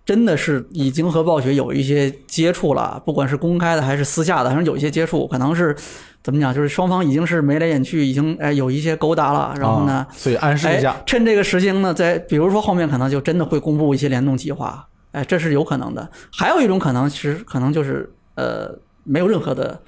[0.05, 5.75] 真的是已经和暴雪有一些接触了，不管是公开的还是私下的，反正有一些接触，可能是
[6.23, 16.09] 怎么讲，就是双方已经是眉来眼去，已经哎有一些勾搭了，然后呢啊，所以暗示哎一下，，趁这个时间呢，在比如说后面可能就真的会公布一些联动计划，哎，这是有可能的。
[16.31, 18.71] 还有一种可能，其实可能就是呃，
[19.03, 19.81] 没有任何的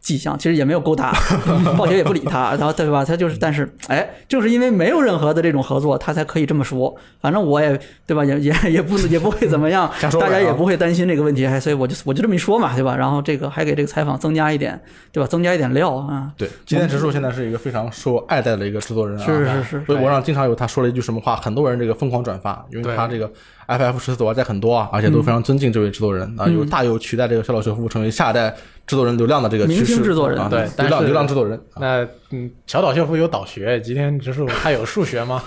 [0.00, 1.12] 迹象，其实也没有勾搭，
[1.76, 3.04] 暴雪也不理他， 然后对吧？
[3.04, 6.94] 他就是，但是哎，正是因为没有任何的这种合作，他才可以这么说。
[7.20, 8.24] 反正我也对吧？
[8.24, 9.90] 也也也不也不会怎么样
[10.20, 12.94] 大家也啊不会担心这个问题，还所以我就我就这么一说嘛，对吧？
[12.96, 14.80] 然后这个还给这个采访增加一点，
[15.10, 15.26] 对吧？
[15.26, 23.28] 增加一点料啊，对，今天直树现在是一个非常受爱戴的一个制作人啊，是是是，微博上经常有他说了一句什么话，很多人这个疯狂转发，因为他这个
[23.66, 28.54] FF 十四玩家很多啊，而且都非常尊敬这位制作人啊，嗯有大有取代这个肖老学夫成为下一代
[28.86, 29.94] 制作人流量的这个趋明势。
[29.94, 31.58] 星制作人啊，对但是流量流量制作人。
[31.74, 35.42] 啊那嗯，小岛秀夫有导学，吉田直树他有数学吗？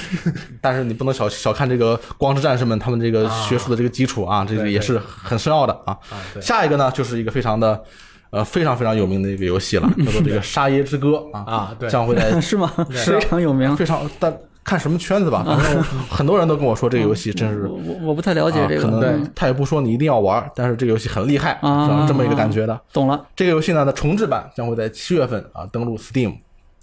[0.60, 5.92] 但是你不能小小看这个光之战士们他们这个啊学术的这个基础啊，这个对也是很深奥的啊。
[6.10, 7.82] 啊，对，下一个呢，就是一个非常的
[8.30, 12.70] 呃非常非常有名的一个游戏了， 叫做这个《沙耶之歌》啊啊对将会在 是吗？
[12.90, 13.74] 非常有名。
[13.76, 14.34] 非常但
[14.68, 22.06] 看什么圈子吧，反正很多人都跟我说这个游戏真是我我我不太了解这个，啊可能嗯他也不说你一定要玩，但是这个游戏很厉害，啊是？
[22.06, 22.78] 这么一个感觉的。
[22.92, 23.26] 懂了。
[23.34, 26.34] 这个游戏呢的重置版将会在七月份啊登陆 Steam。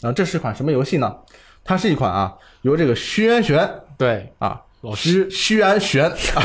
[0.01, 1.15] 啊，这是一款什么游戏呢？
[1.63, 2.33] 它是一款啊
[2.63, 6.05] 由这个虚安玄对，啊老师虚安玄
[6.35, 6.43] 啊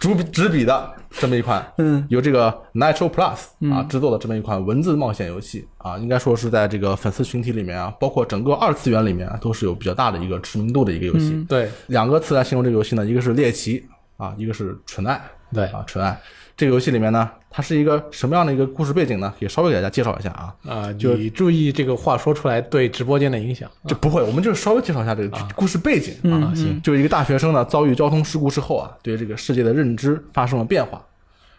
[0.00, 11.30] 主笔执笔的这么一款 嗯由这个 Nitro Plus 啊制作的这么一款文字冒险游戏啊，应该说是在这个粉丝群体里面啊，包括整个二次元里面啊，都是有比较大的一个知名度的一个游戏。
[11.32, 13.84] 嗯对两个词来形容这个游戏呢，一个是猎奇
[14.16, 15.20] 啊，一个是纯爱
[15.52, 16.18] 对啊，纯爱。
[16.56, 19.32] 这个游戏里面呢，它是一个什么样的一个故事背景呢？
[19.38, 20.54] 也稍微给大家介绍一下啊。
[20.66, 26.52] 啊，就你注意这个话说出来对直播间的影响这不会，我们就是稍微介绍一下这个故事背景啊。
[26.52, 31.04] 啊，行，就是一个大学生呢，遭遇交通事故之后啊，对这个世界的认知发生了变化，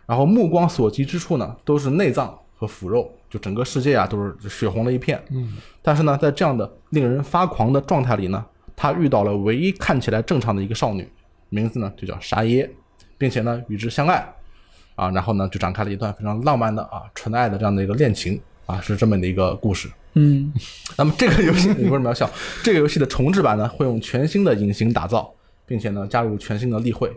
[0.06, 5.22] 然后目光所及之处呢，都是内脏和腐肉，就整个世界啊都是血红了一片。
[5.32, 11.08] 嗯，但是呢，在这样的令人发狂的状态里呢，他遇到了唯一看起来正常的一个少女，
[11.50, 12.70] 名字呢就叫沙耶，
[13.18, 14.26] 并且呢与之相爱，
[14.96, 19.89] 啊，然后呢就展开了一段非常浪漫的啊纯爱的这样的一个恋情啊，是这么的一个故事。
[20.16, 20.54] 嗯
[20.96, 22.30] 那么这个游戏你为什么要笑？
[22.64, 25.34] 这个游戏的重置版呢，会用全新的引擎打造，
[25.66, 27.12] 并且呢加入全新的例会。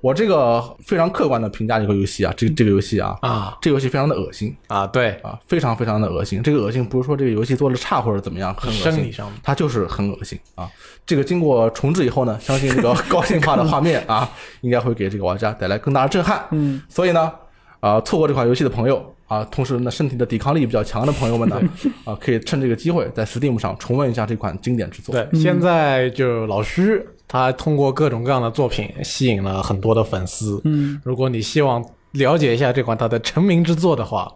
[0.00, 6.42] 我这个非常客观的评价这个游戏啊，这这个游戏啊，啊这个游戏非常的恶心啊，对，啊，非常非常的恶心。
[6.42, 10.68] 这个恶心不是说这个游戏做的差或者怎么样，很恶心，生理上它就是很恶心啊。
[11.04, 14.28] 这个经过重置以后呢，相信这个 高清化的画面啊，
[14.60, 16.44] 应该会给这个玩家带来更大的震撼。
[16.50, 17.32] 嗯，所以呢，
[17.80, 21.60] 啊、错过这款游戏的朋友啊，同时呢，身体的抵抗力比较强的朋友们呢，
[22.04, 25.14] 啊，可以趁这个机会在 Steam 上重温一下这款经典之作。
[25.14, 30.60] 对，现在就老徐他通过各种各样的作品吸引了很多的粉丝。
[30.64, 34.32] 嗯，如果你希望了解一下这款他的成名之作的话，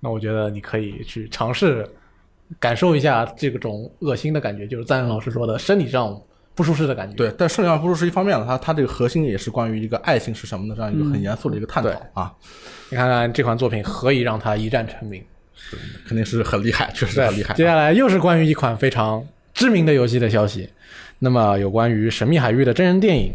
[0.00, 1.88] 那我觉得你可以去尝试
[2.60, 6.20] 感受一下这种恶心的感觉，就是赞恩老师说的生理上
[6.54, 7.16] 不舒适的感觉。
[7.16, 12.32] 对，但生理上不是一方面了，它它这个核心也是关于一个爱情是什么的这样一个很严肃的一个探讨、对啊，
[12.90, 15.22] 你看看这款作品何以让他一战成名？
[16.06, 17.54] 肯定是很厉害，确实，很厉害。
[17.54, 19.24] 接下来又是关于一款非常
[19.54, 20.68] 知名的游戏的消息。
[21.18, 23.32] 那么有关于《神秘海域》的真人电影，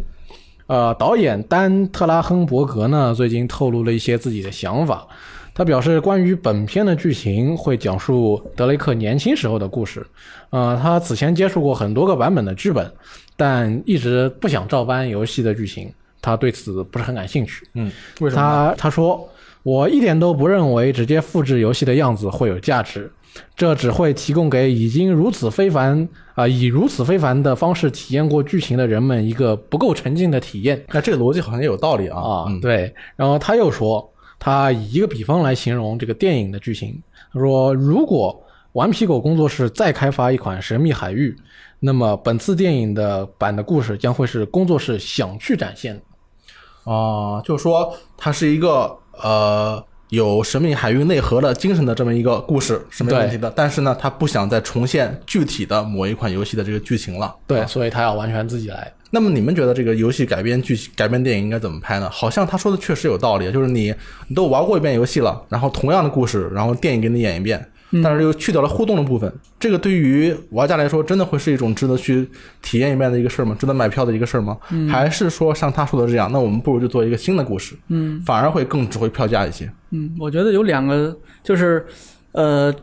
[0.67, 5.07] 呃，导演丹特拉亨伯格呢最近透露了一些自己的想法。
[5.55, 10.05] 他表示，关于本片的剧情会讲述德雷克年轻时候的故事。
[10.51, 12.89] 呃，他此前接触过很多个版本的剧本，
[13.35, 17.67] 但一直不想照搬游戏的剧情，他对此不是很感兴趣。
[17.73, 18.41] 嗯，为什么？
[18.41, 19.27] 他他说
[19.63, 23.11] ：“我一点都不认为直接复制游戏的样子会有价值。
[23.55, 32.17] 这只会提供给已经如此非凡啊、以如此非凡的方式体验过剧情的人们一个不够沉浸的体验那这个逻辑好像也有道理啊。
[32.17, 32.45] 啊。
[32.47, 34.09] 嗯，对，然后他又说，
[34.39, 37.01] 他以一个比方来形容这个电影的剧情，
[37.33, 38.41] 他说，如果
[38.73, 41.35] 顽皮狗工作室再开发一款《神秘海域》，
[41.79, 46.91] 那么本次电影的版的故事将会是工作室想去展现的。
[46.91, 57.35] 啊，就是说它是一个呃有神秘海域内核的精神的这么一个故事是没问题的，但是呢，他不想再重现具体的某一款游戏的这个剧情了。
[57.45, 58.91] 对，所以他要完全自己来。
[59.11, 62.09] 那么你们觉得这个游戏改编剧改编电影应该怎么拍呢？
[62.11, 63.93] 好像他说的确实有道理，就是你
[64.27, 67.63] 你都玩过一遍游戏了，然后同样的故事，然后电影给你演一遍，
[68.03, 72.27] 但是又去掉了互动的部分，这个对于玩家来说，真的会是一种值得去
[72.61, 73.55] 体验一遍的一个事儿吗？
[73.59, 74.57] 值得买票的一个事儿吗？
[74.87, 79.71] 还是说像他说的这样，那我们不如就做一个新的故事，嗯反而会更值回票价一些。
[79.89, 81.85] 嗯，我觉得有两个，就是
[82.33, 82.73] 呃，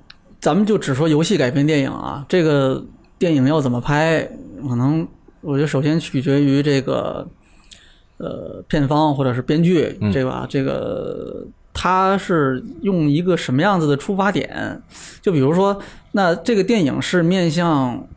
[0.41, 2.85] 咱们就只说游戏改编电影啊，这个
[3.19, 4.29] 电影要怎么拍，
[4.69, 5.07] 可能
[5.41, 7.27] 我觉得首先取决于这个
[8.17, 11.47] 呃片方或者是编剧，嗯这个吧，这个
[11.79, 14.81] 他是用一个什么样子的出发点？
[15.21, 15.79] 就比如说，
[16.13, 18.09] 那这个电影是面向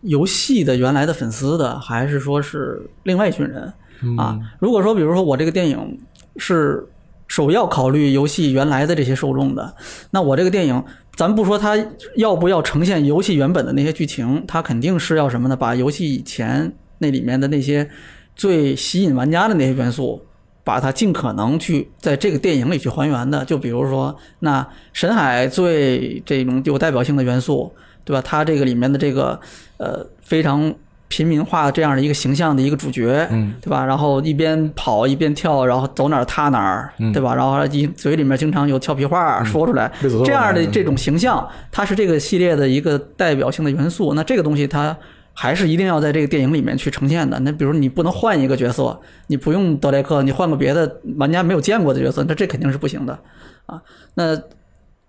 [0.00, 3.70] 游戏的原来的粉丝的，还是说是另外一群人？
[4.16, 5.98] 啊，如果说比如说我这个电影
[6.38, 6.88] 是
[7.28, 9.74] 首要考虑游戏原来的这些受众的，
[10.10, 10.82] 那我这个电影，
[11.14, 11.76] 咱不说它
[12.16, 15.54] 要不要呈现游戏原本的那些剧情，它肯定是要什么呢？
[15.54, 17.88] 把游戏以前那里面的那些
[18.34, 20.24] 最吸引玩家的那些元素，
[20.64, 23.44] 把它尽可能去在这个电影里去还原的。
[23.44, 27.72] 就比如说，那沈海最这种有代表性的元素，
[28.04, 28.22] 对吧？
[28.24, 29.38] 他这个里面的这个
[29.78, 30.72] 呃非常
[31.08, 33.84] 平民化这样的一个形象的一个主角，嗯，对吧？
[33.84, 37.34] 然后一边跑一边跳，然后走哪儿踏哪儿，嗯对吧？
[37.34, 39.92] 然后一嘴里面经常有俏皮话说出来，
[40.24, 44.14] 这样的嗯这种形象，它是这个系列的一个代表性的元素。
[44.14, 44.96] 那这个东西它
[45.32, 47.38] 还是一定要在这个电影里面去呈现的。
[47.40, 53.18] 那比如你不能换一个角色，你不用德雷克，你换个别的玩家没有见过的角色，那这肯定是不行的
[53.66, 53.82] 啊。
[54.14, 54.40] 那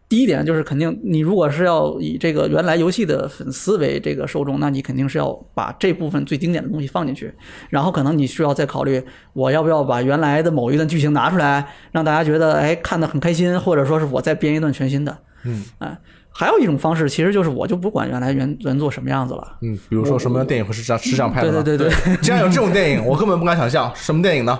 [0.10, 7.34] 第一点就是肯定，你如果是要以这个原来游戏的粉丝为这个受众，那你肯定是要把这部分最经典的东西放进去，
[7.70, 9.02] 然后可能你需要再考虑，
[9.34, 15.98] 我要不要把原来的某一段剧情拿出来，让大家觉得哎看得很开心，或者说是我再编一段全新的，嗯，哎，
[16.36, 21.62] 还有一种方式，其实就是我就不管原来原原作什么样子了，嗯，比如说什么电影会是这样是这样拍的？
[21.64, 24.60] 对对对对，既然有这种电影，我根本不敢想象什么电影呢？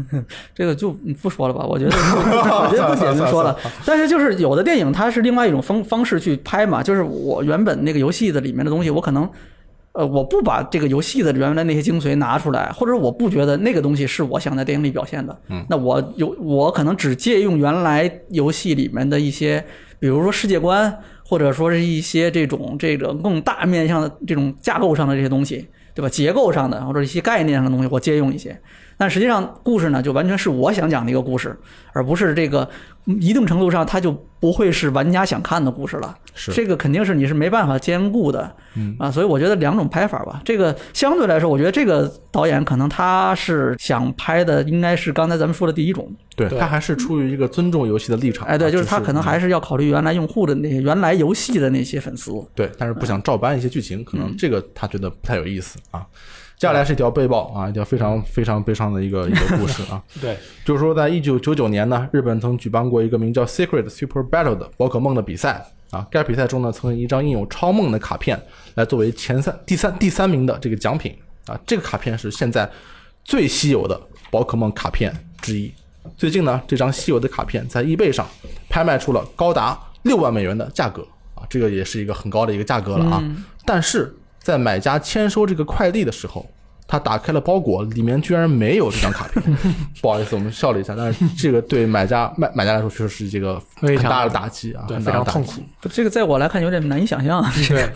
[0.54, 0.90] 这个就
[1.20, 3.54] 不说了吧，我觉得 我觉得不解释说了。
[3.84, 9.28] 但是就是有的电影它是另外一种方方式去拍嘛，就是我原本那个游戏的里面的东西，我可能
[9.92, 19.62] 呃我不把这个游戏的原来那些精髓拿出来，或者我不觉得那个东西是我想在电影里表现的，嗯，那我有我可能只借用原来游戏里面的一些，
[20.00, 25.68] 比如说世界观，或者说是一些这种这个更大面向的这种架构上的这些东西。
[25.92, 26.08] 对吧？
[26.08, 28.58] 结构上的或者一些概念上的东西，我借用一些。
[29.00, 31.58] 但实际上，故事呢，就完全是我想讲的一个故事，
[31.94, 32.68] 而不是这个
[33.06, 36.14] 嗯一定程度上，它就不会是玩家想看的故事了。
[36.34, 40.42] 是这个肯定是你是没办法兼顾的，嗯啊，所以我觉得两种拍法吧。
[40.44, 48.46] 这个相对来说，我觉得这个导演可能他是想拍的，应该是刚才咱们说的第一种，对对他还是出于一个尊重游戏的立场。
[48.46, 52.30] 哎，对，啊就是他可能还是要考虑原来用户的那些原来游戏的那些粉丝。
[52.54, 56.04] 对，但是不想照搬一些剧情，可嗯能这个他觉得不太有意思啊。
[56.60, 66.06] 接下来是一条悲报啊，一条非常非常悲伤的一个一个故事啊， 对，就是说在一九九九年呢，日本曾举办过一个名叫 Secret Super Battle 的宝可梦的比赛啊。
[66.10, 68.38] 该比赛中呢，曾以一张印有超梦的卡片
[68.74, 71.58] 来作为前三、第三、第三名的这个奖品啊。
[71.66, 72.70] 这个卡片是现在
[73.24, 73.98] 最稀有的
[74.30, 75.72] 宝可梦卡片之一。
[76.18, 78.28] 最近呢，这张稀有的卡片在 eBay 上
[78.68, 81.00] 拍卖出了高达六万美元的价格
[81.34, 83.24] 啊，这个也是一个很高的一个价格了啊。
[83.64, 86.44] 但是在买家签收这个快递的时候，
[86.86, 89.42] 他打开了包裹，里面居然没有这张卡片。
[90.02, 95.62] 不好意思，我们笑了一下，但是这个对买家买 买家来说确实是这个很非常大的打击啊，非常痛苦。
[95.90, 97.44] 这个在我来看有点难以想象。
[97.68, 97.88] 对，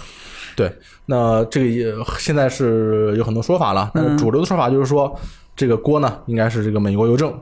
[0.54, 5.18] 对，那这个也现在是有很多说法了，但是主流的说法就是说，
[5.56, 7.32] 这个锅呢应该是这个美国邮政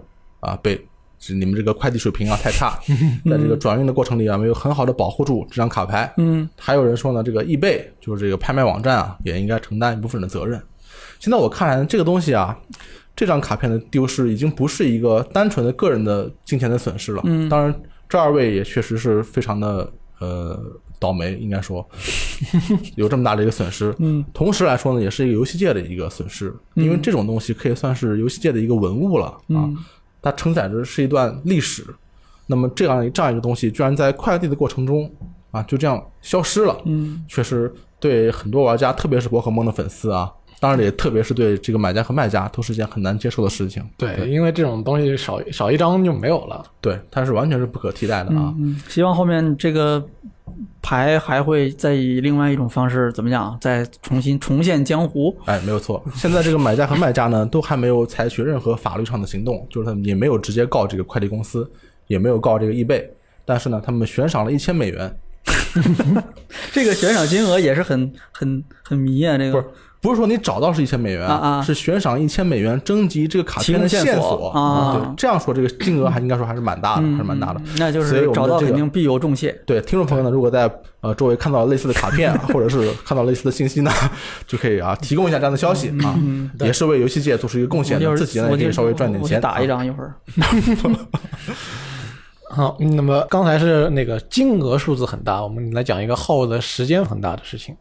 [0.41, 0.81] 啊被。
[1.23, 2.79] 是你们这个快递水平啊太差，
[3.31, 6.13] 在这个转运的过程里啊没有很好的保护住这张卡牌。
[6.17, 10.61] 嗯，还有人说呢，这个易贝就是这个拍卖网站啊，也应该承担一部分的责任。
[11.21, 12.59] 现在我看来，这个东西啊，
[13.15, 17.23] 这张卡片的丢失已经不是一个单纯的个人的金钱的损失了。
[17.25, 17.73] 嗯当然，
[18.09, 20.61] 这二位也确实是非常的呃
[20.99, 21.89] 倒霉，应该说
[22.97, 23.95] 有这么大的一个损失。
[23.99, 29.77] 嗯，同时来说呢，也是一个游戏界的一个损失，因为这种东西可以算是游戏界的一个文物了啊，嗯
[30.23, 31.85] 它承载着是一段历史。
[32.47, 35.11] 那么这样这样一个东西，居然在快递的过程中
[35.51, 36.81] 啊，就这样消失了。
[36.85, 43.83] 嗯，确实对很多玩家，特别是宝可梦的粉丝啊，当然也特别是对这个买家和卖家，都是一件很难接受的事情。
[43.97, 46.65] 对，因为这种东西少少一张就没有了。
[46.81, 48.55] 对，它是完全是不可替代的啊。
[48.61, 50.01] 嗯，希望后面这个
[50.81, 55.37] 牌还会再以另外一种方式怎么讲，再重新重现江湖。
[55.47, 56.01] 哎，没有错。
[56.15, 61.69] 现在这个买家和卖家呢，都还没有采取任何法律上的行动， 就是他们也没有直接告这个快递公司，
[62.07, 63.11] 也没有告这个易贝，
[63.45, 65.13] 但是呢，他们悬赏了一千美元。
[66.71, 77.61] 这个悬赏金额也是很很很迷啊，这个不是不是说你找到是一千美元啊啊是悬赏一千美元征集这个卡片的线索索啊对，这样说这个金额还应该说还是蛮大的，还是蛮大的。
[77.61, 79.53] 嗯那就所以是找我们的这个到肯定必有重谢。
[79.65, 80.69] 对，听众朋友呢，如果在
[81.03, 83.93] 呃周围看到类似的卡片，或者是看到类似的信息呢，
[84.45, 86.19] 就可以啊提供一下这样的消息啊，
[86.59, 89.41] 也是为游戏界做出一个贡献自己呢也可以稍微赚点钱。
[89.41, 90.15] 打一啊张一会儿。
[92.51, 97.75] 好，那么刚才是那个金额数字很大，我们来讲一个耗的时间很大的事情。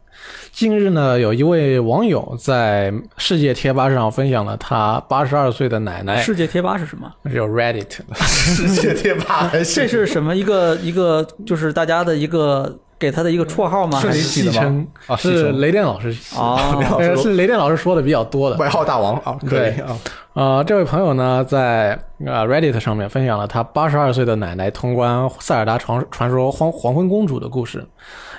[0.52, 7.12] 近日呢，有一位网友在世界贴吧上分享了他八十二岁的奶奶，世界贴吧是什么？
[7.34, 10.36] 叫 Reddit，世界贴吧 还这是什么？
[10.36, 14.02] 一个一个就是大家的一个给他的一个绰号吗？
[14.12, 14.86] 戏称。
[15.08, 16.84] 啊是雷电老师哦。
[17.00, 18.58] 呃是雷电老师说的比较多的。
[18.58, 19.60] 外号大王啊，可以。
[19.60, 19.70] 对。
[19.80, 19.98] 啊，
[20.34, 27.86] 呃，这位朋友呢，在呃 Reddit 上面分享了他八十二岁的奶奶通关塞尔达传传说黄黄昏公主的故事。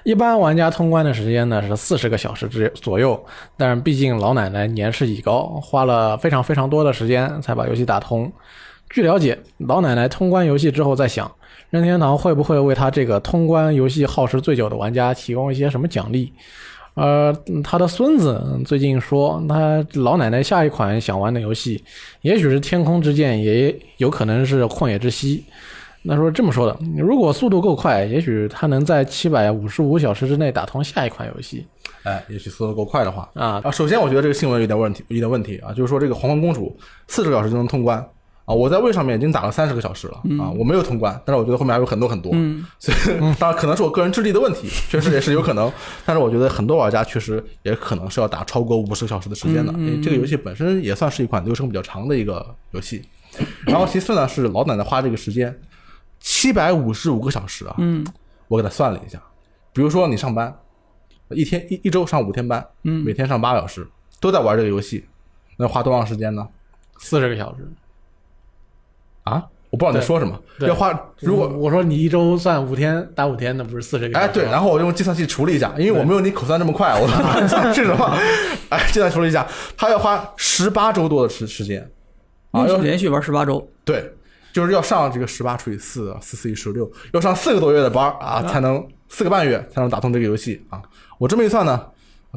[0.05, 3.19] 一般玩家通关的时间呢是四十个小时之左右，
[3.57, 8.31] 但是毕竟老奶奶年事已高，花了非常非常多的时间才把游戏打通。
[8.91, 11.31] 据了解，老奶奶通关游戏之后在想，
[11.71, 16.33] 任天堂会不会为他这个通关游戏耗时最久的玩家提供一些什么奖励？
[16.95, 17.35] 呃，
[17.65, 21.83] 他的孙子最近说，他老奶奶下一款想玩的游戏，
[22.21, 25.43] 也许是《天空之剑》，也有可能是《旷野之息》。
[26.05, 31.67] 那说这么说的，如果速度够快，也许他能在七百五十五小时之内打通下一款游戏。
[32.03, 33.29] 哎，也许速度够快的话。
[33.35, 33.61] 啊。
[33.63, 33.71] 啊。
[33.71, 36.77] 首先，我觉得这个新闻有点问题，有点问题啊，就是说这个黄昏公主
[37.07, 38.05] 四十个小时就能通关。
[38.45, 42.09] 啊，我在位上面已经打了三十个小时了啊，我没有通关，但是我觉得后面还有很多。
[42.09, 45.71] 很多，嗯，所以当然可能是我个人智力的问题， 确实也是有可能，
[46.05, 53.01] 但是我觉得很多玩家确实也可能是要打超过五十个小时的时间的，因为这个游戏本身也算是一款流程比较长的一个游戏。
[53.65, 55.57] 然后其次呢是老奶奶花这个时间
[56.23, 58.07] 七百五十五个小时啊，嗯。
[58.49, 59.21] 我给他算了一下，
[59.73, 60.55] 比如说你上班，
[61.31, 63.05] 一天一一周上五天班，嗯。
[63.05, 63.87] 每天上八小时，
[64.21, 65.05] 都在玩这个游戏，
[65.57, 66.47] 那花多长时间呢？
[66.99, 67.69] 四十个小时。
[69.25, 74.27] 啊，我不知道你在说什么，要花如果我说你一周算五天打五天，那不是四十个小时。
[74.27, 77.09] 哎，对，然后我用计算器除了一下，因为我没有你口算这么快，我
[77.49, 78.05] 算 是什么？
[78.69, 79.47] 哎，计算除了一下，
[79.77, 81.91] 他要花十八周多的时时间。
[82.51, 84.13] 啊，要连续玩十八周，对，
[84.53, 90.81] 就是要上这个十八除以四，四四一十六，要上四个多月的班啊，才能四个半月才能打通这个游戏啊。
[91.19, 91.81] 我这么一算呢，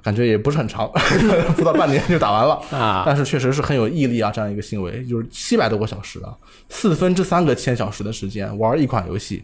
[0.02, 0.90] 感觉也不是很长，
[1.56, 6.34] 不到半年就打完了啊但是确实是很有毅力啊，这样一个行为，就是七百多个小时啊，
[6.70, 9.44] 四分之三个千小时的时间玩一款游戏，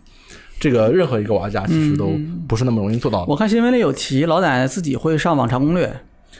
[0.60, 2.12] 这个任何一个玩家其实都
[2.48, 3.26] 不是那么容易做到的。
[3.28, 5.92] 我看新闻里有提，老奶奶自己会上网查攻略，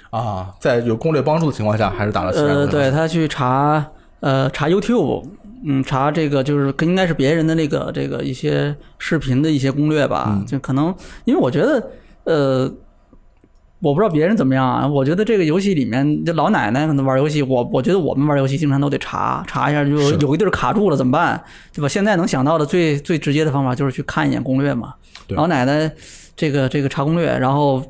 [0.10, 2.68] 啊，在有攻略帮助的情况下，还是打了呃。
[2.68, 3.84] 对他去查
[4.20, 5.26] 呃查 YouTube，
[5.66, 10.94] 嗯，查这个就是应该是别人的那个这个一些视频的一些攻略吧，嗯就可能
[11.26, 11.92] 因为我觉得
[12.26, 12.74] 呃。
[13.84, 19.90] 我不知道别人怎么样啊，我觉得这个游戏里面，这老奶奶可能玩游戏，我我觉得我们玩游戏经常都得查查一下，就
[20.20, 21.44] 有一地儿卡住了怎么办，
[21.74, 21.88] 对吧？
[21.88, 24.94] 现在能想到的最最直接的方法就是去看一眼攻略嘛。
[25.26, 25.92] 对老奶奶
[26.36, 27.84] 这个这个查攻略，然后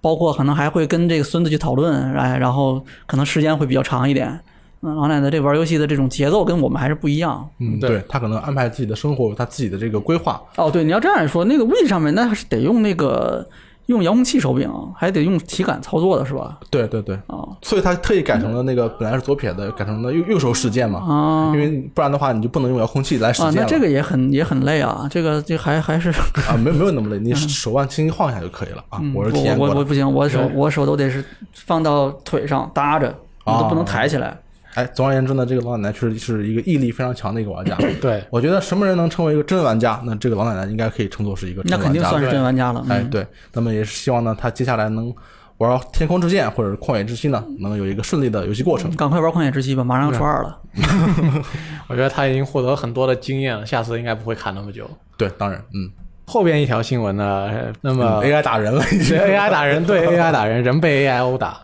[0.00, 4.40] 包括可能还会跟这个孙子去讨论，哎，然后可能时间会比较长一点。
[4.84, 7.48] 嗯，老奶奶这玩游戏的这种节奏跟我们还是不一样。
[7.58, 10.40] 嗯，对对他可能安排自己的生活，有他自己的这个规划。
[10.56, 13.46] 哦，对，你要这样说，那个 Wii 上面那还是得用那个
[13.86, 16.58] 用遥控器手柄，还得用体感操作的是吧？
[16.70, 21.00] 对对对，啊所以他特意改成了那个本来是左撇子，改成了右右手使键嘛。
[21.00, 23.50] 啊因为不然的话，你就不能用遥控器来使啊！
[23.50, 23.62] 键了。
[23.62, 26.10] 那这个也很也很累啊，这个这还还是
[26.48, 28.98] 啊，没没有那么累，你手腕轻轻晃一下就可以了啊。
[29.02, 29.74] 嗯我是体验过的。
[29.74, 33.14] 我我不行，我手我手都得是放到腿上搭着，
[33.44, 34.38] 我都不能抬起来。
[34.74, 37.76] 哎，总而言之呢，这个老奶奶确实是一个毅力非常强的一个玩家。
[38.00, 42.10] 对，我觉得什么人能成为一个真玩家，那这个老奶奶应该可以称作是一个那肯真玩家。
[42.10, 42.84] 定算是真玩家了。
[42.88, 45.14] 哎，嗯对，那么也是希望呢，他接下来能
[45.58, 48.90] 玩《天空之剑》或者《旷野之息》呢，能有一个顺利的游戏过程。
[48.96, 50.58] 赶快玩旷野之息吧，马上要初二了。
[51.86, 54.90] 我觉得他已经获得很多的经验了，下次应该不会卡那么久。
[55.16, 55.88] 对，当然，嗯，
[56.26, 59.16] 后边一条新闻呢，呃那么 AI 打人了已经。
[59.16, 61.60] AI 打人，对 AI 打人，人被 AI 殴打。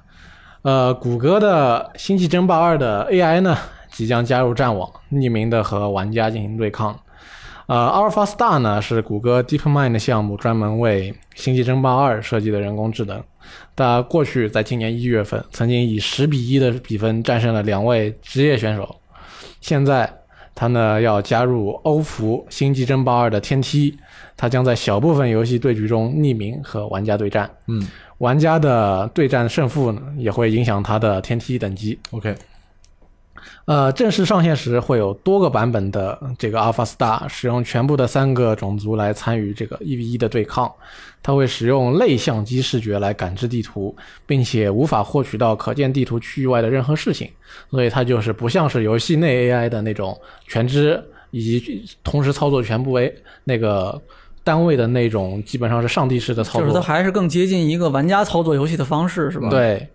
[0.63, 3.57] 呃，谷歌的《星际争霸二》的 AI 呢，
[3.91, 6.95] 即将加入战网，匿名的和玩家进行对抗。
[7.67, 13.23] 呃，Alpha Star 呢是谷歌 DeepMind 项目专门为《星际争霸二》设计的人工智能。
[13.75, 18.97] 它过去在今年一月份曾经以十比一的比分战胜了两位职业选手，
[19.63, 20.13] 现在
[20.55, 23.97] 它呢要加入欧服《星际争霸二》的天梯，
[24.41, 27.49] 它将在小部分游戏对局中匿名和玩家对战。
[27.67, 27.87] 嗯
[28.17, 31.99] 玩家的对战胜负呢也会影响它的天梯等级。
[32.11, 32.35] ，OK，
[33.67, 40.71] 呃，正式上线时会有多个版本的这个 Alpha Star，使用全部的三个种族来参与这个一 v 一的对抗。
[41.23, 43.95] 它会使用类相机视觉来感知地图，
[44.27, 47.31] 并且无法获取到可见地图区域外的任何事情，
[47.71, 53.15] 所以它就是不像是游戏内 AI 的那种全知以及同时操作全部 A
[53.45, 54.01] 那个
[54.43, 56.69] 单位的那种，基本上是上帝式的操作。
[56.69, 59.89] 就是它还是更接近一个玩家操作游戏的方式，是吧？，对，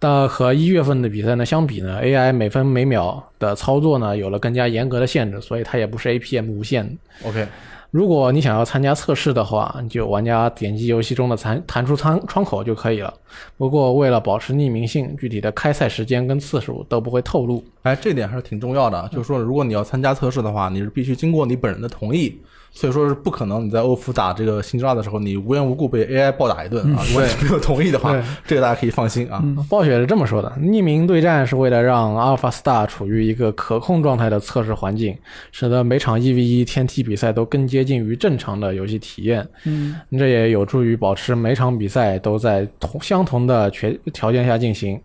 [0.00, 6.98] 那和一月份的比赛呢相比呢，AI 每分每秒的操作呢有了更加严格的限制，所以它也不是 APM 无限。
[7.24, 7.46] OK，
[7.90, 13.12] 如果你想要参加测试的话，你就玩家点击游戏中的弹弹出窗窗口就可以了。
[13.58, 17.62] 不过为了保持匿名性，具体的开赛时间跟次数都不会透露。
[17.82, 22.40] 哎，这点还是挺重要的啊，就是说，如果你要参加测试的话，你是必须经过你本人的同意，
[22.74, 28.12] 所以说是不可能你在欧服打这个星之二的时候，你无缘无故被 AI 暴打一顿啊，如果你没有同意的话，
[28.46, 29.44] 这个大家可以放心啊。
[29.68, 35.16] 暴雪是这么说的：匿名对战是为了让 Alpha Star 处于一个可控状态的测试环境，
[35.52, 39.46] 使得每场 1v1 天梯比赛都更接近于正常的游戏体验。
[39.64, 44.98] 嗯，这也有助于保持每场比赛都在同相同的全条件下进行。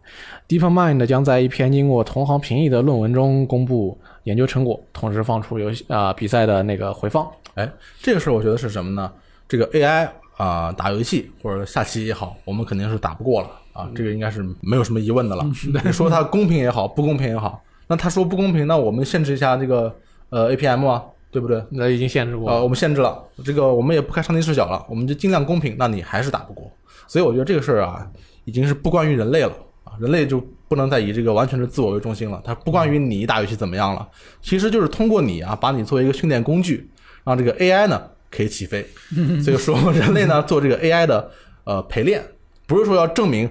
[0.47, 7.27] DeepMind 将在一篇经过同行评议的论文中公布研究成果，同时放出游戏啊、比赛的那个回放。
[7.57, 7.67] 哎，
[7.99, 9.11] 这个事儿我觉得是什么呢？
[9.47, 15.43] 这个 AI 啊、打游戏或者下棋也好，我们肯定是打不过了啊，这个应该是没有什么疑问的了。
[15.83, 19.91] 你说它公平也好，不公平也好，那他说不公平，那我们限制一下这个
[20.29, 21.63] 呃 APM 啊，对不对？
[21.71, 26.71] 那已经限制过呃，我们限制了这个，我们也不开上帝视角了，我们就尽量公平，那你还是打不过。
[27.07, 28.07] 所以我觉得这个事儿啊，
[28.45, 29.51] 已经是不关于人类了
[29.83, 34.07] 啊，人类就不能再以这个完全是自我为中心了，它不关于你打游戏怎么样了，
[34.39, 36.87] 其实就是通过你啊，把你作为一个训练工具，
[37.27, 38.01] 让这个 AI 呢
[38.31, 38.83] 可以起飞。
[39.43, 41.29] 所以说人类呢做这个 AI 的
[41.65, 42.23] 呃陪练，
[42.65, 43.47] 不是说要证明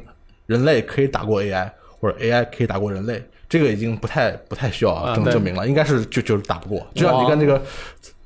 [0.46, 1.70] 人类可以打过 AI
[2.00, 7.60] 或者 AI 可以打过人类，这个已经不太不太需要证证明了，应该是就就是打不过，就像你跟这个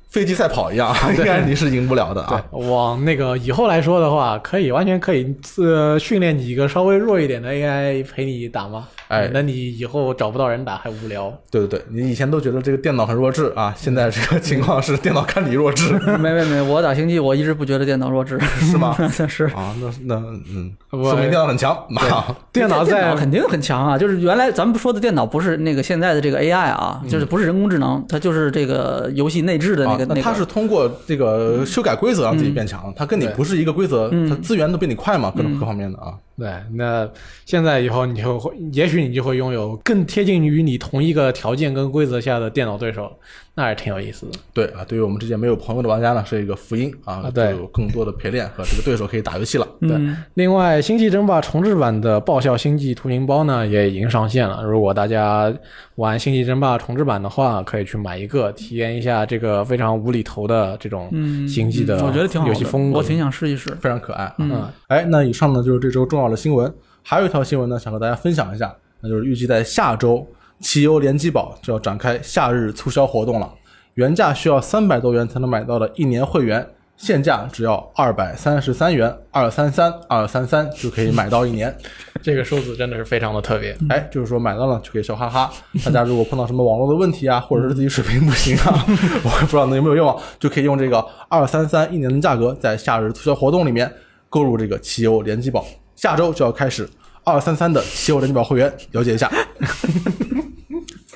[0.09, 2.43] 飞机赛跑一样， 应该你是赢不了的啊。
[2.51, 8.89] 往那个以后来说的话，可以完全可以呃训练几个稍微弱一点的 AI 陪你打吗？
[9.11, 11.31] 哎那你以后找不到人打还无聊。
[11.49, 18.95] 对对对，你以前都觉得这个电脑很弱智啊，现在这个情况是电脑看你弱智 没没没，我打星际我一直不觉得电脑弱智，是吗？
[19.27, 19.45] 是。
[19.47, 20.15] 啊，那那
[20.49, 22.35] 嗯，说明电脑很强啊。
[22.53, 30.21] 电脑电脑在肯定很强啊，就是原来咱们说的电脑不是那个现在的这个 AI 啊，就是不是人工智能，它就是这个游戏内置的那个、啊，那个。
[30.21, 36.13] 它是通过这个修改规则让自己变强，它跟你不是一个规则，它资源都比你快嘛，各种各方面的啊。
[36.37, 37.07] 对，那
[37.45, 43.11] 现在以后你就会，也许你就会拥有更贴近于你同一个条件跟规则下的电脑对手，
[43.55, 44.31] 那还是挺有意思的。
[44.53, 49.67] 对啊，对于我们这些没有朋友的玩家呢，是一个福音啊，啊对就有更多的陪练和这个对手可以打游戏了。
[49.81, 54.63] 嗯，另外，《星际争霸》重置版的爆笑星际图形包呢，也已经上线了。
[54.63, 55.53] 如果大家
[55.95, 62.97] 玩《星际争霸》重置版的话，可以去买一个，体验一下这个非常无厘头的这种嗯星际的我觉得挺好的，游戏风格。
[62.97, 63.69] 我挺想试一试。
[63.81, 64.35] 非常可爱啊。
[64.39, 66.73] 嗯哎，那以上呢就是这周重要的新闻，
[67.03, 70.25] 还有一条新闻呢，想和大家分享一下，那就是预计在下周，
[70.59, 73.51] 汽油联机宝就要展开夏日促销活动了，
[73.95, 76.65] 原价需要三百多元才能买到的一年会员，
[76.97, 81.75] 现价只要二百三十三元，二三三二三三就可以买到一年。
[82.21, 83.75] 这个数字真的是非常的特别。
[83.89, 85.51] 哎，就是说买到了就可以笑哈哈。
[85.83, 88.85] 大家如果碰到什么网络的问题啊，或者是自己水平不行啊，
[89.25, 93.91] 我也不知道能有没有用啊，就可以用这个二三三一年的价格，在夏日促销活动里面
[94.29, 95.65] 购入这个汽油联机宝。
[95.95, 96.87] 下周就要开始
[97.23, 99.31] 二三三的汽油联机宝会员，了解一下。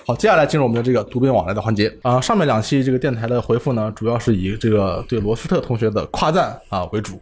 [0.06, 7.19] 好，接下来进入我们的这个读编往来的环节啊、上面两期这个电台的回复呢，主要是以这个对罗斯特同学的夸赞啊为主。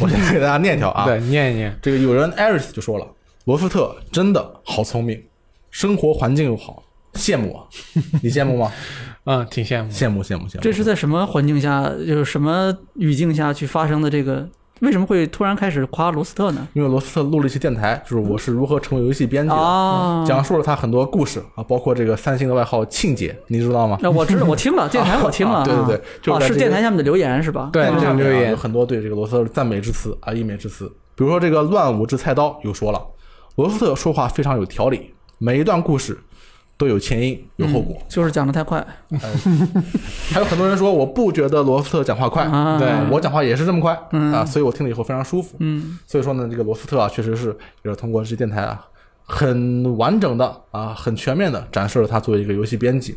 [0.00, 1.76] 我先给大家念一条啊，对，念一念。
[1.82, 3.06] 这个有人艾瑞斯就说了，
[3.46, 5.20] 罗斯特真的好聪明，
[5.72, 6.80] 生活环境又好，
[7.14, 7.64] 羡慕啊！
[8.22, 8.70] 你羡慕吗？
[9.24, 9.90] 嗯，挺羡慕。
[9.90, 10.60] 羡慕羡慕羡慕。
[10.60, 14.48] 这是在什么环境下，就是什么语境下去发生的这个？
[14.82, 16.66] 为什么会突然开始夸罗斯特呢？
[16.72, 23.96] 因为罗斯特录了一期电台，就是我是如何成为游戏编辑的，啊，讲述了他很多故事啊，包括这个三星的外号庆姐，你知道吗？
[24.02, 27.70] 那我知道，我听了 电台，我听了，啊对对对就是电台下面的留言是吧？
[27.72, 30.90] 对啊这个留言有很多对这个罗斯特的赞美之词啊，溢美之词。
[31.14, 33.00] 比如说这个乱舞之菜刀又说了，
[33.54, 36.18] 罗斯特说话非常有条理，每一段故事
[36.76, 37.96] 都有前因有后果。
[38.08, 38.84] 就是讲的太快。
[40.32, 44.32] 还有很多人说我不觉得罗斯特讲话快，啊，对我讲话也是这么快、嗯。
[44.32, 45.56] 啊，所以我听了以后非常舒服。
[45.60, 45.98] 嗯。
[46.06, 48.86] 所以说呢，这个罗斯特啊，确实是也是通过这些电台啊，
[49.24, 53.16] 很完整的啊，很全面的展示了他作为一个游戏编辑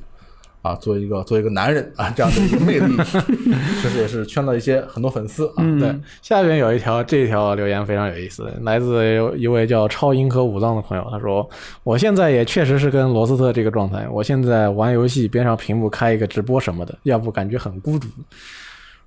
[0.66, 2.98] 啊，作为一个作为一个男人啊这样的一个魅力，
[3.84, 5.54] 确实也是圈了一些很多粉丝啊。
[5.58, 11.48] 嗯，对，下边有一条这一条留言非常有意思，来自一位叫超银河武藏的朋友，他说
[11.84, 18.08] ：“我现在也确实是跟罗斯特这个状态，我现在玩游戏边上屏幕开一个直播什么的，要不感觉很孤独。”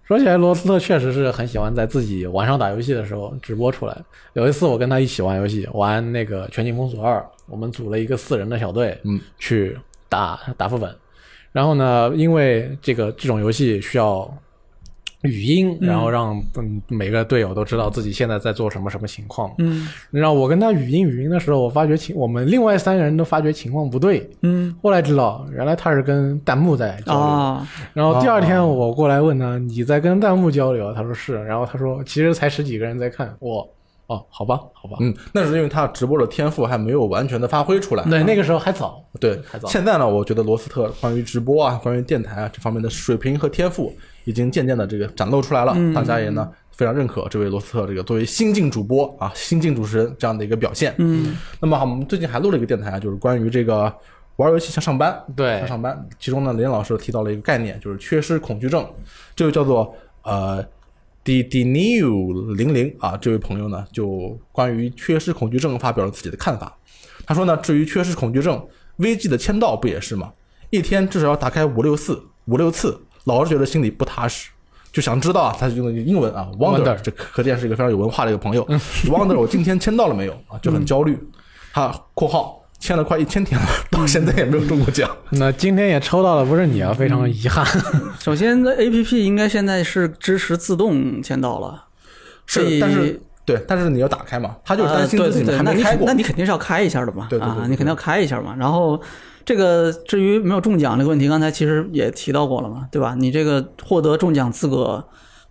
[0.06, 3.94] 说起来，罗斯特确实是很喜欢在自己晚上打游戏的时候直播出来。
[4.32, 9.76] 有一次我跟他一起玩游戏，玩那个《全境封锁二》，我们组了一个四人的小队，嗯，去
[10.09, 10.90] 打打副本。
[11.59, 14.32] 然后呢，因为这个这种游戏需要
[15.22, 19.52] 语音，然后让嗯每个队友都知道自己现在在做什么什么情况。
[19.59, 24.30] 嗯然后我跟他语音语音的时候，我发觉情我们另外三个人都发觉情况不对。
[24.43, 27.20] 嗯后来知道，原来他是跟弹幕在交流。
[27.20, 31.43] 啊，然后第二天我过来问他：“你在跟弹幕交流？”他说是。
[31.44, 33.68] 然后他说：“其实才十几个人在看。”我
[34.09, 34.97] 哦，好吧，好吧。
[35.01, 38.02] 嗯，那是因为他直播的天赋还没有完全的发挥出来。
[38.05, 39.05] 对，那个时候还早。
[39.20, 43.94] 对还，早现在呢，我觉得罗斯特关于直播啊、关于电台啊这方面的水平和天赋，
[44.24, 45.76] 已经渐渐的这个展露出来了。
[45.94, 50.94] 大家也呢非常认可这位罗斯特这个作为新晋主播啊、新晋主持人这样的一个表现。
[50.97, 53.94] 嗯那么好，我们最近还录了一个电台啊，就是关于这个
[54.36, 56.09] 玩游戏像上班，对像上班。
[56.18, 58.86] 其中呢，林老师提到了一个概念，就是缺失恐惧症，
[59.36, 60.64] 这就叫做呃。
[61.24, 66.76] D D New 零零啊，这位朋友呢，就关于缺失恐惧症发表了自己的看法。
[67.26, 68.66] 他说呢，至于缺失恐惧症
[68.98, 70.32] ，VG 的签到不也是吗？
[70.70, 74.48] 一天至少要打开五六次，五六次，老是觉得心里不踏实，
[74.92, 78.66] 就想知道啊，他用的英文啊，wonder，Wonder 这可见是一个非常有文化的一个朋友。
[79.08, 80.58] wonder 我今天签到了没有啊？
[80.62, 81.18] 就很焦虑。
[81.72, 85.10] 他（括号）签了快一千天了，到现在也没有中过奖。
[85.30, 87.66] 那今天也抽到了，不是你啊，非常遗憾。
[88.20, 91.84] 首先，A P P 应该现在是支持自动签到了，
[92.46, 96.14] 所以是，但是对，但是你要打开嘛，他就是担心自己呃对对对，那你还没开过那。
[96.14, 98.55] 你肯定是要开一下的嘛，对对对你肯定要开一下嘛。
[98.59, 99.00] 然后
[99.44, 103.14] 这个至于没有中奖这个问题，刚才其实也提到过了嘛，对吧？
[103.18, 105.05] 你这个获得中奖资格。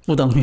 [0.08, 0.42] 不等于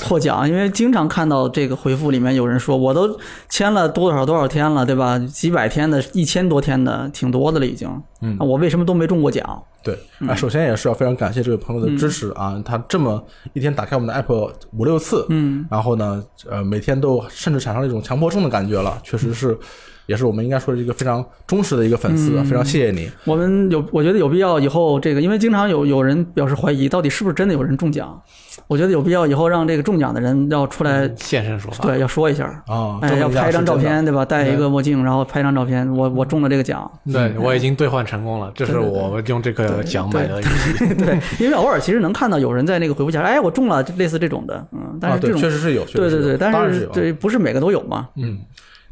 [0.00, 3.20] 获奖，因为经常看到这个回复里面有人说，我都
[3.50, 5.18] 签了多少多少天了，对吧？
[5.18, 7.86] 几百天的，一千多天的，挺多的了已经。
[8.22, 8.34] 嗯。
[8.40, 9.62] 我为什么都没中过奖？
[9.82, 9.94] 对。
[10.26, 13.22] 啊，首先也是要非常感谢这位朋友的支持啊，他这么
[13.52, 19.58] 一天打开我们的 app 五六次，嗯，然后呢，呃，每天都甚至产生了一种强迫症的感觉了，确实是，
[20.06, 23.10] 也是我们应该说是一个非常忠实的一个粉丝，非常谢谢你。
[23.24, 28.20] 我们有，我觉得有必要以后这个，因为经常有有人表示怀疑，到底是不是真的有人中奖？
[28.68, 31.84] 我觉得有必要以后让这个中奖的人要出来，现身说法。
[31.84, 34.24] 对，要说一下，啊，哎，要拍一张照片，对吧？
[34.24, 36.90] 戴一个墨镜，然后拍一张照片，我我中了这个奖。
[37.12, 40.40] 对，我已经兑换成功了，这是我用这个奖买的。
[40.96, 46.92] 对，因为偶尔其实能看到有人在那个回复下，哎，我中了，类似这种的，嗯，但是这种，确实是有，确实是有对对对，但是有啊。
[46.94, 48.08] 是对，不是每个都有嘛。
[48.16, 48.38] 嗯，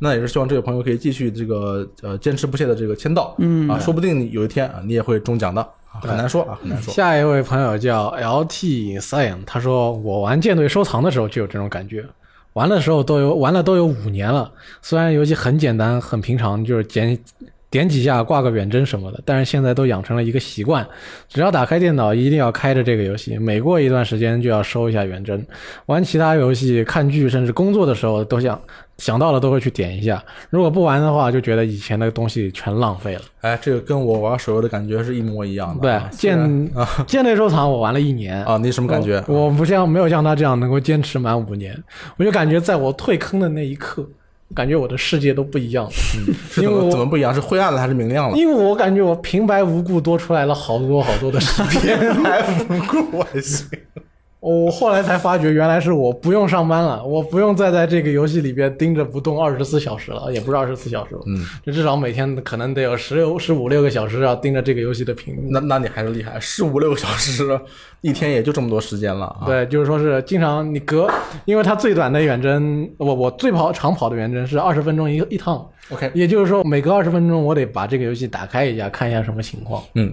[0.05, 5.63] 那也是希望这位朋友可以继续这个呃坚持不懈的这个签到，嗯啊，说不定有一天啊你也会中奖的，
[5.93, 6.93] 啊很难说啊，很难说。
[6.93, 12.05] 下一位朋友叫 LT Cyan，他说我玩舰队收藏的时候就有这种感觉，
[12.55, 14.51] 玩的时候都有玩了都有五年了。
[14.83, 17.17] 虽然游戏很简单很平常，就是点
[17.73, 20.87] 点几下挂个远征什么的，但是现在都养成了一个习惯，
[21.27, 25.43] 只要打开电脑一定要开着这个游戏，每过一段时间就要收一下远征。
[25.87, 28.61] 玩其他游戏、看剧甚至工作的时候都想
[28.99, 33.23] 想到了都会去点一下，如果不玩的话，就觉得以前的东西全浪费了。
[33.41, 36.39] 哎，这个跟我玩手游的感觉是一模一样的对啊。，虽然
[37.07, 39.25] 舰舰队收藏我玩了一年啊，你什么感觉？
[39.27, 41.75] 我我不像没有像他这样能够坚持满五年，
[42.19, 44.07] 我就感觉在我退坑的那一刻，
[44.55, 45.91] 感觉我的世界都不一样了。
[45.91, 46.21] 是
[46.61, 47.35] 怎么因为怎么不一样？
[47.35, 48.37] 是灰暗了还是明亮了？
[48.37, 51.99] 因为我感觉我平白无故多出来了好多好多的时间。
[52.23, 53.67] 还不够还行。
[54.43, 65.43] 我后来才发觉，原来是我不用上班了，我不用再在这个游戏里边盯着不动二十四小时了，也不是二十四小时了，嗯，就至少每天可能得有十六、十五六个小时要盯着这个游戏的屏幕。
[65.49, 67.57] 那那你还是厉害，十五六个小时，
[68.01, 69.47] 一天也就这么多时间了啊。
[69.47, 71.09] 对，就是说是经常你隔，
[71.45, 79.81] 因为它最短的远征，我我最跑长跑的远征是二十分钟一一趟，，OK，也就是说每隔二十分钟我得把这个游戏打开一下，看一下什么情况。
[79.95, 80.13] 嗯，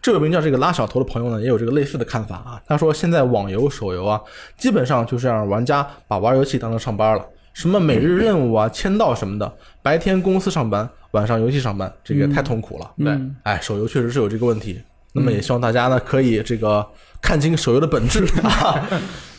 [0.00, 2.62] 这位名叫这个拉小头的朋友呢，也有这个类似的看法啊。
[2.66, 4.20] 他说，现在网游、手游啊，
[4.56, 9.52] 基本上就是让玩家把玩游戏当成上班了，什么每日任务啊、签到什么的，
[9.82, 12.92] 白天公司上班，晚上游戏上班，这个也太痛苦了。
[12.96, 14.80] 对哎，手游确实是有这个问题。
[15.12, 16.86] 那么也希望大家呢可以这个
[17.20, 18.88] 看清手游的本质 啊，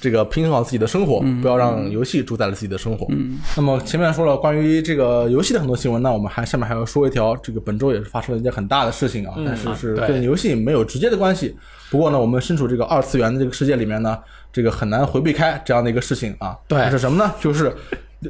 [0.01, 3.07] 这个平衡好自己的生活，不要让游戏主宰了自己的生活。
[3.55, 11.55] 那么前面说了关于这个游戏的很多新闻，那我们还下面还要说一条，这个本周也是发生了一件很大的事情啊，但是是跟游戏没有直接的关系。
[11.89, 14.17] 不过呢，我们身处这个二次元的这个世界里面呢，
[14.51, 16.57] 这个很难回避开这样的一个事情啊。
[16.67, 17.33] 对那是什么呢？
[17.39, 17.73] 就是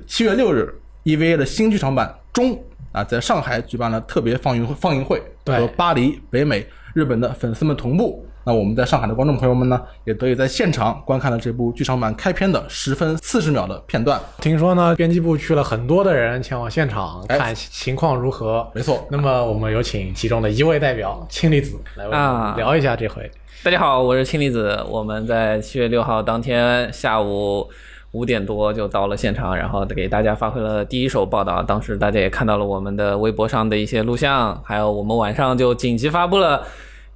[0.05, 0.73] 七月六日
[1.05, 2.61] ，EVA 的新剧场版中
[2.91, 8.25] 啊，在上海举办了特别放映会放映会，和巴黎、北美、日本的粉丝们同步。
[8.45, 14.19] 那我们在上海的观众朋友们呢，也得以在现场观看了这部剧场版开篇的十分四十秒的片段。
[14.39, 18.67] 听说呢，编辑部去了很多的人前往现场哎看情况如何。
[18.73, 23.29] 没错，那么我们有请其中的一位代表氢离子来为我们啊聊一下这回。
[23.61, 24.83] 大家好，我是氢离子。
[24.89, 27.69] 我们在七月六号当天下午
[28.11, 31.61] 五点多就到了现场，然后给大家发挥了第一手报道。
[31.61, 36.65] 当时大家也看到了我们的微博上的一些录像，还有我们晚上就紧急发布了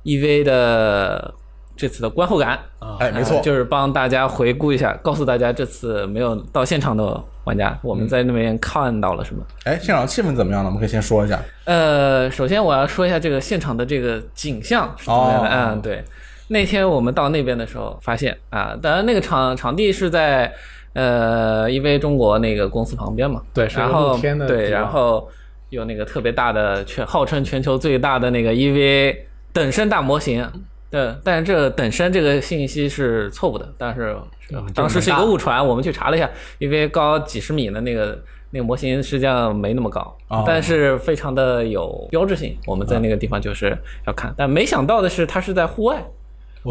[0.03, 1.33] EV 的
[1.75, 2.59] 这次的观后感。
[2.77, 9.43] 啊哎，没错呃，就是帮大家回顾一下，告诉大家这次没有到现场的玩家，我们在那边看到了什么。
[9.63, 10.67] 哎，现场气氛怎么样呢？
[10.67, 11.39] 我们可以先说一下。
[11.65, 15.49] 呃，首先我要说一下这个现场的这个景象是怎么样的。
[15.49, 16.03] 哦嗯，对，
[16.49, 20.53] 那天我们到那边的时候发现啊，当然那个场场地是在
[20.93, 24.17] 呃，因为中国那个公司旁边嘛，对然后
[24.47, 25.27] 对，然后
[25.69, 29.17] 有那个特别大的全号称全球最大的那个 EVA
[29.51, 30.47] 等身大模型。
[30.91, 34.15] 对，但是这个等身这个信息是错误的，但是
[34.51, 36.29] 嗯当时是一个误传，我们去查了一下
[36.59, 42.55] ，EVA 高几十米的那个那个模型实际上没那么高，哦但是非常的有标志性。
[42.67, 43.75] 我们在那个地方就是
[44.05, 46.05] 要看，但没想到的是它是在户外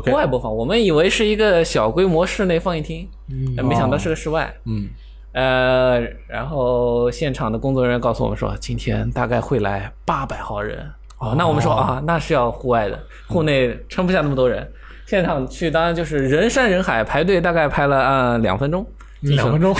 [0.01, 4.52] 户外播放，我们以为是一个小规模室内放映厅，嗯没想到是个室外。
[4.64, 4.89] 嗯，
[5.32, 10.90] 呃，然后现场的工作人员告诉我们说，今天大概会来八百号人。
[11.19, 12.98] 哦，那我们说啊，那是要户外的，
[13.28, 14.66] 户内撑不下那么多人。
[15.06, 18.86] 现场去当然就是人山人海，排队大概排了啊两分钟，
[19.20, 19.74] 两分钟，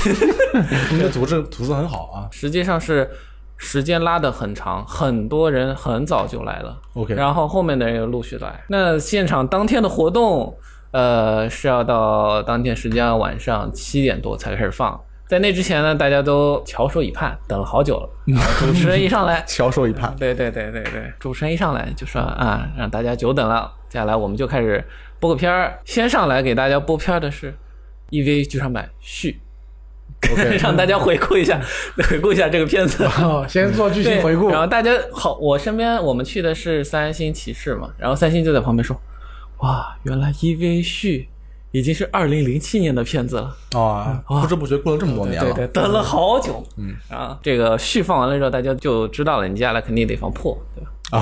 [0.90, 2.28] 你 们的组织组织很好啊。
[2.30, 3.10] 实际上是
[3.62, 6.76] 时间拉得很长，很多人很早就来了。
[6.94, 8.60] OK，然后后面的人又陆续来。
[8.68, 10.55] 那现场当天的活动，
[10.90, 15.01] 呃，是要到当天时间晚上七点多才开始放。
[15.28, 18.09] 在那之前呢，大家都翘首以盼，等了好久了。
[18.59, 20.14] 主持人一上来，翘首以盼。
[20.18, 23.72] 对对对对对，主持人一上来就说啊，让大家久等了。
[23.89, 24.84] 接下来我们就开始
[25.20, 27.55] 播个片儿，先上来给大家播片儿的是
[28.10, 29.40] EV 剧场版续
[30.60, 31.60] 让大家回顾一下，
[32.08, 33.04] 回顾一下这个片子。
[33.20, 34.60] 哦先做剧情回顾然。
[34.60, 38.98] 后大家好，我身边我们去的是三星骑士嘛，然后三星就在旁边说
[39.60, 41.28] ：“哇，原来 EV 续
[41.72, 45.52] 已经是二零零七年的片子了。”啊，不知不觉过了这么多年了。
[45.52, 46.64] 对对，等了好久。
[46.76, 50.90] 嗯，啊，这个续放完了之后，大家就知道了，你接下来肯定得放破，对吧？
[51.12, 51.20] 啊，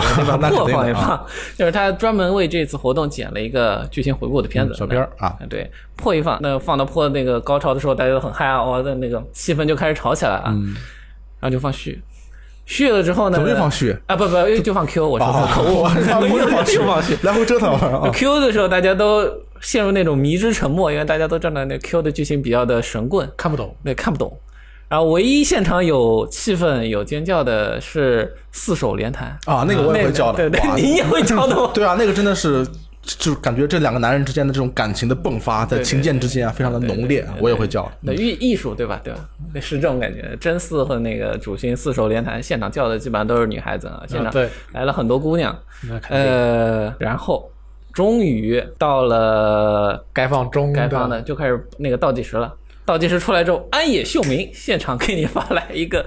[0.50, 0.66] 破。
[0.68, 1.26] 放一放，
[1.58, 10.44] 就是他专门为这次活动剪了一个剧情回顾的片子，嗯小片儿啊对，破一放，那放到破那个高潮的时候，大家都很嗨啊，哇，的那个气氛就开始吵起来了
[11.40, 12.00] 然后就放续，
[12.66, 13.96] 续了之后呢，怎么又放续？
[14.06, 14.14] 啊？
[14.14, 16.46] 不不，就放 Q，我说错，口误， 又
[16.86, 17.16] 放续。
[17.22, 18.08] 来回折腾啊。
[18.14, 19.28] Q 的时候，大家都
[19.60, 24.38] 陷入那种迷之沉默，因为大家都站在那 Q 的剧情比较的神棍，看不懂，对，看不懂。
[24.90, 30.38] 然后唯一现场有气氛、有尖叫的是四手联弹啊，那个我也会叫的。
[30.38, 31.70] 对对，哇你也会叫的吗？
[31.72, 32.66] 对啊，那个真的是，
[33.02, 37.88] 就感觉这两个男人之间的这种感情的迸发，在琴键之间啊，非常的浓烈啊，我也会叫。
[38.00, 39.00] 那艺艺术对吧？
[39.04, 39.20] 对吧？
[39.60, 40.36] 是这种感觉。
[40.40, 45.56] 真四和那个主心四手联弹，现场叫的基本上都是女孩子啊，现场对，来了很多姑娘。
[46.08, 47.48] 呃，然后
[47.92, 52.52] 终于到了该放中该放的，就开始那个倒计时了。
[52.90, 56.04] 倒计时出来之后，安野秀明现场给你发来一个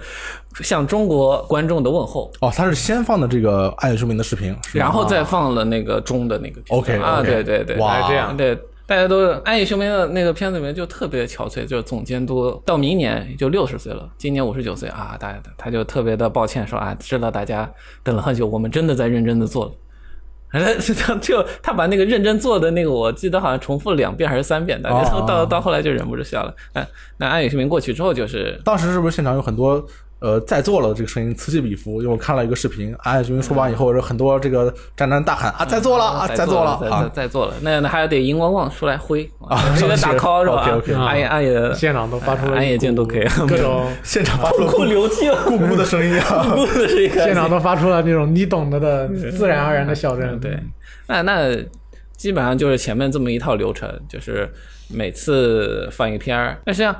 [0.55, 8.53] 向中国观众的问候，哦，他是先放的这个《安野秀明》的视频，然后再放了那个钟的那个片 OK，啊，对对对，哇还是这样对，
[8.85, 17.71] 大家都是安野秀明的那个片子里面就特别憔悴，就是总监督到明年就六十岁了，今年五十九岁啊，大家他就特别的抱歉说啊，知道大家
[18.03, 19.71] 等了很久，我们真的在认真的做了。
[20.53, 26.53] 就 就他把那个认真做的那个，我记得好像重复了两遍还是三遍，大家哦都到到后来就忍不住笑了。
[26.73, 26.85] 那
[27.17, 29.83] 那安野秀明过去之后就是当时是不是现场有很多
[30.23, 32.01] 呃在座了这个声音此起彼伏？
[32.01, 46.45] 因为我看了一个视频，安野秀明说完以后，有很多这个宅男大喊啊在座了啊在座了啊在座了，那那还得荧光棒出来挥啊这个打 call 是吧 OK，OK 安野安野现场都发出了安野剑都可以，各种 现场发出了 痛哭流涕了，咕咕的声音啊！
[46.55, 50.39] 咕咕的声音 现场都发出了那种你懂得的自然而然的笑声。
[50.39, 50.57] 对，
[51.07, 51.53] 那那
[52.15, 54.49] 基本上就是前面这么一套流程，就是
[54.89, 56.57] 每次放一个片儿。
[56.65, 56.95] 那实际上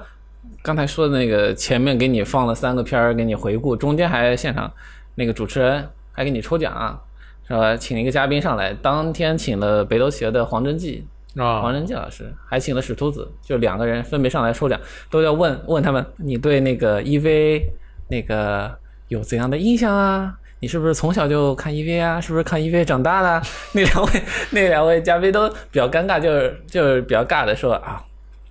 [0.63, 4.71] 刚才说的那个前面给你放了三个片儿，给你回顾，中间还现场
[5.15, 6.97] 那个主持人还给你抽奖啊、
[7.45, 14.79] 说请了一个嘉宾上来，当天请了北斗企鹅的黄真纪，啊黄仁纪老师，还请了史秃子，就两个人分别上来抽奖，
[15.11, 17.63] 都要问问他们，你对那个 EV
[18.07, 18.73] 那个
[19.09, 20.33] 有怎样的印象啊？
[20.61, 22.21] 你是不是从小就看 EV 啊？
[22.21, 23.45] 是不是看 EV 长大的？
[23.73, 24.11] 那两位
[24.51, 28.01] 那两位嘉宾都比较尴尬，就是就是比较尬的说啊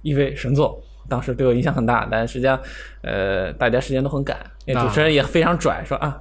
[0.02, 0.78] ，EV 神作，
[1.12, 2.58] 当时对我影响很大，但实际上
[3.02, 4.34] 呃大家时间都很赶，
[4.66, 6.18] 那主持人也非常拽，说啊。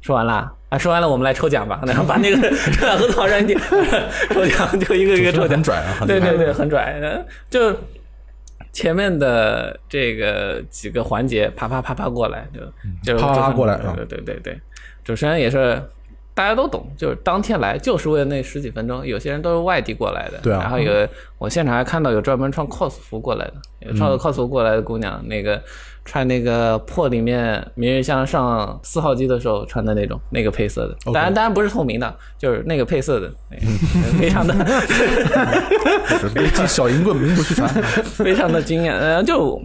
[0.00, 1.78] 说完了啊，说完了，我们来抽奖吧。
[1.86, 2.36] 然 后把那个
[2.72, 6.98] 抽奖盒子往上抽奖就一个一个抽奖很，拽啊，对对对，很拽。
[7.02, 7.76] 呃就
[8.72, 12.48] 前面的这个几个环节，啪啪啪啪过来，
[13.04, 14.58] 就就啪啪啪过来啊对对对对，
[15.04, 15.78] 主持人也是。
[16.34, 19.06] 大家都懂，就是当天来就是为了那十几分钟。
[19.06, 20.92] 有些人都是外地过来的，对啊然后有
[21.38, 25.60] 我现场还看到有专门穿 cos 服过来的，有穿 cos 服过来的姑娘，那个
[26.04, 33.30] 穿那个破里面明日香上四号机的时候穿的那种那个配色的，当然当然不是透明的，就是那个配色的，
[34.18, 34.54] 非常的
[36.66, 37.68] 小银棍名不虚传。
[38.04, 38.96] 非常的惊艳。
[38.96, 39.60] 呃，就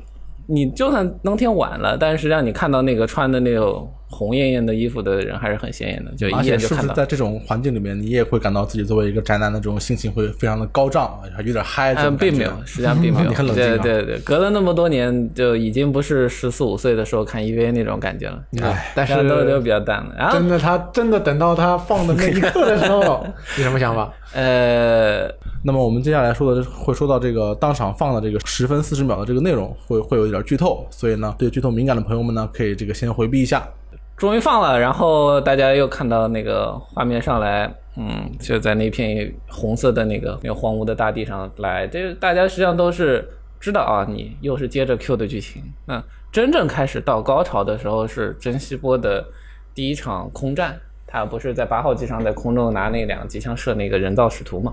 [0.48, 6.94] 你就算当天晚了，但是实际上你看到那个穿的那种红艳艳的衣服的人还是很显眼的，就一而且眼就是看到。
[6.94, 13.30] 不是在这种环境里面，你也会感到自己作为一个宅男的这种心情会非常的高涨，还有点嗨这种嗯，并没有，实际上并没有。
[13.30, 18.40] 你很冷静啊对对对，隔了那么多年，就已经不是十四五岁的时候看 EVA 那种感觉了。
[18.62, 20.30] 哎但是都都比较淡了。
[20.32, 23.26] 真的，他真的等到他放的那一刻的时候，
[23.58, 24.14] 你什么想法？
[24.34, 25.28] 呃，
[25.68, 33.68] 那么我们接下来说的会说到这个当场放的这个十分四十秒的这个内容，会会有一点剧透，所以呢，对剧透敏感的朋友们呢，可以这个先回避一下。
[34.16, 43.28] 终于放了，然后大家又看到那个画面上来，嗯，就在那片红色的那个那个荒芜的大地上来，这大家实际上都是
[43.60, 45.64] 知道啊，你又是接着 Q 的剧情。
[45.88, 49.26] 那真正开始到高潮的时候是珍稀波的
[49.74, 54.72] 第一场空战，他不是在八号机上在空中拿那两个机枪射那个人造使徒嘛？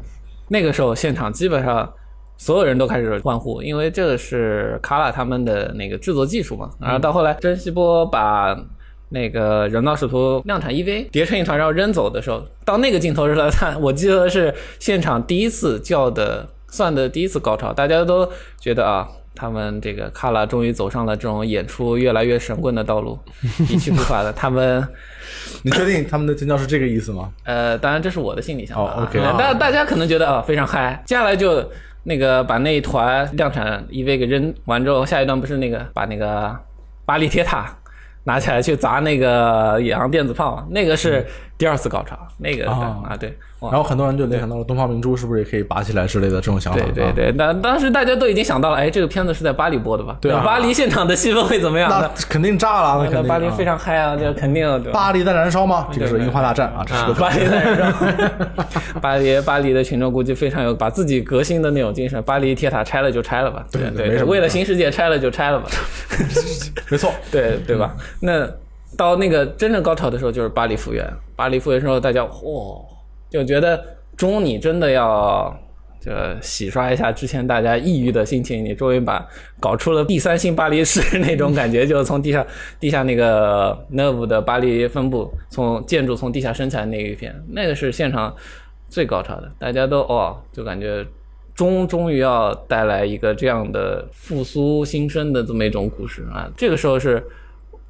[0.48, 1.92] 那个时候现场基本上。
[2.38, 6.68] 所有人都开始欢呼，因为这个是卡拉他们的那个制作技术嘛。
[6.80, 8.58] 然后到后来，珍惜波把
[9.10, 18.28] 那个人造使徒量产 EV 叠成一团，然后扔走的时候，到那个镜头时候他，我记得是现场第一次叫的，算的第一次高潮，大家都
[18.58, 19.08] 觉得啊。
[19.34, 23.18] 他们这个卡拉终于走上了这种演出越来越神棍的道路，
[23.68, 24.32] 一去不返的。
[24.32, 24.86] 他们
[25.62, 27.30] 你确定他们的尖叫是这个意思吗？
[27.44, 28.94] 呃，当然这是我的心理想法啊。
[28.98, 31.64] 哦，OK 但大大家可能觉得啊非常嗨，接下来就
[32.04, 36.54] 那个把那一团量产 EV 给扔完之后，下一段不是那个把那个
[37.04, 37.66] 巴黎铁塔
[38.24, 41.26] 拿起来去砸那个野狼电子炮，那个是
[41.62, 46.80] 第二次高潮，那个啊啊对，然后很多人就联想到了东方明珠是不是也可以拔起来之类的这种想法。
[46.80, 50.16] 啊，对对对，那当时大家都已经想到了，哎，这个片子是在巴黎播的吧？
[50.20, 51.88] 对啊巴黎现场的气氛会怎么样？
[51.88, 53.22] 那肯定炸了，那那肯定。
[53.22, 55.86] 啊巴黎非常嗨啊，这肯定巴黎在燃烧吗？
[55.92, 57.96] 这个是樱花大战啊，这是个巴黎在燃烧，
[59.00, 62.20] 巴黎巴黎的群众估计非常有把自己革新的那种精神。
[62.24, 65.68] 巴黎铁塔拆了就拆了吧，对对为了新世界拆了就拆了吧，
[66.90, 67.12] 没错。
[67.30, 67.94] 对对吧？
[68.18, 68.48] 那
[68.96, 71.06] 到那个真正高潮的时候，就是巴黎复原。
[71.36, 72.84] 巴黎复原之后，大家嚯、
[73.30, 73.82] 就觉得
[74.16, 75.56] 中你真的要。
[76.04, 76.10] 就
[76.40, 79.24] 洗刷一下之前大家抑郁的心情，你终于把
[79.60, 82.44] 搞出了第三星巴黎市那种感觉，就是从地下
[82.80, 88.34] 地下那个 Nerve 的巴黎分部，从建筑从地下生产那一片，那个是现场
[88.88, 91.06] 最高潮的，大家都哦，就感觉
[91.54, 97.24] 终终于要带来一个这样的复苏新生的这么一种故事啊，这个时候是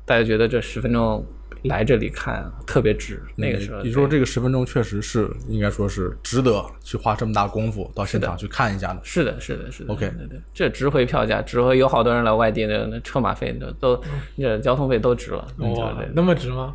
[0.05, 1.25] 大家觉得这十分钟
[1.65, 9.01] 来这里看特别值，那个时候你说这个十分钟确实是应该说是值得去花这么大功夫到现场去看一下的。
[9.05, 9.93] 是的，是的，是的。
[9.93, 14.03] OK 对对，这值回票价，值回有好多人来外地的那车马费都都，
[14.37, 15.47] 那交通费都值了。
[15.59, 16.75] 哇对，对那么值吗？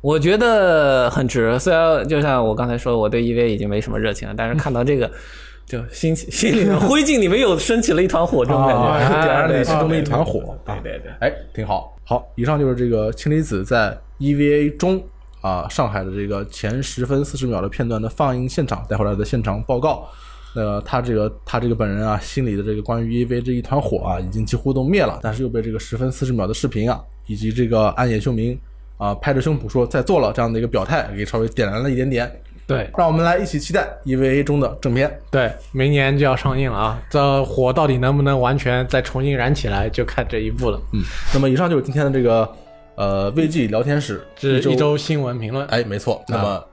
[0.00, 1.58] 我觉得很值。
[1.58, 5.10] 虽然就像我刚才说，我对 EV 已经没什么热情了，但是看到这个，
[5.64, 10.58] 就心心里面灰烬里面又升起了一团火，这种感觉，啊，点燃了心中的一团火。
[10.66, 11.12] 啊对对对。
[11.20, 11.93] 哎，挺好。
[12.04, 15.02] 好，以上就是这个氢离子在 EVA 中
[15.40, 20.06] 啊上海的这个前十分四十秒的片段的放映现场带回来的现场报告。
[20.54, 28.56] 那他这个他这个本人啊，心里的这个关于 EVA 这一团火啊，已经几乎都灭了，但是又被这个十分四十秒的视频啊，以及这个暗野秀明
[28.98, 32.30] 啊拍着胸脯说在做了这样的一个表态，给稍微点燃了一点点。
[32.66, 35.18] 对让我们来一起期待 EVA 中的正片。
[35.30, 37.02] 对，明年就要上映了啊！
[37.10, 40.80] 这火到底能不能完全再重新燃起来，就看这一部了。
[40.92, 42.50] 嗯，那么以上就是今天的这个
[42.94, 46.24] 呃 VG 聊天室这是一周新闻评论，哎，没错。
[46.28, 46.64] 那么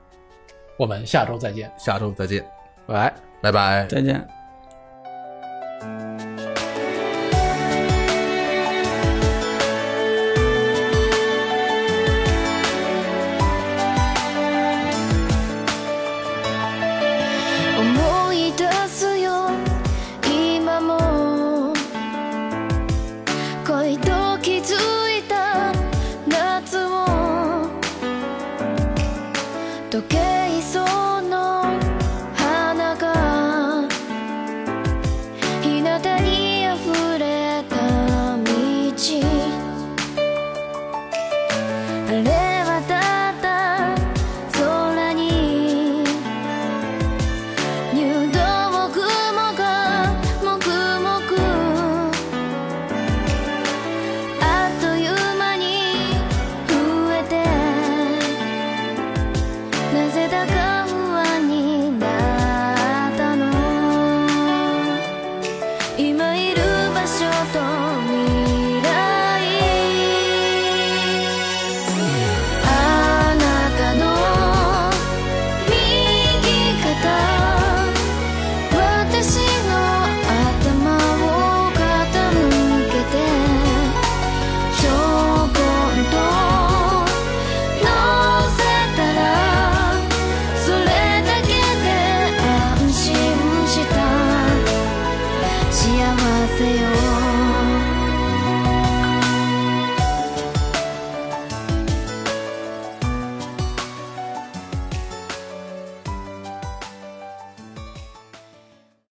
[0.78, 2.44] 我们下周再见，下周再见，
[2.88, 3.14] 拜拜。
[3.42, 3.86] 拜拜。
[3.88, 4.41] 再见。